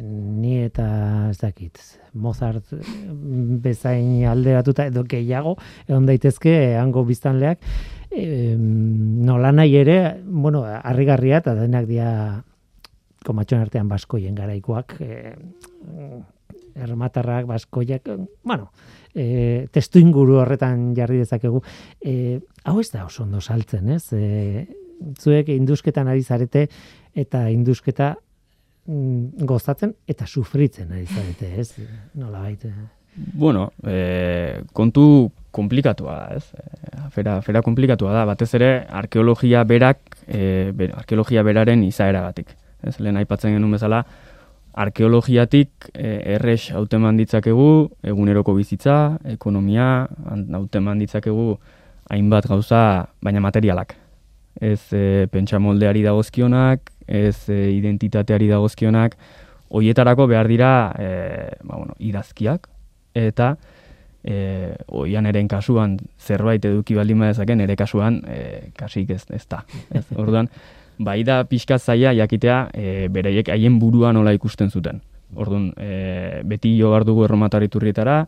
ni 0.00 0.54
eta 0.64 0.86
ez 1.28 1.36
dakit, 1.42 1.82
Mozart 2.16 2.72
bezain 3.66 4.24
alderatuta 4.30 4.86
edo 4.88 5.04
gehiago, 5.04 5.58
egon 5.84 6.08
daitezke, 6.08 6.54
hango 6.80 7.04
biztanleak, 7.04 7.60
e, 8.08 8.56
nola 8.56 9.52
nahi 9.52 9.76
ere, 9.82 9.98
bueno, 10.24 10.64
harrigarria 10.64 11.42
eta 11.44 11.52
denak 11.58 11.84
dia 11.90 12.08
komatxon 13.28 13.60
artean 13.60 13.92
baskoien 13.92 14.40
garaikoak, 14.40 14.96
e, 15.04 15.36
ermatarrak, 16.74 17.46
baskoiak, 17.46 18.08
bueno, 18.42 18.70
e, 19.14 19.66
testu 19.72 20.02
inguru 20.02 20.40
horretan 20.42 20.92
jarri 20.96 21.22
dezakegu. 21.22 21.62
E, 22.00 22.40
hau 22.64 22.78
ez 22.80 22.90
da 22.92 23.04
oso 23.06 23.24
ondo 23.24 23.40
saltzen, 23.40 23.88
ez? 23.94 24.04
E, 24.12 24.66
zuek 25.20 25.50
indusketan 25.54 26.08
ari 26.08 26.22
zarete 26.22 26.66
eta 27.14 27.46
indusketa 27.50 28.14
mm, 28.86 29.46
gozatzen 29.46 29.94
eta 30.08 30.26
sufritzen 30.26 30.92
ari 30.92 31.06
zarete, 31.06 31.54
ez? 31.60 31.70
Nola 32.20 32.44
baita. 32.46 32.74
Bueno, 33.14 33.68
e, 33.86 34.62
kontu 34.74 35.30
komplikatua 35.54 36.18
da, 36.18 36.36
ez? 36.36 36.50
E, 36.58 37.08
fera, 37.14 37.38
fera 37.46 37.62
komplikatua 37.62 38.12
da, 38.16 38.24
batez 38.26 38.50
ere 38.58 38.72
arkeologia 38.90 39.62
berak, 39.68 40.02
e, 40.26 40.90
arkeologia 40.90 41.44
beraren 41.46 41.84
izaeragatik. 41.86 42.50
Ez, 42.84 42.98
lehen 43.00 43.16
aipatzen 43.16 43.54
genuen 43.54 43.78
bezala, 43.78 44.02
arkeologiatik 44.74 45.90
e, 45.92 46.16
errex 46.34 46.72
hauteman 46.74 47.18
ditzakegu 47.20 47.68
eguneroko 48.02 48.54
bizitza, 48.56 49.18
ekonomia, 49.36 50.08
hauteman 50.26 50.98
ditzakegu 51.02 51.54
hainbat 52.10 52.48
gauza, 52.50 52.82
baina 53.22 53.42
materialak. 53.44 53.94
Ez 54.60 54.80
e, 54.94 55.26
pentsa 55.30 55.60
moldeari 55.62 56.02
dagozkionak, 56.06 56.90
ez 57.06 57.48
e, 57.48 57.60
identitateari 57.76 58.50
dagozkionak, 58.50 59.16
hoietarako 59.74 60.26
behar 60.30 60.50
dira 60.50 60.72
e, 60.98 61.08
ba, 61.62 61.78
bueno, 61.78 61.94
idazkiak, 61.98 62.68
eta 63.14 63.54
e, 64.24 64.74
oian 64.88 65.26
eren 65.30 65.48
kasuan 65.50 65.98
zerbait 66.18 66.64
eduki 66.64 66.96
baldin 66.98 67.22
badezaken, 67.22 67.62
ere 67.66 67.76
kasuan 67.78 68.22
e, 68.26 68.70
kasik 68.78 69.14
ez, 69.14 69.24
ez 69.30 69.44
da. 69.50 69.62
Ez, 69.94 70.06
orduan, 70.22 70.50
bai 70.98 71.22
da 71.24 71.42
pixka 71.44 71.78
zaia 71.78 72.12
jakitea 72.14 72.58
e, 72.74 73.08
bereiek 73.08 73.50
haien 73.52 73.78
burua 73.78 74.12
nola 74.12 74.32
ikusten 74.32 74.70
zuten. 74.70 75.00
Orduan, 75.34 75.72
e, 75.76 76.42
beti 76.46 76.76
jo 76.78 76.90
behar 76.92 77.04
dugu 77.04 77.24
erromatariturrietara, 77.26 78.18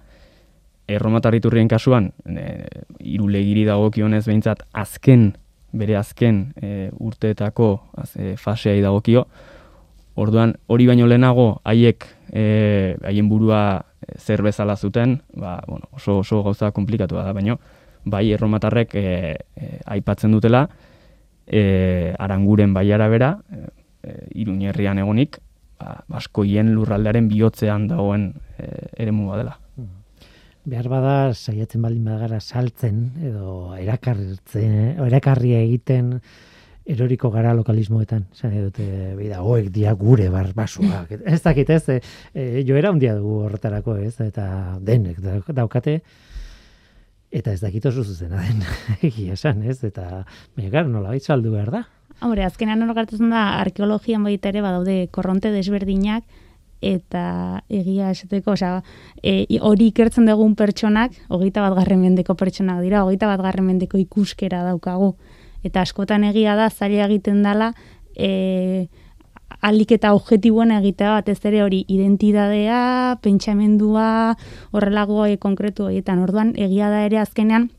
erromatariturrien 0.88 1.68
kasuan, 1.68 2.10
e, 2.26 2.66
irulegiri 3.00 3.66
dagokionez 3.68 4.24
behintzat 4.26 4.64
azken, 4.72 5.28
bere 5.76 5.96
azken 5.98 6.48
e, 6.56 6.90
urteetako 6.98 7.70
az, 7.96 8.16
e, 8.16 8.34
faseai 8.40 8.80
dagokio, 8.82 9.26
Orduan, 10.16 10.54
hori 10.72 10.86
baino 10.88 11.04
lehenago, 11.04 11.60
haiek 11.68 12.06
e, 12.32 12.96
haien 13.04 13.26
burua 13.28 13.84
zer 14.16 14.40
bezala 14.42 14.76
zuten, 14.76 15.18
ba, 15.36 15.58
bueno, 15.68 15.90
oso, 15.92 16.22
oso 16.22 16.40
gauza 16.42 16.70
komplikatu 16.72 17.18
da, 17.18 17.34
baino, 17.36 17.58
bai 18.08 18.30
erromatarrek 18.32 18.94
e, 18.96 19.02
e, 19.60 19.68
aipatzen 19.84 20.32
dutela, 20.32 20.62
e, 21.46 22.14
aranguren 22.18 22.74
baiara 22.74 23.08
bera, 23.08 23.38
e, 23.50 23.68
e 24.02 24.16
iruñerrian 24.42 24.98
egonik, 24.98 25.38
ba, 25.78 26.02
baskoien 26.08 26.74
lurraldearen 26.74 27.28
bihotzean 27.28 27.88
dagoen 27.88 28.32
e, 28.58 28.68
ere 28.96 29.12
dela. 29.12 29.58
Behar 30.66 30.88
bada, 30.90 31.32
saiatzen 31.32 31.82
baldin 31.82 32.04
badagara 32.04 32.40
saltzen, 32.40 33.12
edo 33.22 33.76
erakartzen, 33.78 34.98
erakarri 35.06 35.54
egiten, 35.54 36.18
eroriko 36.86 37.30
gara 37.30 37.52
lokalismoetan, 37.54 38.24
zan 38.34 38.54
dute, 38.64 38.86
bida, 39.18 39.42
hoek 39.42 39.70
dia 39.74 39.92
gure 39.98 40.28
bar 40.30 40.52
basuak. 40.54 41.12
ez 41.34 41.40
dakit 41.42 41.70
ez, 41.70 41.82
e, 41.88 42.00
e, 42.34 42.64
joera 42.66 42.90
handia 42.90 43.14
dugu 43.14 43.44
horretarako 43.46 43.96
ez, 44.02 44.16
eta 44.22 44.46
denek 44.82 45.20
daukate, 45.54 46.00
eta 47.36 47.52
ez 47.52 47.60
dakit 47.60 47.84
oso 47.90 48.04
zuzena 48.04 48.40
den 48.40 48.64
egia 49.08 49.36
esan, 49.36 49.62
ez? 49.62 49.82
Eta 49.84 50.24
baina 50.56 50.86
nola 50.88 51.12
bait 51.12 51.22
saldu 51.22 51.52
behar 51.52 51.70
da. 51.74 51.84
Hombre, 52.24 52.46
azkenean 52.46 52.82
hor 52.82 52.94
gertatzen 52.96 53.30
da 53.32 53.58
arkeologian 53.60 54.24
baita 54.24 54.48
ere 54.48 54.62
badaude 54.64 54.96
korronte 55.12 55.52
desberdinak 55.52 56.24
eta 56.84 57.62
egia 57.72 58.10
esateko, 58.12 58.52
osea, 58.52 58.82
e, 59.22 59.46
hori 59.64 59.90
ikertzen 59.90 60.28
dugun 60.28 60.54
pertsonak, 60.56 61.16
hogeita 61.32 61.64
bat 61.64 61.76
garren 61.78 62.02
mendeko 62.02 62.36
pertsonak 62.36 62.82
dira, 62.84 63.02
hogeita 63.04 63.28
bat 63.30 63.42
garren 63.42 63.66
mendeko 63.66 63.98
ikuskera 63.98 64.62
daukagu. 64.66 65.14
Eta 65.64 65.82
askotan 65.82 66.24
egia 66.28 66.54
da, 66.56 66.68
zaila 66.70 67.08
egiten 67.08 67.42
dela, 67.42 67.72
e, 68.14 68.86
alik 69.66 69.92
eta 69.96 70.12
objetiboen 70.14 70.72
egitea 70.76 71.16
batez 71.18 71.38
ere 71.48 71.62
hori 71.64 71.84
identidadea, 71.88 73.18
pentsamendua, 73.22 74.36
horrelago 74.72 75.24
e, 75.26 75.36
konkretu 75.42 75.88
horietan. 75.88 76.22
Orduan, 76.22 76.52
egia 76.56 76.90
da 76.92 77.04
ere 77.06 77.18
azkenean, 77.22 77.70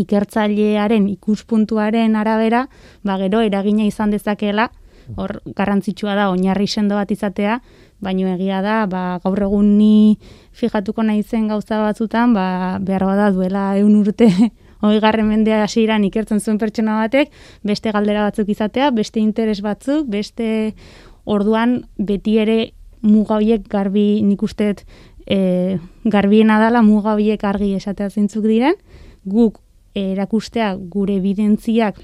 ikertzailearen 0.00 1.08
ikuspuntuaren 1.10 2.16
arabera, 2.16 2.66
ba 3.04 3.18
gero 3.20 3.42
eragina 3.46 3.84
izan 3.88 4.14
dezakeela, 4.14 4.70
hor 5.16 5.40
garrantzitsua 5.56 6.14
da 6.14 6.30
oinarri 6.30 6.68
sendo 6.68 6.94
bat 6.94 7.10
izatea, 7.10 7.60
baino 8.00 8.28
egia 8.30 8.60
da, 8.62 8.84
ba, 8.86 9.18
gaur 9.24 9.42
egun 9.48 9.76
ni 9.78 10.18
fijatuko 10.56 11.02
nahi 11.02 11.22
zen 11.22 11.48
gauza 11.50 11.80
batzutan, 11.82 12.34
ba, 12.34 12.78
behar 12.80 13.04
bada 13.08 13.30
duela 13.34 13.74
eun 13.80 13.96
urte 14.00 14.30
hoi 14.80 14.96
garren 15.00 15.28
mendea 15.28 15.62
hasieran 15.64 16.04
ikertzen 16.08 16.40
zuen 16.40 16.58
pertsona 16.58 16.96
batek, 17.02 17.32
beste 17.66 17.92
galdera 17.92 18.24
batzuk 18.28 18.48
izatea, 18.48 18.90
beste 18.96 19.20
interes 19.20 19.60
batzuk, 19.64 20.06
beste 20.08 20.72
orduan 21.30 21.84
beti 21.96 22.36
ere 22.42 22.58
muga 23.00 23.38
horiek 23.38 23.64
garbi 23.70 24.20
nik 24.26 24.42
usteet 24.42 24.84
e, 25.26 25.78
garbiena 26.04 26.58
dala 26.60 26.82
muga 26.82 27.14
horiek 27.14 27.44
argi 27.44 27.74
esatea 27.78 28.10
zintzuk 28.10 28.44
diren, 28.44 28.76
guk 29.24 29.60
erakustea 29.94 30.74
gure 30.92 31.16
evidentziak 31.18 32.00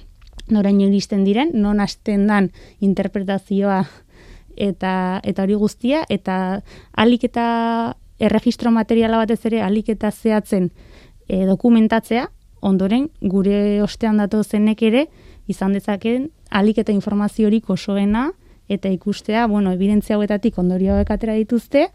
noraino 0.51 0.87
iristen 0.87 1.25
diren, 1.27 1.51
non 1.55 1.81
hasten 1.83 2.27
dan 2.31 2.51
interpretazioa 2.81 3.85
eta 4.57 5.21
eta 5.25 5.45
hori 5.45 5.57
guztia 5.61 6.05
eta 6.09 6.63
alik 6.97 7.27
eta 7.29 7.47
erregistro 8.19 8.71
materiala 8.73 9.19
batez 9.21 9.43
ere 9.51 9.61
alik 9.63 9.91
eta 9.93 10.11
zehatzen 10.11 10.71
e, 11.29 11.45
dokumentatzea 11.45 12.31
ondoren 12.63 13.11
gure 13.21 13.83
ostean 13.83 14.17
datu 14.23 14.43
zenek 14.43 14.83
ere 14.83 15.07
izan 15.47 15.77
dezaken 15.77 16.31
alik 16.51 16.79
eta 16.79 16.95
informaziorik 16.95 17.69
osoena 17.71 18.31
eta 18.69 18.91
ikustea, 18.91 19.47
bueno, 19.47 19.73
evidentzia 19.73 20.17
hauetatik 20.17 20.59
ondorio 20.59 20.95
hauek 20.97 21.11
atera 21.11 21.35
dituzte 21.35 21.89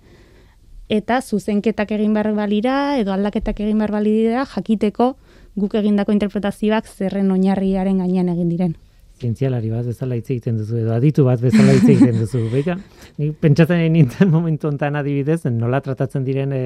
eta 0.91 1.22
zuzenketak 1.22 1.91
egin 1.95 2.13
behar 2.13 2.34
balira 2.36 2.97
edo 2.99 3.13
aldaketak 3.13 3.59
egin 3.63 3.80
behar 3.80 3.91
balira 3.99 4.45
jakiteko 4.45 5.15
guk 5.55 5.76
egindako 5.76 6.15
interpretazioak 6.15 6.88
zerren 6.88 7.32
oinarriaren 7.32 7.99
gainean 8.03 8.32
egin 8.36 8.49
diren 8.49 8.80
zientzialari 9.22 9.69
bat 9.72 9.86
bezala 9.86 10.17
hitz 10.17 10.28
egiten 10.34 10.57
duzu 10.59 10.80
edo 10.82 10.93
aditu 10.95 11.26
bat 11.28 11.41
bezala 11.43 11.76
hitz 11.76 11.86
egiten 11.86 12.19
duzu. 12.22 12.43
Beika, 12.55 12.78
ni 13.22 13.32
pentsatzen 13.43 13.84
nintzen 13.93 14.32
momentu 14.34 14.69
hontan 14.72 14.97
adibidez, 14.99 15.43
nola 15.53 15.82
tratatzen 15.86 16.26
diren 16.28 16.55
e, 16.57 16.61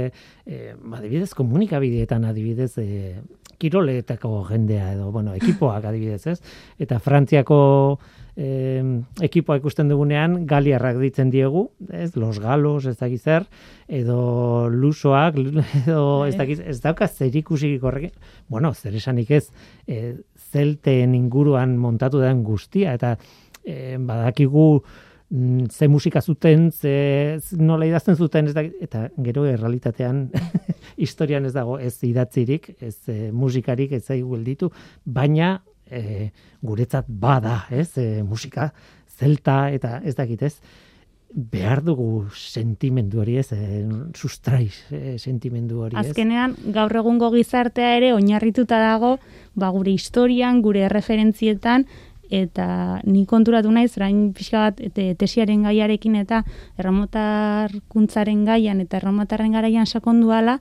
e, 0.45 0.62
adibidez 0.99 1.34
komunikabideetan 1.38 2.28
adibidez 2.32 2.72
e, 2.82 3.16
kiroletako 3.62 4.43
jendea 4.49 4.93
edo 4.93 5.12
bueno, 5.16 5.36
ekipoak 5.36 5.89
adibidez, 5.91 6.24
ez? 6.36 6.39
Eta 6.82 6.99
Frantziako 7.03 7.60
eh, 8.36 8.84
ekipoa 9.24 9.58
ikusten 9.62 9.90
dugunean 9.92 10.44
galiarrak 10.50 11.00
ditzen 11.02 11.32
diegu, 11.34 11.70
ez? 11.92 12.12
Los 12.20 12.40
galos, 12.44 12.86
ez 12.86 12.98
dakiz 13.00 13.22
zer, 13.24 13.48
edo 13.88 14.68
lusoak, 14.70 15.40
edo 15.86 16.26
ez 16.26 16.36
bai. 16.36 16.42
dakiz, 16.44 16.60
ez 16.60 16.80
dauka 16.84 17.08
zer 17.08 17.36
ikusik 17.36 17.82
bueno, 18.48 18.74
zer 18.74 18.96
esanik 18.96 19.32
ez, 19.32 19.50
eh, 19.88 20.16
zelten 20.52 21.16
inguruan 21.16 21.78
montatu 21.78 22.20
den 22.20 22.44
guztia, 22.44 22.94
eta 22.94 23.18
eh, 23.64 23.98
badakigu 24.00 24.84
mm, 25.30 25.68
ze 25.72 25.88
musika 25.88 26.22
zuten, 26.22 26.72
ze 26.72 27.40
nola 27.58 27.86
idazten 27.86 28.16
zuten, 28.16 28.48
ez 28.48 28.54
da, 28.54 28.64
eta 28.82 29.10
gero 29.24 29.46
errealitatean 29.46 30.30
historian 30.98 31.46
ez 31.46 31.54
dago 31.54 31.80
ez 31.80 31.96
idatzirik, 32.04 32.76
ez 32.80 32.98
e, 33.08 33.32
musikarik 33.32 33.92
ez 33.92 34.04
zaigu 34.06 34.38
baina 35.06 35.62
e, 35.90 36.32
guretzat 36.62 37.06
bada, 37.08 37.66
ez, 37.70 37.92
e, 37.98 38.24
musika, 38.24 38.72
zelta, 39.18 39.70
eta 39.72 40.00
ez 40.04 40.16
dakit, 40.16 40.42
ez, 40.44 40.58
behar 41.36 41.82
dugu 41.84 42.30
sentimendu 42.32 43.20
hori 43.20 43.38
ez, 43.42 43.50
e, 43.52 43.84
sustraiz 44.16 44.86
e, 44.92 45.18
sentimendu 45.20 45.82
hori 45.84 45.98
ez. 46.00 46.10
Azkenean, 46.10 46.56
gaur 46.76 46.96
egungo 46.96 47.30
gizartea 47.34 47.96
ere 47.98 48.14
oinarrituta 48.16 48.80
dago, 48.80 49.18
ba, 49.54 49.70
gure 49.76 49.92
historian, 49.92 50.62
gure 50.64 50.88
referentzietan, 50.92 51.88
eta 52.32 53.02
ni 53.04 53.26
konturatu 53.30 53.72
naiz, 53.72 53.98
rain 54.02 54.32
pixka 54.34 54.64
bat, 54.70 54.80
ete, 54.82 55.12
tesiaren 55.20 55.68
gaiarekin 55.68 56.16
eta 56.22 56.42
erramotarkuntzaren 56.80 58.46
gaian 58.48 58.82
eta 58.82 58.98
erramotarren 58.98 59.54
garaian 59.54 59.86
sakonduala, 59.86 60.60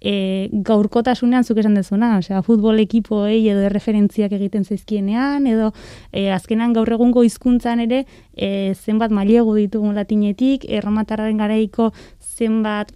e, 0.00 0.48
gaurkotasunean 0.52 1.44
zuk 1.44 1.60
esan 1.62 1.74
dezuna, 1.78 2.16
osea, 2.18 2.42
futbol 2.46 2.78
ekipoei 2.82 3.40
edo 3.48 3.64
erreferentziak 3.68 4.32
egiten 4.36 4.64
zaizkienean, 4.64 5.46
edo 5.46 5.72
e, 6.12 6.30
azkenan 6.34 6.74
gaur 6.76 6.92
egungo 6.92 7.24
hizkuntzan 7.26 7.84
ere 7.86 8.04
e, 8.34 8.74
zenbat 8.74 9.14
mailegu 9.14 9.56
ditugun 9.56 9.94
latinetik, 9.96 10.66
erromatarraren 10.68 11.38
garaiko 11.42 11.92
zenbat 12.20 12.92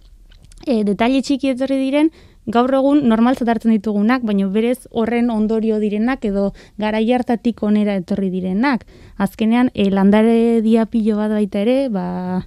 e, 0.65 0.83
detaile 0.87 1.21
txiki 1.21 1.53
etorri 1.55 1.79
diren, 1.81 2.11
gaur 2.51 2.73
egun 2.73 3.03
normaltzat 3.07 3.49
hartzen 3.49 3.73
ditugunak, 3.75 4.25
baina 4.25 4.47
berez 4.49 4.87
horren 4.91 5.29
ondorio 5.29 5.77
direnak 5.79 6.25
edo 6.25 6.51
garai 6.81 7.05
hartatik 7.13 7.61
onera 7.63 7.95
etorri 8.01 8.31
direnak. 8.33 8.85
Azkenean, 9.21 9.69
e, 9.73 9.89
landare 9.93 10.61
diapilo 10.65 11.17
bat 11.21 11.31
baita 11.35 11.61
ere, 11.61 11.77
ba, 11.93 12.41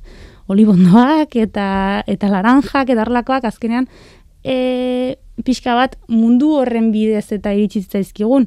olibondoak 0.50 1.36
eta 1.40 1.66
eta 2.10 2.28
laranjak 2.28 2.90
edarlakoak 2.92 3.46
azkenean 3.48 3.88
e, 4.44 5.16
pixka 5.44 5.74
bat 5.74 5.96
mundu 6.08 6.52
horren 6.60 6.92
bidez 6.92 7.32
eta 7.32 7.52
iritsi 7.56 7.82
zaizkigun. 7.82 8.46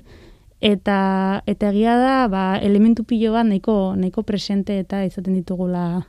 Eta 0.61 1.43
eta 1.45 1.69
egia 1.69 1.97
da 2.01 2.15
ba, 2.31 2.57
elementu 2.57 3.03
pilo 3.05 3.33
bat 3.35 3.45
nahiko 3.45 3.93
nahiko 3.97 4.23
presente 4.23 4.79
eta 4.79 5.03
izaten 5.05 5.35
ditugula. 5.37 6.07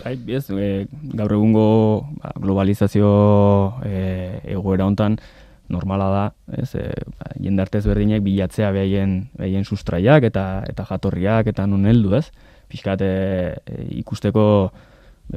Bai, 0.00 0.14
ez, 0.32 0.46
e, 0.50 0.86
gaur 1.16 1.32
egungo 1.36 1.66
ba, 2.20 2.32
globalizazio 2.40 3.10
e, 3.84 4.40
egoera 4.56 4.86
hontan 4.88 5.18
normala 5.70 6.08
da, 6.10 6.22
ez, 6.56 6.74
e, 6.74 6.88
ba, 7.16 7.32
jendartez 7.40 7.84
berdinek 7.86 8.24
bilatzea 8.24 8.72
behaien, 8.74 9.30
behaien 9.38 9.64
sustraiak 9.64 10.24
eta 10.28 10.64
eta 10.68 10.86
jatorriak 10.88 11.52
eta 11.52 11.66
nun 11.68 11.86
heldu, 11.88 12.16
ez? 12.18 12.26
Piskat 12.72 13.04
e, 13.04 13.12
e, 13.64 13.84
ikusteko 14.00 14.44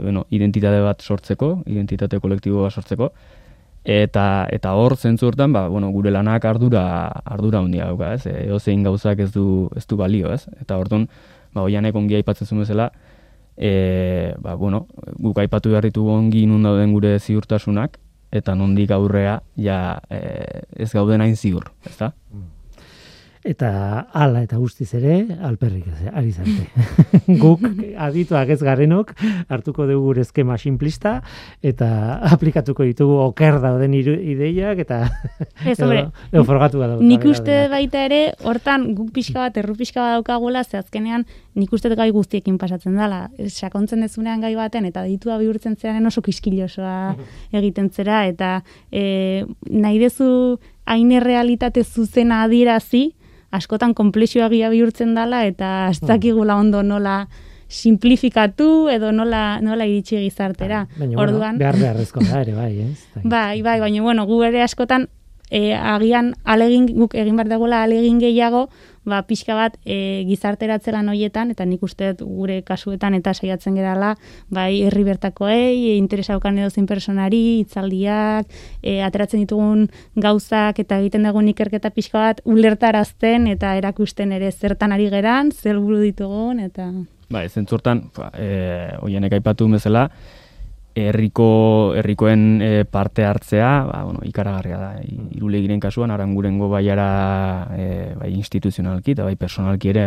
bueno, 0.01 0.25
identitate 0.29 0.81
bat 0.81 1.01
sortzeko, 1.01 1.63
identitate 1.69 2.19
kolektibo 2.19 2.63
bat 2.63 2.73
sortzeko, 2.73 3.11
eta 3.83 4.47
eta 4.51 4.73
hor 4.79 4.95
zentzu 4.97 5.27
hortan, 5.27 5.53
ba, 5.53 5.67
bueno, 5.67 5.91
gure 5.91 6.11
lanak 6.11 6.45
ardura 6.45 6.83
ardura 7.25 7.59
handia 7.59 7.89
dauka, 7.91 8.13
ez? 8.15 8.27
E, 8.27 8.59
zein 8.59 8.83
gauzak 8.83 9.19
ez 9.19 9.31
du 9.33 9.69
ez 9.75 9.85
du 9.87 9.97
balio, 9.99 10.31
ez? 10.31 10.47
Eta 10.61 10.77
ordun, 10.79 11.07
ba 11.53 11.65
hoianek 11.65 11.95
ongi 11.95 12.15
aipatzen 12.21 12.47
zuen 12.47 12.63
bezala, 12.63 12.91
e, 13.57 14.33
ba, 14.39 14.55
bueno, 14.55 14.87
guk 15.19 15.43
aipatu 15.43 15.75
behar 15.75 15.83
ditugu 15.89 16.15
ongi 16.15 16.45
nun 16.47 16.63
dauden 16.63 16.93
gure 16.93 17.19
ziurtasunak 17.19 17.99
eta 18.33 18.55
nondik 18.55 18.91
aurrea 18.91 19.41
ja 19.57 19.99
e, 20.09 20.63
ez 20.79 20.91
gauden 20.93 21.21
hain 21.21 21.35
ziur, 21.35 21.69
ezta? 21.85 22.13
Mm 22.33 22.62
eta 23.43 24.07
hala 24.15 24.41
eta 24.45 24.57
guztiz 24.57 24.93
ere 24.95 25.17
alperrik 25.43 25.85
ari 26.13 26.31
zarte. 26.31 26.67
Guk 27.43 27.63
adituak 27.99 28.53
ez 28.55 28.59
garenok 28.63 29.11
hartuko 29.51 29.87
dugu 29.89 30.07
gure 30.07 30.23
eskema 30.23 30.57
simplista 30.57 31.17
eta 31.61 31.89
aplikatuko 32.31 32.87
ditugu 32.87 33.19
oker 33.25 33.59
dauden 33.63 33.93
ideiak 33.95 34.79
eta 34.83 34.99
ez 35.65 35.77
hombre, 35.79 36.05
edo 36.31 36.43
forgatu 36.47 36.79
da. 36.79 36.93
Nik 36.99 37.25
uste 37.27 37.67
baita 37.71 38.05
ere 38.07 38.21
hortan 38.47 38.93
guk 38.95 39.11
pixka 39.15 39.45
bat 39.45 39.59
erru 39.59 39.75
pixka 39.79 40.01
bat 40.01 40.17
daukagula 40.17 40.63
ze 40.63 40.79
azkenean 40.79 41.25
nik 41.55 41.73
uste 41.73 41.91
gai 41.95 42.09
guztiekin 42.11 42.57
pasatzen 42.57 42.95
dela. 42.97 43.27
Sakontzen 43.47 44.01
dezunean 44.05 44.41
gai 44.41 44.55
baten 44.55 44.85
eta 44.89 45.03
ditua 45.03 45.37
bihurtzen 45.41 45.75
zearen 45.75 46.05
oso 46.07 46.21
kiskilosoa 46.21 47.15
egiten 47.59 47.89
zera 47.91 48.23
eta 48.27 48.61
e, 48.91 49.45
nahi 49.69 49.99
dezu 49.99 50.59
haine 50.85 51.19
realitate 51.23 51.83
zuzena 51.83 52.43
adierazi, 52.43 53.13
askotan 53.53 53.93
komplexioagia 53.93 54.71
bihurtzen 54.73 55.13
dela 55.15 55.43
eta 55.45 55.89
ez 55.91 55.99
hmm. 56.01 56.09
dakigula 56.09 56.57
ondo 56.59 56.83
nola 56.83 57.23
simplifikatu 57.73 58.89
edo 58.93 59.11
nola 59.11 59.59
nola 59.61 59.87
iritsi 59.89 60.19
gizartera. 60.21 60.83
Baina, 60.97 61.17
Orduan, 61.21 61.57
behar 61.61 61.79
beharrezko 61.79 62.21
da 62.25 62.43
ere 62.43 62.53
bai, 62.57 62.71
ez? 62.85 62.97
Bai, 63.35 63.61
bai, 63.65 63.79
baina 63.81 64.03
bueno, 64.05 64.27
gu 64.29 64.41
ere 64.45 64.61
askotan 64.61 65.07
e, 65.49 65.73
agian 65.73 66.33
alegin 66.43 66.87
guk 66.97 67.15
egin 67.17 67.37
bar 67.39 67.49
degula 67.49 67.83
alegin 67.85 68.19
gehiago, 68.21 68.67
ba 69.05 69.21
pixka 69.27 69.55
bat 69.55 69.77
e, 69.85 70.23
gizarteratzelan 70.27 71.09
hoietan 71.11 71.51
eta 71.51 71.65
nik 71.65 71.83
uste 71.83 72.13
gure 72.19 72.61
kasuetan 72.63 73.13
eta 73.17 73.33
saiatzen 73.33 73.75
gerala, 73.75 74.13
bai 74.49 74.83
herri 74.83 75.03
bertakoei, 75.07 75.93
e, 75.93 75.95
interesa 75.97 76.37
ukan 76.37 76.59
edo 76.59 76.69
zein 76.69 76.87
personari, 76.87 77.59
hitzaldiak, 77.61 78.47
e, 78.81 79.01
ateratzen 79.03 79.43
ditugun 79.43 79.87
gauzak 80.15 80.79
eta 80.79 80.99
egiten 81.03 81.27
dugun 81.27 81.49
ikerketa 81.53 81.91
pixka 81.95 82.19
bat 82.19 82.43
ulertarazten 82.45 83.47
eta 83.47 83.75
erakusten 83.79 84.31
ere 84.31 84.51
zertan 84.51 84.95
ari 84.95 85.09
geran, 85.13 85.51
zer 85.51 85.79
buru 85.79 86.01
ditugun 86.03 86.63
eta 86.63 86.91
Bai, 87.33 87.47
zentzurtan, 87.49 88.11
eh 88.37 88.93
hoienek 89.01 89.33
aipatu 89.39 89.65
bezala, 89.71 90.09
herriko 90.95 91.93
herrikoen 91.97 92.61
e, 92.61 92.85
parte 92.85 93.25
hartzea, 93.25 93.71
ba, 93.87 94.03
bueno, 94.05 94.19
ikaragarria 94.23 94.77
da. 94.77 94.91
Irulegiren 95.33 95.79
kasuan 95.81 96.11
arangurengo 96.13 96.69
baiara 96.69 97.67
e, 97.75 97.87
bai 98.19 98.31
instituzionalki 98.35 99.15
eta 99.15 99.25
bai 99.25 99.35
personalki 99.35 99.89
ere 99.89 100.05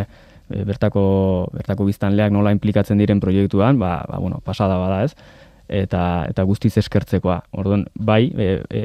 e, 0.51 0.62
bertako 0.64 1.49
bertako 1.55 1.89
biztanleak 1.89 2.30
nola 2.34 2.55
inplikatzen 2.55 3.03
diren 3.03 3.20
proiektuan, 3.20 3.80
ba, 3.82 3.99
ba 4.09 4.20
bueno, 4.22 4.41
pasada 4.45 4.78
bada, 4.78 5.03
ez? 5.05 5.16
Eta 5.66 6.26
eta 6.30 6.45
guztiz 6.47 6.76
eskertzekoa. 6.78 7.41
Orduan, 7.59 7.89
bai, 7.99 8.30
e, 8.30 8.62
e, 8.70 8.84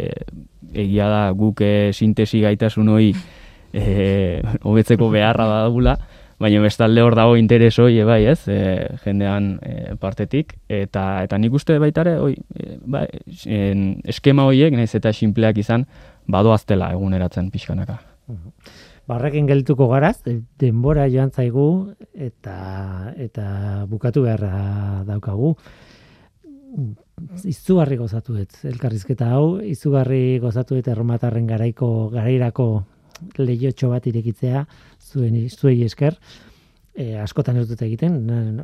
egia 0.74 1.08
da 1.12 1.22
guk 1.38 1.62
e, 1.62 1.92
sintesi 1.94 2.42
gaitasun 2.42 2.90
hori 2.90 3.14
eh 3.72 4.42
hobetzeko 4.68 5.10
beharra 5.10 5.46
badagula, 5.48 5.96
baina 6.42 6.62
bestalde 6.64 7.04
hor 7.06 7.16
dago 7.16 7.36
interes 7.38 7.78
hoi 7.80 8.02
bai, 8.08 8.24
ez? 8.32 8.40
E, 8.50 8.98
jendean 9.04 9.54
e, 9.62 9.96
partetik 10.02 10.56
eta 10.70 11.24
eta 11.26 11.38
nik 11.38 11.54
uste 11.54 11.78
baita 11.82 12.06
ere, 12.06 12.16
oi, 12.20 12.34
e, 12.58 12.78
bai, 12.82 13.06
eskema 14.10 14.48
hoiek 14.50 14.76
naiz 14.76 14.94
eta 14.98 15.14
sinpleak 15.14 15.62
izan, 15.62 15.86
badoaztela 16.32 16.92
eguneratzen 16.96 17.52
pixkanaka. 17.54 18.00
Barrekin 19.10 19.48
geltuko 19.50 19.90
garaz, 19.92 20.22
de- 20.24 20.42
denbora 20.62 21.08
joan 21.12 21.32
zaigu 21.32 21.94
eta 22.14 23.14
eta 23.18 23.86
bukatu 23.90 24.24
beharra 24.28 25.04
daukagu. 25.08 25.56
Izugarri 27.46 27.98
gozatu 28.00 28.38
dut 28.38 28.64
elkarrizketa 28.66 29.34
hau, 29.36 29.60
izugarri 29.62 30.40
gozatu 30.40 30.78
dut 30.78 30.88
erromatarren 30.88 31.50
garaiko 31.50 32.10
garairako 32.14 32.70
lehiotxo 33.38 33.90
bat 33.92 34.08
irekitzea 34.08 34.64
zuen 35.12 35.38
zuei 35.50 35.84
esker. 35.84 36.18
E, 36.92 37.16
askotan 37.20 37.56
ez 37.62 37.68
dut 37.70 37.82
egiten, 37.86 38.18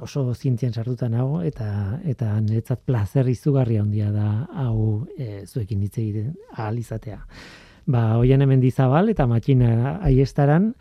oso 0.04 0.34
zientzian 0.34 0.74
sartuta 0.74 1.08
nago 1.08 1.42
eta 1.48 2.00
eta 2.04 2.34
niretzat 2.42 2.82
plazer 2.86 3.30
izugarri 3.32 3.78
handia 3.80 4.12
da 4.12 4.48
hau 4.66 5.08
e, 5.18 5.46
zuekin 5.46 5.86
hitz 5.86 5.98
egiten 5.98 6.34
ahal 6.54 6.80
izatea. 6.82 7.22
Ba, 7.88 8.18
hoian 8.20 8.44
hemen 8.44 8.60
dizabal 8.60 9.08
eta 9.14 9.30
matxina 9.32 9.96
aiestaran, 10.04 10.74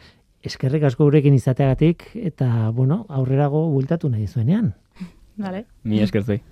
eskerrik 0.42 0.88
asko 0.88 1.06
gurekin 1.06 1.38
izateagatik, 1.38 2.08
eta, 2.18 2.70
bueno, 2.74 3.04
aurrerago 3.08 3.68
bultatu 3.70 4.10
nahi 4.10 4.26
zuenean. 4.26 4.72
Vale. 5.38 5.66
Mi 5.84 6.02
esker 6.02 6.24
zuei. 6.24 6.42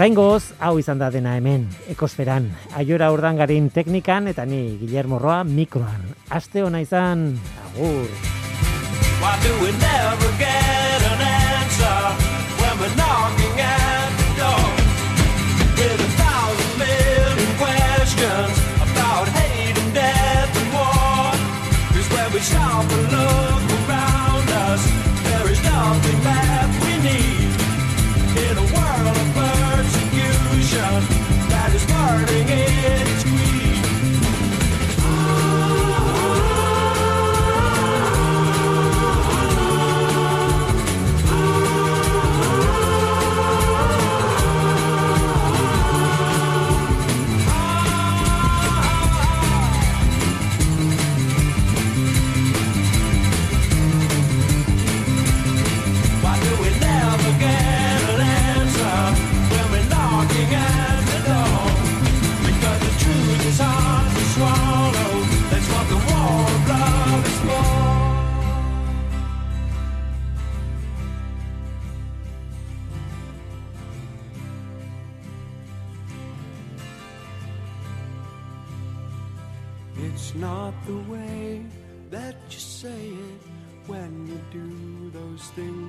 Oraingoz, 0.00 0.54
hau 0.64 0.78
izan 0.80 0.96
da 0.96 1.10
dena 1.12 1.34
hemen, 1.36 1.66
ekosferan. 1.92 2.46
Aiora 2.80 3.10
urdangarin 3.12 3.66
teknikan, 3.68 4.30
eta 4.30 4.46
ni, 4.48 4.78
Guillermo 4.80 5.18
Roa, 5.20 5.42
mikroan. 5.44 6.06
Aste 6.32 6.62
ona 6.64 6.80
izan, 6.80 7.26
agur. 7.66 8.08
Why 9.20 9.34
do 9.44 9.52
we 9.60 9.68
never 9.76 10.30
get 10.40 11.04
an 11.10 11.20
answer 11.20 12.00
when 12.62 12.74
we're 12.80 12.96
knocking 12.96 13.60
at 13.60 14.08
the 14.22 14.28
door? 14.40 14.72
With 15.76 16.08
a 16.08 16.10
thousand 16.16 16.72
million 16.80 17.52
questions 17.60 18.56
about 18.80 19.28
hate 19.28 19.76
and 19.84 19.92
death 19.92 20.60
and 20.64 20.68
war. 20.72 21.28
Cause 21.92 22.08
when 22.08 22.32
we 22.32 22.40
stop 22.40 22.88
and 22.88 23.12
look 23.12 23.49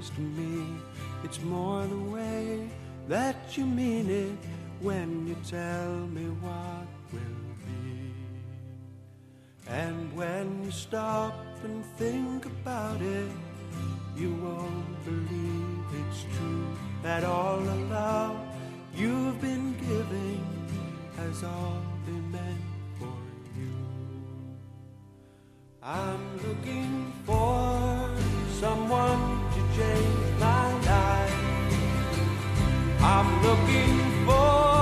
to 0.10 0.22
me. 0.22 0.66
It's 1.24 1.42
more 1.42 1.86
the 1.86 2.04
way 2.12 2.68
that 3.08 3.58
you 3.58 3.66
mean 3.66 4.10
it 4.10 4.38
when 4.80 5.28
you 5.28 5.36
tell 5.48 5.92
me 6.08 6.26
what 6.42 6.88
will 7.12 7.50
be. 7.66 8.14
And 9.68 10.14
when 10.16 10.64
you 10.66 10.72
stop 10.72 11.36
and 11.64 11.86
think 11.98 12.46
about 12.46 13.02
it, 13.02 13.30
you 14.18 14.34
won't 14.36 15.06
believe 15.06 15.86
it's 16.02 16.26
true 16.38 16.68
that 17.04 17.24
all 17.24 17.60
the 17.60 17.76
love 17.76 18.38
you've 18.96 19.40
been 19.40 19.74
giving 19.78 20.44
has 21.18 21.44
all 21.44 21.82
been 22.06 22.32
meant 22.32 22.62
for 22.98 23.14
you. 23.58 23.72
I'm 25.84 26.38
looking 26.48 27.14
for 27.26 28.10
someone 28.60 29.41
to 29.72 29.78
change 29.78 30.40
my 30.40 30.74
life. 30.74 31.34
I'm 33.02 33.44
looking 33.44 34.26
for 34.26 34.81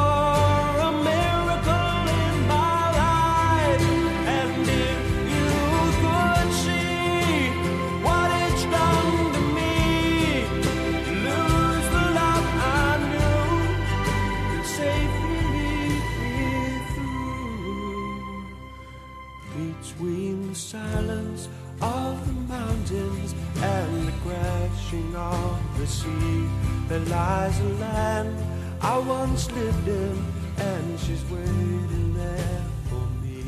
There 26.89 26.99
lies 27.01 27.59
a 27.59 27.69
land 27.85 28.35
I 28.81 28.97
once 28.97 29.51
lived 29.51 29.87
in, 29.87 30.25
and 30.57 30.99
she's 30.99 31.23
waiting 31.25 32.15
there 32.15 32.63
for 32.89 33.05
me. 33.21 33.43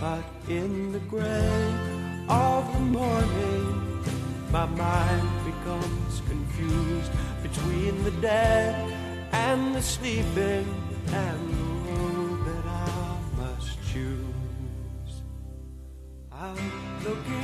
But 0.00 0.24
in 0.48 0.92
the 0.92 0.98
gray 1.00 1.74
of 2.26 2.72
the 2.72 2.80
morning, 2.80 4.02
my 4.50 4.64
mind 4.64 5.28
becomes 5.44 6.22
confused 6.26 7.12
between 7.42 8.02
the 8.02 8.12
dead 8.22 8.74
and 9.32 9.74
the 9.74 9.82
sleeping 9.82 10.66
and 11.12 11.40
the 11.50 11.90
road 11.90 12.46
that 12.46 12.66
I 12.66 13.18
must 13.36 13.76
choose. 13.92 15.12
I'm 16.32 16.56
looking 17.04 17.39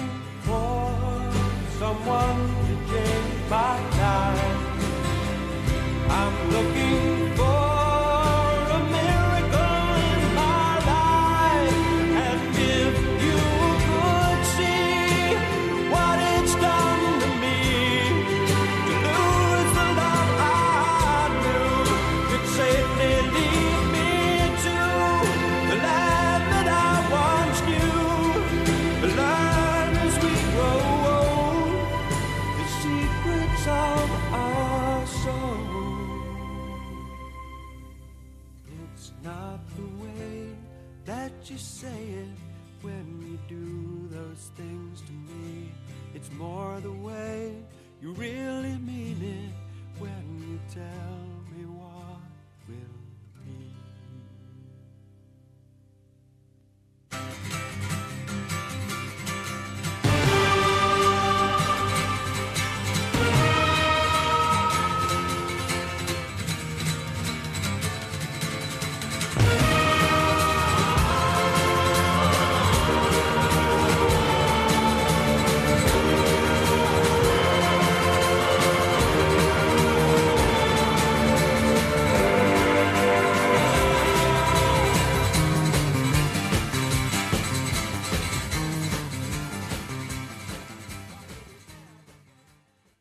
It's 46.17 46.33
more 46.33 46.81
the 46.81 46.93
way 46.93 47.53
you 48.01 48.13
really 48.13 48.79
mean 48.79 49.21
it 49.23 50.01
when 50.01 50.25
you 50.49 50.59
tell. 50.73 51.36